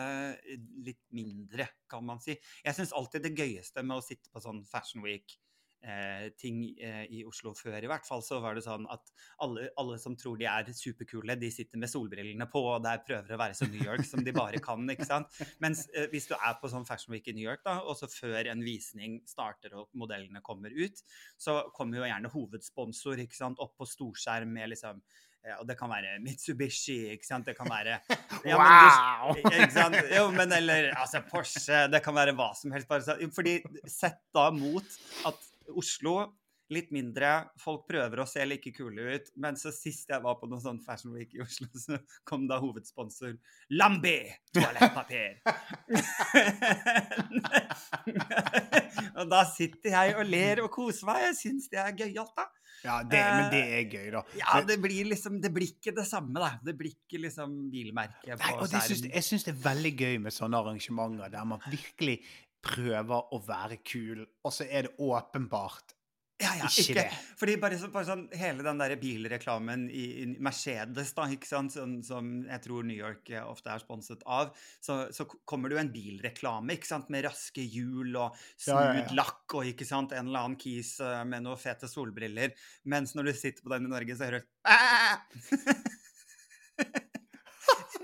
litt 0.84 1.04
mindre, 1.14 1.68
kan 1.90 2.06
man 2.06 2.22
si. 2.22 2.36
Jeg 2.64 2.76
syns 2.76 2.94
alltid 2.96 3.28
det 3.28 3.36
gøyeste 3.36 3.84
med 3.84 4.00
å 4.00 4.04
sitte 4.04 4.32
på 4.32 4.42
sånn 4.42 4.64
Fashion 4.68 5.04
Week-ting 5.04 6.62
eh, 6.80 7.04
i 7.14 7.22
Oslo 7.28 7.52
før, 7.56 7.76
i 7.82 7.90
hvert 7.90 8.08
fall, 8.08 8.24
så 8.24 8.40
var 8.42 8.56
det 8.56 8.64
sånn 8.64 8.88
at 8.90 9.12
alle, 9.44 9.68
alle 9.80 9.98
som 10.00 10.16
tror 10.18 10.40
de 10.40 10.48
er 10.50 10.72
superkule, 10.74 11.36
de 11.38 11.52
sitter 11.54 11.80
med 11.80 11.92
solbrillene 11.92 12.48
på 12.50 12.64
og 12.72 12.82
der 12.86 13.04
prøver 13.06 13.36
å 13.36 13.40
være 13.44 13.58
så 13.58 13.68
New 13.68 13.84
York 13.84 14.04
som 14.08 14.24
de 14.24 14.34
bare 14.34 14.62
kan. 14.64 14.88
ikke 14.94 15.06
sant? 15.08 15.38
Mens 15.62 15.86
eh, 15.92 16.08
hvis 16.12 16.30
du 16.32 16.34
er 16.38 16.58
på 16.60 16.72
sånn 16.72 16.88
Fashion 16.88 17.14
Week 17.14 17.28
i 17.28 17.36
New 17.36 17.46
York, 17.46 17.62
da, 17.68 17.78
og 17.84 18.00
så 18.00 18.10
før 18.10 18.50
en 18.50 18.64
visning 18.64 19.20
starter 19.28 19.76
og 19.78 19.92
modellene 19.98 20.42
kommer 20.44 20.74
ut, 20.74 21.04
så 21.38 21.60
kommer 21.76 22.00
jo 22.00 22.08
gjerne 22.10 22.32
hovedsponsor 22.32 23.24
ikke 23.28 23.38
sant, 23.38 23.62
opp 23.62 23.76
på 23.78 23.88
storskjerm 23.88 24.56
med 24.56 24.72
liksom 24.74 24.98
eh, 25.04 25.24
og 25.58 25.64
det 25.68 25.76
kan 25.78 25.90
være 25.90 26.16
Mitsubishi, 26.22 26.96
ikke 27.14 27.26
sant? 27.26 27.46
Det 27.48 27.54
kan 27.56 27.68
være 27.70 27.98
ja, 28.48 28.58
men 28.58 28.64
Wow! 28.64 29.36
Ikke 29.44 29.70
sant? 29.74 29.96
Jo, 30.12 30.26
men 30.34 30.52
eller 30.56 30.90
altså 30.98 31.22
Porsche, 31.30 31.86
det 31.92 32.02
kan 32.04 32.16
være 32.16 32.34
hva 32.38 32.50
som 32.58 32.74
helst. 32.74 32.90
Bare, 32.90 33.16
fordi 33.34 33.58
sett 33.88 34.20
da 34.34 34.48
mot 34.54 34.98
at 35.28 35.48
Oslo 35.78 36.18
litt 36.74 36.90
mindre, 36.94 37.30
folk 37.60 37.86
prøver 37.88 38.20
å 38.22 38.26
se 38.28 38.44
like 38.46 38.72
kule 38.76 39.02
ut. 39.14 39.26
Men 39.40 39.56
så 39.60 39.70
sist 39.74 40.10
jeg 40.12 40.20
var 40.24 40.34
på 40.40 40.46
noen 40.50 40.64
sånn 40.64 40.80
Fashion 40.84 41.12
Week 41.16 41.30
i 41.36 41.42
Oslo, 41.44 41.68
så 41.78 41.94
kom 42.28 42.42
da 42.50 42.56
hovedsponsor 42.62 43.32
Lambi 43.78 44.18
toalettpapir. 44.56 45.32
og 49.18 49.26
da 49.32 49.40
sitter 49.50 49.90
jeg 49.96 50.08
og 50.18 50.24
ler 50.28 50.56
og 50.64 50.70
koser 50.74 51.04
meg. 51.10 51.18
Jeg 51.30 51.36
syns 51.42 51.64
det 51.72 51.80
er 51.82 51.92
gøyalt, 52.04 52.34
da. 52.36 52.44
Ja, 52.84 53.00
det, 53.02 53.18
men 53.18 53.48
det 53.50 53.64
er 53.74 53.84
gøy, 53.90 54.06
da. 54.14 54.20
Ja, 54.38 54.60
det 54.62 54.76
blir 54.78 55.08
liksom 55.10 55.40
Det 55.42 55.50
blir 55.50 55.66
ikke 55.72 55.90
det 55.96 56.06
samme, 56.06 56.38
da. 56.38 56.52
Det 56.62 56.76
blir 56.78 56.92
ikke 56.94 57.18
liksom 57.24 57.70
bilmerket 57.72 58.36
Nei, 58.36 58.52
på 58.54 58.62
og 58.62 58.70
det 58.70 58.84
jeg 58.86 59.24
syns 59.26 59.44
det 59.48 59.54
er 59.56 59.64
veldig 59.64 59.92
gøy 59.98 60.14
med 60.22 60.32
sånne 60.34 60.56
arrangementer 60.62 61.28
der 61.32 61.44
man 61.48 61.60
virkelig 61.66 62.16
prøver 62.64 63.34
å 63.34 63.38
være 63.46 63.80
kul, 63.86 64.24
og 64.44 64.54
så 64.54 64.66
er 64.66 64.88
det 64.88 64.96
åpenbart 65.02 65.94
Ja, 66.38 66.52
ja, 66.54 66.68
ikke 66.70 66.82
ikke, 66.84 66.94
det. 67.00 67.34
Fordi 67.38 67.54
bare, 67.58 67.78
så, 67.80 67.88
bare 67.90 68.06
sånn 68.06 68.20
Hele 68.38 68.62
den 68.62 68.78
der 68.78 68.92
bilreklamen 69.00 69.88
i, 69.90 70.04
i 70.22 70.26
Mercedes, 70.44 71.10
da, 71.16 71.26
ikke 71.34 71.50
sant, 71.50 71.74
som, 71.74 71.96
som 72.06 72.30
jeg 72.46 72.62
tror 72.62 72.86
New 72.86 72.94
York 72.98 73.32
eh, 73.32 73.42
ofte 73.42 73.72
er 73.74 73.82
sponset 73.82 74.22
av, 74.22 74.52
så, 74.78 75.00
så 75.14 75.26
kommer 75.26 75.70
det 75.70 75.78
jo 75.78 75.82
en 75.82 75.92
bilreklame 75.94 76.78
ikke 76.78 76.90
sant, 76.92 77.10
med 77.10 77.26
raske 77.26 77.64
hjul 77.64 78.14
og 78.14 78.38
smooth 78.54 79.14
lakk 79.18 79.58
og 79.58 79.72
ikke 79.72 79.88
sant, 79.88 80.14
en 80.14 80.30
eller 80.30 80.46
annen 80.46 80.60
kis 80.62 80.94
eh, 81.02 81.24
med 81.26 81.42
noen 81.46 81.58
fete 81.58 81.90
solbriller. 81.90 82.54
Mens 82.86 83.16
når 83.18 83.32
du 83.32 83.34
sitter 83.34 83.64
på 83.64 83.74
den 83.74 83.90
i 83.90 83.94
Norge, 83.96 84.18
så 84.18 84.30
hører 84.30 84.46
du! 84.46 85.98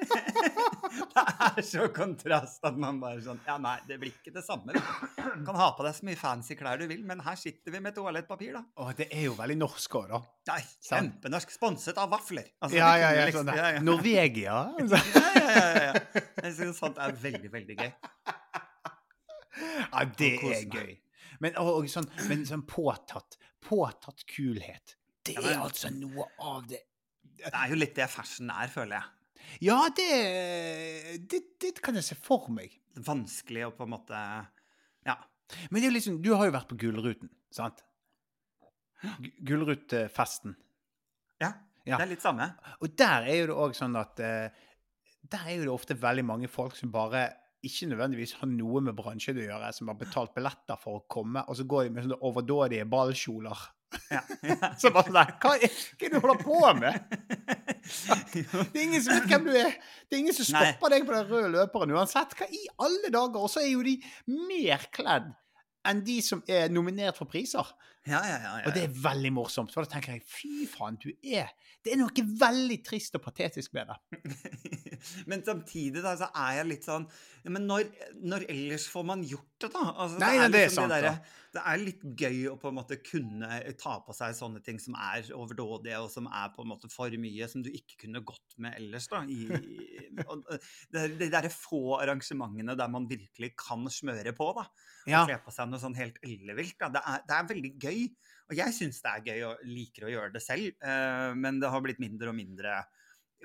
Det 1.14 1.22
er 1.60 1.64
så 1.66 1.86
kontrast 1.94 2.64
at 2.66 2.76
man 2.80 2.98
bare 3.02 3.20
sånn 3.24 3.38
Ja, 3.46 3.56
nei, 3.62 3.76
det 3.88 3.96
blir 4.00 4.12
ikke 4.12 4.32
det 4.34 4.42
samme. 4.46 4.74
Du 4.74 5.44
kan 5.46 5.56
ha 5.58 5.68
på 5.76 5.84
deg 5.86 5.94
så 5.96 6.06
mye 6.08 6.18
fancy 6.18 6.56
klær 6.58 6.78
du 6.80 6.86
vil, 6.90 7.02
men 7.06 7.20
her 7.24 7.36
sitter 7.38 7.74
vi 7.74 7.80
med 7.84 7.94
toalettpapir, 7.96 8.52
da. 8.56 8.62
Å, 8.82 8.88
det 8.98 9.08
er 9.14 9.26
jo 9.28 9.34
veldig 9.38 9.56
norsk 9.60 9.96
òg, 10.00 10.08
da. 10.12 10.20
Nei, 10.52 10.60
kjempenorsk. 10.88 11.54
Sponset 11.54 11.98
av 12.02 12.10
vafler. 12.14 12.48
Altså, 12.60 12.78
Ja, 12.78 12.90
ja, 13.00 13.10
ja, 13.18 13.26
liksom- 13.30 13.48
sånn 13.50 13.58
ja, 13.60 13.70
ja. 13.76 13.84
Norvegia. 13.84 14.58
Ja, 14.84 15.00
ja, 15.34 15.48
ja, 15.50 15.64
ja, 15.74 15.86
ja. 15.92 16.22
Jeg 16.44 16.54
syns 16.56 16.78
sånt 16.80 16.98
er 17.02 17.12
veldig, 17.20 17.50
veldig 17.52 17.76
gøy. 17.78 17.90
Ja, 19.92 20.04
det 20.18 20.30
er 20.42 20.64
gøy. 20.70 20.94
Men, 21.42 21.56
og, 21.60 21.70
og 21.82 21.88
sånn, 21.90 22.06
men 22.30 22.44
sånn 22.48 22.62
påtatt, 22.68 23.36
påtatt 23.64 24.24
kulhet. 24.30 24.96
Det 25.26 25.36
er 25.40 25.58
altså 25.62 25.90
noe 25.94 26.26
av 26.44 26.66
det 26.68 26.82
Det 27.40 27.50
er 27.50 27.70
jo 27.72 27.76
litt 27.78 27.94
det 27.96 28.06
fashion 28.12 28.50
er, 28.52 28.68
føler 28.72 28.98
jeg. 29.00 29.10
Ja, 29.62 29.78
det, 29.96 30.08
det, 31.30 31.40
det 31.62 31.72
kan 31.84 31.94
jeg 31.98 32.04
se 32.06 32.16
for 32.18 32.48
meg. 32.52 32.72
Vanskelig 33.04 33.66
å 33.68 33.72
på 33.76 33.86
en 33.86 33.92
måte 33.96 34.18
Ja. 35.06 35.16
Men 35.70 35.80
det 35.80 35.84
er 35.86 35.90
jo 35.90 35.96
liksom, 35.98 36.18
du 36.24 36.30
har 36.34 36.46
jo 36.48 36.54
vært 36.54 36.70
på 36.70 36.78
Gullruten, 36.80 37.28
sant? 37.52 37.82
Gu- 39.04 39.34
Gullrutefesten. 39.50 40.54
ja. 41.42 41.52
Ja. 41.84 41.98
Det 42.00 42.06
er 42.06 42.12
litt 42.14 42.22
samme. 42.24 42.46
Og 42.80 42.94
der 42.96 43.26
er 43.28 43.34
jo 43.42 43.48
det 43.50 43.56
òg 43.60 43.74
sånn 43.76 43.92
at 44.00 44.20
eh, 44.24 44.46
Der 45.28 45.42
er 45.50 45.58
jo 45.58 45.66
det 45.66 45.72
ofte 45.74 45.96
veldig 46.00 46.22
mange 46.24 46.48
folk 46.48 46.72
som 46.78 46.88
bare 46.94 47.26
ikke 47.64 47.90
nødvendigvis 47.90 48.32
har 48.38 48.48
noe 48.48 48.80
med 48.86 48.96
bransjen 48.96 49.36
å 49.36 49.44
gjøre, 49.44 49.68
som 49.76 49.88
har 49.92 49.98
betalt 50.00 50.32
billetter 50.36 50.80
for 50.80 51.02
å 51.02 51.04
komme, 51.12 51.42
og 51.44 51.56
så 51.56 51.64
går 51.68 51.84
de 51.86 51.92
med 51.98 52.06
sånne 52.06 52.18
overdådige 52.24 52.86
ballkjoler. 52.88 53.66
Ja. 54.12 54.22
Så 54.80 54.90
bare 54.96 55.04
sånn 55.06 55.16
der, 55.20 55.30
Hva 55.44 55.52
er 55.54 55.68
hva 55.68 55.68
er 55.68 56.00
det 56.00 56.08
du 56.10 56.18
holder 56.24 56.40
på 56.40 56.72
med? 56.80 56.94
Det 58.32 58.78
er 58.78 58.82
ingen 58.82 59.02
som 59.04 59.14
vet 59.14 59.30
hvem 59.30 59.48
du 59.48 59.54
er. 59.58 59.74
Det 60.08 60.16
er 60.16 60.22
ingen 60.22 60.36
som 60.36 60.46
Nei. 60.54 60.66
stopper 60.72 60.94
deg 60.94 61.06
på 61.06 61.14
den 61.14 61.26
røde 61.30 61.50
løperen 61.52 61.94
uansett. 61.94 62.36
Hva 62.38 62.48
i 62.48 62.62
alle 62.82 63.10
dager? 63.12 63.40
Og 63.44 63.52
så 63.52 63.62
er 63.62 63.72
jo 63.74 63.84
de 63.84 63.98
mer 64.48 64.86
kledd 64.94 65.32
enn 65.84 66.00
de 66.06 66.18
som 66.24 66.40
er 66.48 66.72
nominert 66.72 67.18
for 67.20 67.28
priser. 67.28 67.68
Ja, 68.04 68.20
ja, 68.28 68.36
ja. 68.36 68.50
ja. 68.60 68.64
Og 68.68 68.74
det 68.76 68.82
er 68.84 68.96
veldig 69.04 69.30
morsomt. 69.32 69.72
For 69.72 69.86
da 69.86 69.94
tenker 69.94 70.18
jeg 70.18 70.24
fy 70.28 70.66
faen, 70.68 70.98
du 71.00 71.08
er 71.24 71.52
Det 71.84 71.94
er 71.94 72.00
noe 72.00 72.24
veldig 72.40 72.76
trist 72.84 73.16
og 73.16 73.22
patetisk 73.24 73.72
med 73.76 73.88
det. 73.88 74.20
men 75.30 75.44
samtidig 75.44 76.02
da, 76.04 76.12
så 76.20 76.28
er 76.44 76.58
jeg 76.58 76.68
litt 76.68 76.86
sånn 76.86 77.06
Men 77.48 77.66
når, 77.68 77.88
når 78.24 78.46
ellers 78.52 78.86
får 78.92 79.06
man 79.08 79.24
gjort 79.24 79.48
det, 79.64 79.70
da? 79.72 79.86
Altså, 79.92 80.20
Nei, 80.20 80.34
nei, 80.36 80.50
det 80.52 80.60
er 80.60 80.68
liksom 80.68 80.84
sant, 80.84 80.94
det, 80.94 81.00
der, 81.08 81.40
Det 81.56 81.64
er 81.72 81.82
litt 81.82 82.06
gøy 82.24 82.38
å 82.52 82.54
på 82.60 82.70
en 82.70 82.78
måte 82.78 83.00
kunne 83.04 83.60
ta 83.80 83.96
på 84.04 84.16
seg 84.16 84.36
sånne 84.36 84.60
ting 84.64 84.80
som 84.82 84.96
er 85.00 85.30
overdådige, 85.36 86.00
og 86.04 86.12
som 86.12 86.28
er 86.28 86.52
på 86.52 86.64
en 86.64 86.72
måte 86.74 86.90
for 86.92 87.20
mye, 87.24 87.48
som 87.48 87.64
du 87.64 87.70
ikke 87.72 88.04
kunne 88.04 88.24
gått 88.26 88.58
med 88.60 88.76
ellers. 88.80 89.08
da. 89.12 89.22
I, 89.24 89.48
det, 90.92 91.06
de 91.20 91.30
derre 91.32 91.52
få 91.52 92.00
arrangementene 92.00 92.76
der 92.76 92.90
man 92.92 93.08
virkelig 93.08 93.54
kan 93.60 93.86
smøre 93.92 94.34
på, 94.36 94.50
da. 94.58 94.66
Ja. 95.04 95.22
Og 95.22 95.30
kle 95.30 95.38
på 95.44 95.52
seg 95.54 95.68
noe 95.70 95.82
sånn 95.82 95.96
helt 95.98 96.18
ellevilt. 96.24 96.76
Det 96.80 97.00
er, 97.00 97.24
det 97.28 97.36
er 97.36 97.48
veldig 97.52 97.72
gøy. 97.76 97.93
Og 98.50 98.58
jeg 98.58 98.76
syns 98.76 99.00
det 99.04 99.12
er 99.12 99.24
gøy 99.30 99.46
og 99.48 99.62
liker 99.68 100.06
å 100.06 100.12
gjøre 100.12 100.34
det 100.34 100.42
selv, 100.44 100.74
eh, 100.84 101.30
men 101.38 101.62
det 101.62 101.70
har 101.72 101.82
blitt 101.84 102.02
mindre 102.02 102.32
og 102.32 102.38
mindre 102.38 102.82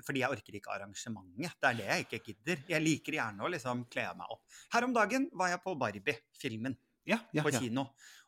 fordi 0.00 0.22
jeg 0.22 0.32
orker 0.32 0.54
ikke 0.56 0.72
arrangementet. 0.72 1.56
Det 1.60 1.68
er 1.68 1.76
det 1.76 1.88
jeg 1.88 2.04
ikke 2.06 2.20
gidder. 2.24 2.60
Jeg 2.72 2.84
liker 2.84 3.16
gjerne 3.18 3.44
å 3.44 3.50
liksom 3.52 3.82
kle 3.92 4.06
meg 4.16 4.32
opp. 4.32 4.44
Her 4.72 4.86
om 4.86 4.94
dagen 4.96 5.26
var 5.36 5.52
jeg 5.52 5.60
på 5.64 5.74
Barbie-filmen 5.80 6.76
Ja, 7.08 7.18
ja, 7.34 7.42
på 7.44 7.52
ja. 7.52 7.60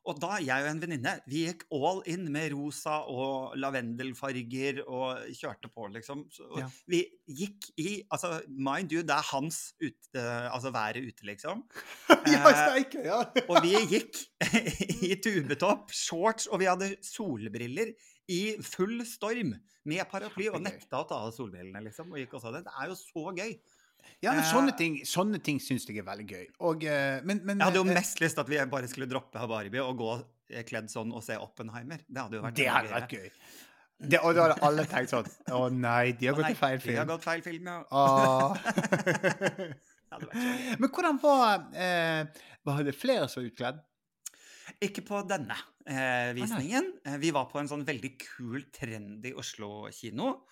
Og 0.02 0.18
da, 0.18 0.32
jeg 0.42 0.64
og 0.64 0.66
en 0.66 0.80
venninne, 0.82 1.12
vi 1.30 1.44
gikk 1.46 1.60
all 1.76 2.00
in 2.10 2.24
med 2.34 2.50
rosa 2.56 2.96
og 3.06 3.52
lavendelfarger 3.60 4.80
og 4.82 5.28
kjørte 5.38 5.70
på, 5.70 5.86
liksom. 5.94 6.24
Så, 6.34 6.48
Ja. 6.58 6.66
Vi 6.90 7.04
gikk 7.28 7.68
i 7.78 8.02
Altså, 8.10 8.40
mind 8.48 8.92
you, 8.92 9.02
det 9.06 9.14
er 9.14 9.28
hans 9.30 9.74
ut, 9.82 10.08
altså 10.14 10.72
været 10.74 10.98
ute, 11.06 11.26
liksom. 11.26 11.62
ja, 12.34 12.42
steike, 12.50 13.04
ja. 13.06 13.20
Og 13.50 13.62
vi 13.62 13.76
gikk 13.92 14.18
i 15.06 15.14
tubetopp, 15.22 15.92
shorts, 15.94 16.48
og 16.50 16.58
vi 16.60 16.70
hadde 16.70 16.96
solbriller 17.06 17.94
i 18.28 18.56
full 18.62 19.04
storm 19.06 19.54
med 19.86 20.02
paraply, 20.10 20.48
og 20.50 20.62
nekta 20.62 21.02
å 21.02 21.06
ta 21.06 21.22
av 21.28 21.30
solbrillene, 21.34 21.84
liksom. 21.86 22.10
Og 22.10 22.18
gikk 22.18 22.34
og 22.38 22.42
sa 22.42 22.52
det. 22.54 22.64
Det 22.66 22.74
er 22.74 22.90
jo 22.90 22.98
så 22.98 23.30
gøy. 23.38 23.54
Ja, 24.22 24.32
men 24.34 24.40
Eh, 24.44 24.50
sånne 24.52 24.72
ting, 24.78 25.00
sånne 25.08 25.38
ting 25.42 25.58
syns 25.62 25.86
jeg 25.88 25.98
er 26.02 26.06
veldig 26.06 26.26
gøy. 26.30 26.46
Og, 26.60 26.84
eh, 26.84 27.20
men, 27.24 27.40
men 27.44 27.58
Jeg 27.58 27.66
hadde 27.70 27.78
jo 27.82 27.86
eh, 27.88 27.94
mest 27.94 28.20
lyst 28.22 28.34
til 28.38 28.44
at 28.44 28.48
vi 28.52 28.58
bare 28.70 28.88
skulle 28.90 29.06
droppe 29.10 29.38
Habaribi 29.42 29.78
og 29.82 29.96
gå 29.98 30.12
eh, 30.50 30.62
kledd 30.68 30.90
sånn 30.92 31.12
og 31.14 31.22
se 31.26 31.36
Oppenheimer. 31.40 31.98
Det 32.08 32.20
hadde 32.22 32.36
jo 32.38 32.42
vært 32.46 32.56
Det 32.60 32.68
hadde 32.70 32.92
vært 32.94 33.12
gøy. 33.18 33.28
Det, 34.02 34.18
og 34.18 34.34
da 34.34 34.40
hadde 34.48 34.58
alle 34.66 34.82
tenkt 34.90 35.10
sånn 35.12 35.28
Å 35.54 35.68
nei, 35.70 36.10
de 36.18 36.26
har 36.26 36.34
gått 36.34 36.48
til 36.50 36.56
feil 36.58 36.78
De 36.80 36.96
har 36.96 37.04
film. 37.04 37.10
gått 37.12 37.22
feil 37.22 37.38
film, 37.44 37.66
ja. 37.70 37.86
Men 40.80 40.88
hvordan 40.90 41.20
var 41.22 41.60
eh, 41.78 42.24
Var 42.66 42.82
det 42.88 42.94
flere 42.98 43.28
som 43.30 43.38
var 43.42 43.46
utkledd? 43.52 43.78
Ikke 44.82 45.02
på 45.06 45.20
denne 45.30 45.54
eh, 45.86 46.32
visningen. 46.36 46.88
Eh, 47.04 47.16
vi 47.22 47.30
var 47.34 47.46
på 47.50 47.58
en 47.60 47.68
sånn 47.70 47.84
veldig 47.88 48.12
kul, 48.20 48.64
trendy 48.74 49.32
Oslo-kino. 49.38 50.44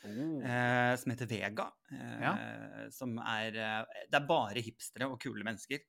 eh, 0.42 0.96
som 0.96 1.12
heter 1.12 1.26
Vega. 1.30 1.68
Eh, 1.92 2.88
Som 2.90 3.18
er 3.18 3.56
eh, 3.56 4.04
Det 4.10 4.20
er 4.20 4.26
bare 4.26 4.62
hipstere 4.64 5.08
og 5.10 5.20
kule 5.20 5.44
mennesker. 5.44 5.80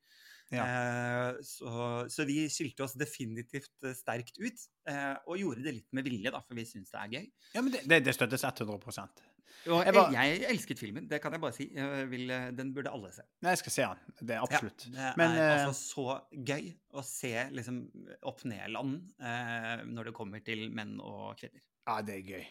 Eh, 0.52 1.38
så, 1.48 1.76
så 2.12 2.26
vi 2.28 2.44
skilte 2.52 2.84
oss 2.84 2.94
definitivt 3.00 3.86
sterkt 3.96 4.36
ut. 4.42 4.66
Eh, 4.90 5.16
og 5.26 5.38
gjorde 5.40 5.64
det 5.64 5.76
litt 5.78 5.88
med 5.96 6.04
vilje, 6.04 6.32
da, 6.34 6.42
for 6.44 6.58
vi 6.60 6.66
syns 6.68 6.92
det 6.92 7.00
er 7.00 7.14
gøy. 7.16 7.28
Ja, 7.56 7.62
men 7.62 7.72
det, 7.72 7.86
det, 7.88 8.02
det 8.04 8.16
støttes 8.18 8.44
100 8.44 8.76
Og 8.76 9.31
Jeg 9.66 9.94
var- 9.94 10.12
jeg 10.12 10.40
elsket 10.50 10.80
filmen, 10.80 11.08
det 11.08 11.20
kan 11.22 11.32
jeg 11.36 11.42
bare 11.42 11.54
si. 11.54 11.68
Jeg 11.76 12.08
vil, 12.10 12.32
eh, 12.32 12.52
den 12.52 12.74
burde 12.74 12.90
alle 12.92 13.12
se. 13.14 13.22
Nei, 13.42 13.52
jeg 13.52 13.60
skal 13.60 13.72
se 13.72 13.82
den. 13.82 14.16
Det 14.28 14.36
er 14.36 14.42
absolutt. 14.42 14.86
Ja, 14.88 15.10
det 15.12 15.18
Men, 15.18 15.32
er 15.38 15.42
eh, 15.42 15.66
altså 15.68 15.96
så 15.96 16.22
gøy 16.34 16.74
å 16.94 17.04
se 17.06 17.34
liksom 17.52 17.78
opp-ned-land 18.24 19.12
eh, 19.20 19.84
når 19.86 20.04
det 20.06 20.14
kommer 20.18 20.44
til 20.44 20.70
menn 20.72 21.00
og 21.00 21.38
kvinner. 21.38 21.62
Ja, 21.88 22.02
det 22.02 22.16
er 22.16 22.26
gøy. 22.32 22.46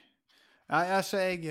Ja, 0.71 0.85
altså, 1.01 1.19
jeg, 1.19 1.43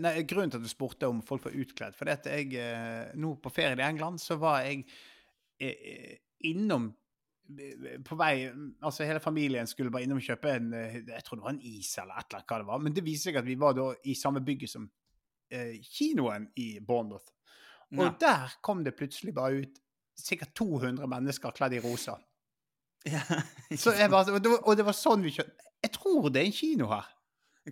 nei, 0.00 0.22
grunnen 0.24 0.50
til 0.50 0.56
at 0.62 0.64
du 0.64 0.68
spurte 0.72 1.08
om 1.10 1.20
folk 1.20 1.44
var 1.44 1.52
utkledd, 1.52 1.94
for 1.94 2.08
at 2.08 2.24
jeg 2.24 2.54
eh, 2.56 3.10
nå 3.14 3.34
på 3.42 3.52
ferie 3.52 3.76
i 3.76 3.84
England, 3.84 4.18
så 4.18 4.38
var 4.40 4.62
jeg 4.64 4.86
innom 6.44 6.94
på 8.04 8.16
vei 8.18 8.48
Altså, 8.82 9.04
hele 9.06 9.20
familien 9.22 9.66
skulle 9.70 9.90
bare 9.94 10.02
innom 10.06 10.18
og 10.18 10.24
kjøpe 10.26 10.50
en 10.56 10.72
eh, 10.74 10.96
Jeg 11.06 11.24
tror 11.24 11.38
det 11.40 11.44
var 11.46 11.54
en 11.54 11.60
is 11.62 11.92
eller 12.02 12.18
et 12.18 12.26
eller 12.30 12.40
annet 12.40 12.50
hva 12.52 12.58
det 12.62 12.66
var. 12.72 12.82
Men 12.84 12.96
det 12.96 13.04
viser 13.06 13.30
seg 13.30 13.40
at 13.42 13.46
vi 13.48 13.54
var 13.60 13.76
da 13.78 13.88
i 14.04 14.14
samme 14.18 14.42
bygget 14.44 14.70
som 14.72 14.86
eh, 15.50 15.76
kinoen 15.82 16.48
i 16.56 16.68
Bournemouth. 16.80 17.30
Og 17.96 18.02
Ja. 18.04 18.12
der 18.20 18.56
kom 18.66 18.82
det 18.84 18.96
plutselig 18.98 19.34
bare 19.34 19.62
ut 19.62 19.78
sikkert 20.18 20.54
200 20.58 21.06
mennesker 21.06 21.50
kledd 21.54 21.76
i 21.78 21.82
rosa. 21.84 22.16
Ja, 23.06 23.20
bare, 24.10 24.32
og, 24.32 24.42
det 24.42 24.50
var, 24.50 24.58
og 24.66 24.76
det 24.76 24.84
var 24.88 24.96
sånn 24.96 25.22
vi 25.22 25.30
kjøpte 25.36 25.68
Jeg 25.84 25.92
tror 25.94 26.28
det 26.34 26.40
er 26.40 26.48
en 26.48 26.56
kino 26.56 26.88
her. 26.90 27.06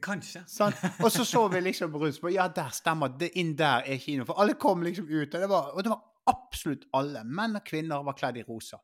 Kanskje. 0.03 0.45
Sånn. 0.51 0.75
Og 1.03 1.11
så 1.11 1.25
så 1.27 1.45
vi 1.51 1.61
liksom 1.69 1.95
rundt 1.99 2.21
på 2.23 2.31
Ja, 2.35 2.47
der 2.49 2.71
stemmer 2.75 3.11
det. 3.19 3.33
Inn 3.39 3.55
der 3.59 3.83
er 3.87 3.99
kino. 4.03 4.25
For 4.29 4.39
alle 4.43 4.55
kom 4.55 4.83
liksom 4.87 5.07
ut. 5.11 5.35
Og 5.35 5.41
det 5.43 5.49
var, 5.51 5.73
og 5.75 5.83
det 5.87 5.91
var 5.91 6.03
absolutt 6.31 6.87
alle. 6.95 7.23
Menn 7.27 7.57
og 7.59 7.65
kvinner 7.67 8.03
var 8.07 8.15
kledd 8.19 8.39
i 8.39 8.45
rosa. 8.47 8.79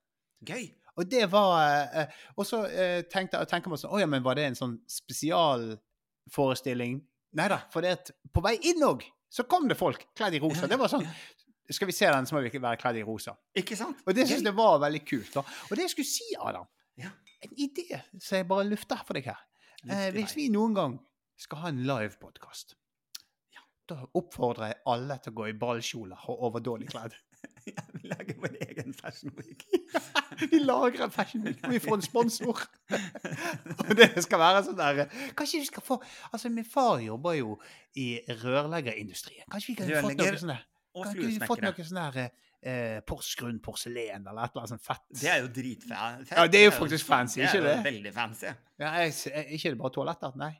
Gøy. 0.46 0.66
Og 0.98 1.10
det 1.10 1.26
var 1.30 1.86
eh, 1.94 2.06
Og 2.36 2.46
så 2.46 2.64
eh, 2.66 3.02
tenkte, 3.10 3.46
tenker 3.50 3.68
man 3.70 3.78
sånn 3.80 3.94
Å 3.94 4.00
ja, 4.02 4.06
men 4.10 4.22
var 4.24 4.34
det 4.38 4.44
en 4.48 4.58
sånn 4.58 4.76
spesialforestilling? 4.90 6.94
Nei 7.38 7.48
da. 7.52 7.58
For 7.70 7.80
det 7.84 7.90
at 7.98 8.06
på 8.34 8.40
vei 8.44 8.56
inn 8.72 8.82
òg 8.86 9.00
så 9.30 9.42
kom 9.46 9.68
det 9.70 9.76
folk 9.78 10.00
kledd 10.18 10.34
i 10.34 10.40
rosa. 10.42 10.66
Det 10.66 10.78
var 10.80 10.88
sånn. 10.90 11.06
Skal 11.70 11.86
vi 11.86 11.94
se 11.94 12.06
den, 12.10 12.26
så 12.26 12.34
må 12.34 12.40
vi 12.42 12.50
være 12.50 12.80
kledd 12.80 12.98
i 12.98 13.04
rosa. 13.06 13.36
Ikke 13.54 13.76
sant? 13.78 14.00
Og 14.02 14.10
det 14.16 14.24
syns 14.26 14.42
jeg 14.42 14.56
var 14.58 14.80
veldig 14.82 15.04
kult. 15.06 15.30
da. 15.36 15.42
Og 15.68 15.72
det 15.78 15.84
jeg 15.86 15.92
skulle 15.94 16.10
si, 16.10 16.26
Adam 16.42 16.66
Ja. 16.98 17.10
En 17.46 17.52
idé 17.56 18.02
som 18.18 18.36
jeg 18.36 18.48
bare 18.50 18.66
lufter 18.68 19.00
for 19.06 19.14
deg 19.16 19.24
her. 19.30 19.40
Eh, 19.86 20.10
hvis 20.12 20.34
vi 20.36 20.50
noen 20.52 20.74
gang 20.76 20.98
skal 21.40 21.58
ha 21.62 21.68
en 21.70 21.80
livepodkast, 21.88 22.74
da 23.90 23.98
oppfordrer 24.18 24.70
jeg 24.70 24.80
alle 24.92 25.16
til 25.22 25.32
å 25.32 25.38
gå 25.40 25.48
i 25.50 25.56
ballkjoler 25.58 26.20
og 26.30 26.44
overdådig 26.50 26.90
kledd. 26.92 27.16
Ja, 27.70 27.82
vi 27.92 28.08
lager 28.08 28.34
vår 28.40 28.54
egen 28.66 28.94
fashion 28.96 29.34
week. 29.36 29.66
Vi 30.50 30.58
lager 30.58 31.04
en 31.04 31.12
fashion 31.12 31.44
week, 31.44 31.60
og 31.64 31.74
vi 31.74 31.78
får 31.78 31.98
en 31.98 32.02
sponsor. 32.02 32.62
og 33.84 33.90
det 33.98 34.08
skal 34.24 34.40
være 34.40 34.62
sånn 34.66 34.78
der 34.78 35.02
Kanskje 35.38 35.60
vi 35.60 35.68
skal 35.68 35.84
få 35.84 35.98
Altså, 36.32 36.50
min 36.50 36.66
far 36.66 37.02
jobber 37.04 37.36
jo 37.38 37.58
i 38.00 38.08
rørleggerindustrien. 38.42 39.44
Kanskje 39.52 39.74
vi 39.74 39.78
kan 39.82 39.92
få 40.00 40.14
noe 40.14 40.38
sånn 40.40 40.54
der 40.54 40.64
Og 40.96 41.12
noe 41.20 41.84
sånn 41.90 42.00
der 42.00 42.18
eh, 42.24 42.98
Porsgrunn 43.06 43.60
porselen 43.64 44.26
eller 44.26 44.48
et 44.48 44.56
eller 44.56 44.64
annet 44.64 44.74
sånt 44.74 44.86
fett? 44.86 45.06
Det 45.20 45.30
er 45.30 45.44
jo 45.44 45.52
dritfett. 45.60 46.32
Ja, 46.32 46.48
det 46.50 46.64
er 46.64 46.68
jo 46.70 46.74
faktisk 46.76 47.08
fancy, 47.08 47.44
ikke 47.44 47.52
Det 47.52 47.60
er 47.60 47.68
det? 47.68 47.76
jo 47.76 47.86
veldig 47.90 48.16
fancy. 48.16 48.50
Ja, 48.80 48.96
jeg, 49.04 49.14
ikke 49.58 49.74
det 49.74 49.80
bare 49.84 49.96
toaletter? 49.98 50.36
Nei. 50.40 50.54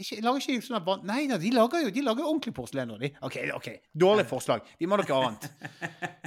Ikke, 0.00 0.20
lager 0.24 0.40
ikke 0.40 0.64
sånn 0.64 0.84
van- 0.86 1.02
Nei 1.04 1.26
da, 1.28 1.36
de 1.38 1.50
lager 1.52 1.82
jo 1.84 1.90
de 1.90 2.02
lager 2.02 2.24
ordentlig 2.24 2.54
porselen. 2.56 2.88
nå, 2.88 2.98
De. 2.98 3.10
OK, 3.22 3.36
ok, 3.54 3.68
dårlig 3.94 4.26
forslag. 4.26 4.62
Vi 4.80 4.86
må 4.86 4.96
noe 4.96 5.18
annet. 5.18 5.50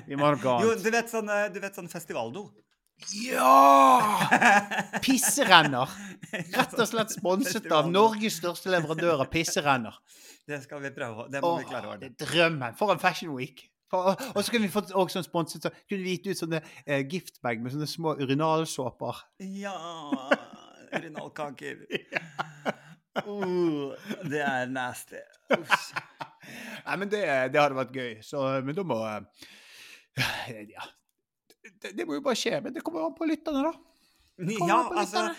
Vi 0.07 0.15
må 0.15 0.29
noe 0.35 0.59
Jo, 0.61 0.75
du 0.75 0.91
vet 0.91 1.09
sånn, 1.09 1.29
eh, 1.29 1.49
du 1.49 1.59
vet 1.59 1.73
sånn 1.75 1.89
festivaldo? 1.89 2.51
Ja! 3.11 4.29
Pisserenner. 5.03 5.89
Rett 6.31 6.77
og 6.79 6.87
slett 6.87 7.11
sponset 7.11 7.65
av 7.73 7.89
Norges 7.91 8.37
største 8.39 8.71
leverandør 8.71 9.19
av 9.25 9.29
pisserenner. 9.33 9.97
Det 10.47 10.61
skal 10.63 10.79
vi 10.83 10.91
prøve. 10.95 11.25
Det 11.31 11.41
må 11.43 11.57
vi 11.59 11.65
klare 11.67 11.89
å 11.89 11.89
Åh, 11.89 11.95
ordne. 11.97 12.09
det 12.15 12.17
drømmen 12.27 12.77
for 12.77 12.91
en 12.93 12.99
fashion 13.01 13.33
week. 13.35 13.65
For, 13.91 14.15
og 14.35 14.39
så 14.43 14.49
kunne 14.53 14.65
vi 14.65 14.73
fått 14.73 14.93
også 14.97 15.19
sånn 15.19 15.27
sponset 15.27 15.61
så 15.67 15.69
kunne 15.89 16.03
vi 16.05 16.15
gitt 16.17 16.27
ut 16.31 16.39
sånne 16.39 16.61
eh, 16.87 17.03
giftbag 17.05 17.59
med 17.61 17.71
sånne 17.73 17.87
små 17.89 18.15
urinalsåper. 18.21 19.19
Ja 19.59 19.75
Urinalkaker. 20.95 21.83
Uh, 23.23 23.95
det 24.27 24.41
er 24.43 24.67
nasty. 24.71 25.21
Uff. 25.55 25.89
Nei, 26.85 26.95
men 27.01 27.09
det, 27.09 27.23
det 27.53 27.61
hadde 27.61 27.77
vært 27.77 27.95
gøy. 27.95 28.13
Så, 28.25 28.43
men 28.65 28.77
da 28.77 28.85
må 28.87 28.99
eh, 29.07 30.63
Ja. 30.73 30.85
det, 31.81 31.95
det 31.95 32.05
må 32.05 32.19
jo 32.19 32.23
bare 32.25 32.39
skje. 32.39 32.59
Men 32.65 32.75
det 32.75 32.83
kommer 32.85 33.03
jo 33.03 33.11
an 33.11 33.17
på 33.17 33.29
lytterne, 33.29 33.65
da. 33.69 33.75
Kommer 34.35 34.73
Ja, 34.73 34.79
på 34.89 34.99
altså 34.99 35.29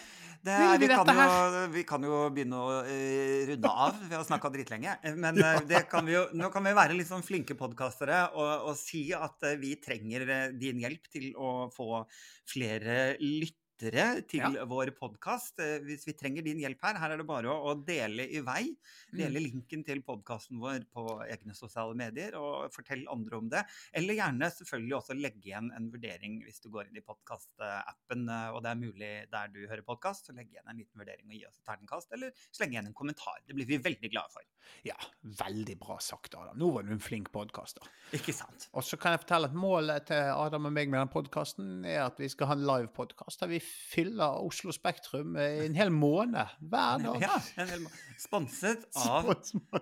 det 0.46 0.54
er, 0.54 0.78
vi 0.78 0.86
kan 0.86 1.08
jo, 1.10 1.62
vi 1.72 1.82
kan 1.88 2.04
jo 2.06 2.18
begynne 2.30 2.58
å 2.60 2.74
uh, 2.86 3.38
runde 3.48 3.70
av. 3.86 3.96
Vi 4.06 4.14
har 4.14 4.24
snakka 4.28 4.50
dritlenge. 4.54 4.92
Men 5.18 5.40
uh, 5.42 5.58
det 5.66 5.82
kan 5.90 6.06
vi 6.06 6.14
jo, 6.14 6.22
nå 6.38 6.52
kan 6.54 6.62
vi 6.62 6.74
være 6.76 6.94
litt 6.94 7.10
sånn 7.10 7.24
flinke 7.26 7.56
podkastere 7.58 8.20
og, 8.38 8.70
og 8.70 8.78
si 8.78 9.08
at 9.16 9.42
uh, 9.42 9.56
vi 9.58 9.74
trenger 9.82 10.54
din 10.54 10.84
hjelp 10.84 11.10
til 11.10 11.32
å 11.34 11.66
få 11.74 12.04
flere 12.46 13.16
lyttere 13.18 13.64
til 13.78 14.40
Ja. 14.40 14.64
vår 14.64 14.90
podkast. 14.96 15.56
Hvis 15.84 16.06
vi 16.06 16.12
trenger 16.12 16.42
din 16.42 16.58
hjelp 16.58 16.80
her, 16.82 16.98
her 16.98 17.10
er 17.10 17.18
det 17.18 17.26
bare 17.26 17.46
å, 17.46 17.70
å 17.70 17.84
dele 17.84 18.24
i 18.28 18.40
vei. 18.40 18.74
Mm. 19.12 19.18
Dele 19.18 19.40
linken 19.42 19.84
til 19.84 20.00
podkasten 20.02 20.58
vår 20.58 20.86
på 20.92 21.04
egne 21.28 21.54
sosiale 21.54 21.94
medier, 21.94 22.34
og 22.40 22.72
fortell 22.72 23.04
andre 23.12 23.36
om 23.36 23.48
det. 23.48 23.64
Eller 23.92 24.14
gjerne 24.16 24.48
selvfølgelig 24.50 24.96
også 24.96 25.14
legge 25.18 25.44
igjen 25.44 25.70
en 25.76 25.90
vurdering 25.92 26.42
hvis 26.44 26.60
du 26.64 26.70
går 26.70 26.88
inn 26.88 26.96
i 26.96 27.04
podkastappen, 27.04 28.28
og 28.54 28.62
det 28.64 28.70
er 28.72 28.80
mulig 28.80 29.12
der 29.30 29.48
du 29.52 29.66
hører 29.66 29.84
podkast, 29.86 30.26
så 30.26 30.32
legge 30.36 30.56
igjen 30.56 30.68
en 30.72 30.80
liten 30.80 30.98
vurdering 30.98 31.28
og 31.28 31.36
gi 31.36 31.44
oss 31.46 31.60
et 31.60 31.68
terningkast, 31.68 32.12
eller 32.16 32.32
slenge 32.50 32.78
igjen 32.78 32.90
en 32.92 32.96
kommentar. 32.96 33.42
Det 33.46 33.54
blir 33.56 33.68
vi 33.68 33.78
veldig 33.78 34.10
glade 34.12 34.32
for. 34.32 34.42
Ja, 34.82 34.96
veldig 35.22 35.76
bra 35.78 35.98
sagt, 36.02 36.34
Adam. 36.34 36.56
Nå 36.58 36.72
var 36.74 36.82
du 36.86 36.90
en 36.96 37.02
flink 37.02 37.28
podkaster. 37.34 37.86
Ikke 38.16 38.32
sant? 38.34 38.68
Og 38.74 38.82
så 38.82 38.98
kan 38.98 39.14
jeg 39.14 39.22
fortelle 39.22 39.50
at 39.50 39.54
målet 39.54 40.08
til 40.08 40.32
Adam 40.32 40.66
og 40.66 40.74
meg 40.74 40.90
med 40.90 40.98
den 41.04 41.12
podkasten 41.12 41.84
er 41.86 42.06
at 42.06 42.18
vi 42.18 42.28
skal 42.32 42.50
ha 42.50 42.56
en 42.58 42.66
live 42.66 42.90
podkast 42.96 43.44
der 43.44 43.52
vi 43.52 43.60
fyller 43.92 44.42
Oslo 44.46 44.72
Spektrum 44.74 45.36
i 45.40 45.66
en 45.66 45.74
hel 45.78 45.90
måned 45.94 46.54
hver 46.60 47.02
dag. 47.04 47.18
Ja, 47.22 47.38
en 47.62 47.72
hel 47.74 47.86
Sponset 48.20 48.86
av 49.06 49.32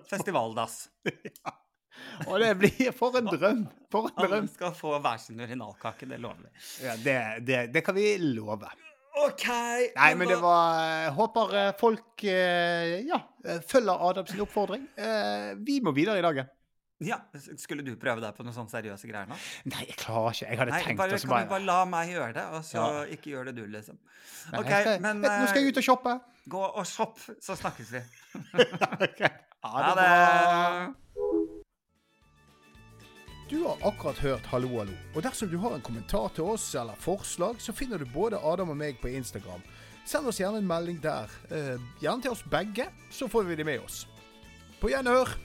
Festivaldass. 0.09 0.87
Og 2.27 2.39
det 2.43 2.49
blir 2.59 2.89
for 2.95 3.15
en 3.15 3.29
drøm! 3.31 3.61
For 3.93 4.09
en 4.09 4.17
Alle 4.19 4.31
drøm! 4.33 4.49
skal 4.51 4.73
få 4.75 4.97
hver 4.99 5.21
sin 5.23 5.39
urinalkake, 5.39 6.07
det 6.11 6.17
lover 6.19 6.43
vi. 6.43 6.51
Ja, 6.83 6.95
det, 6.99 7.15
det, 7.47 7.61
det 7.71 7.83
kan 7.87 7.95
vi 7.95 8.09
love. 8.19 8.67
OK! 9.15 9.45
Nei, 9.95 10.09
men 10.19 10.27
det 10.27 10.35
var 10.43 10.73
jeg 10.81 11.13
Håper 11.15 11.53
eh, 11.55 11.69
folk 11.79 12.25
eh, 12.27 12.97
ja, 13.07 13.21
eh, 13.47 13.61
følger 13.63 14.03
Adams 14.09 14.33
oppfordring. 14.43 14.83
Eh, 14.99 15.53
Vi 15.63 15.77
må 15.85 15.93
videre 15.95 16.19
i 16.19 16.25
dagen. 16.25 16.51
Ja, 17.03 17.17
Skulle 17.59 17.83
du 17.83 17.95
prøve 17.99 18.21
deg 18.23 18.35
på 18.37 18.43
noen 18.45 18.53
sånne 18.55 18.71
seriøse 18.71 19.07
greier 19.09 19.27
nå? 19.27 19.35
Nei, 19.67 19.81
jeg 19.89 19.97
klarer 19.99 20.31
ikke. 20.31 20.47
Jeg 20.47 20.59
hadde 20.61 20.71
Nei, 20.71 20.83
tenkt 20.85 20.97
bare, 21.01 21.17
kan 21.19 21.43
du 21.43 21.49
bare 21.51 21.65
la 21.67 21.79
meg 21.91 22.09
gjøre 22.13 22.33
det, 22.37 22.45
og 22.55 22.63
så 22.63 22.77
Ja. 22.79 23.03
ikke 23.11 23.33
gjør 23.33 23.45
det 23.49 23.55
du, 23.57 23.65
liksom. 23.67 23.97
Jeg 24.53 24.63
skal, 24.63 25.01
men 25.03 25.19
vet, 25.21 25.31
Nå 25.41 25.47
skal 25.49 25.59
jeg 25.61 25.67
eh, 25.67 25.71
ut 25.73 25.77
og 25.81 25.83
shoppe. 25.83 26.13
gå 26.47 26.61
og 26.63 26.85
shopp, 26.87 27.19
så 27.43 27.55
snakkes 27.59 27.91
vi. 27.91 28.01
Ok. 29.09 29.21
Ha 29.65 29.69
Ha 29.73 29.81
det 29.89 29.95
bra. 29.97 30.85
det! 30.87 30.95
Du 33.49 33.59
har 33.67 33.77
akkurat 33.85 34.17
hørt 34.17 34.45
Hallo, 34.49 34.67
hallo. 34.79 34.93
Og 35.15 35.21
dersom 35.23 35.49
du 35.51 35.57
har 35.61 35.75
en 35.75 35.81
kommentar 35.85 36.31
til 36.33 36.43
oss 36.49 36.73
eller 36.75 36.95
forslag, 36.97 37.59
så 37.61 37.73
finner 37.73 37.97
du 38.01 38.05
både 38.05 38.39
Adam 38.41 38.69
og 38.73 38.77
meg 38.79 38.97
på 39.01 39.11
Instagram. 39.11 39.61
Send 40.05 40.27
oss 40.29 40.39
gjerne 40.39 40.57
en 40.63 40.67
melding 40.69 40.97
der. 41.03 41.29
Eh, 41.51 41.75
gjerne 42.01 42.21
til 42.21 42.31
oss 42.31 42.41
begge, 42.49 42.87
så 43.11 43.27
får 43.29 43.43
vi 43.51 43.55
det 43.59 43.65
med 43.65 43.83
oss. 43.85 44.05
På 44.81 44.89
gjenhør! 44.89 45.35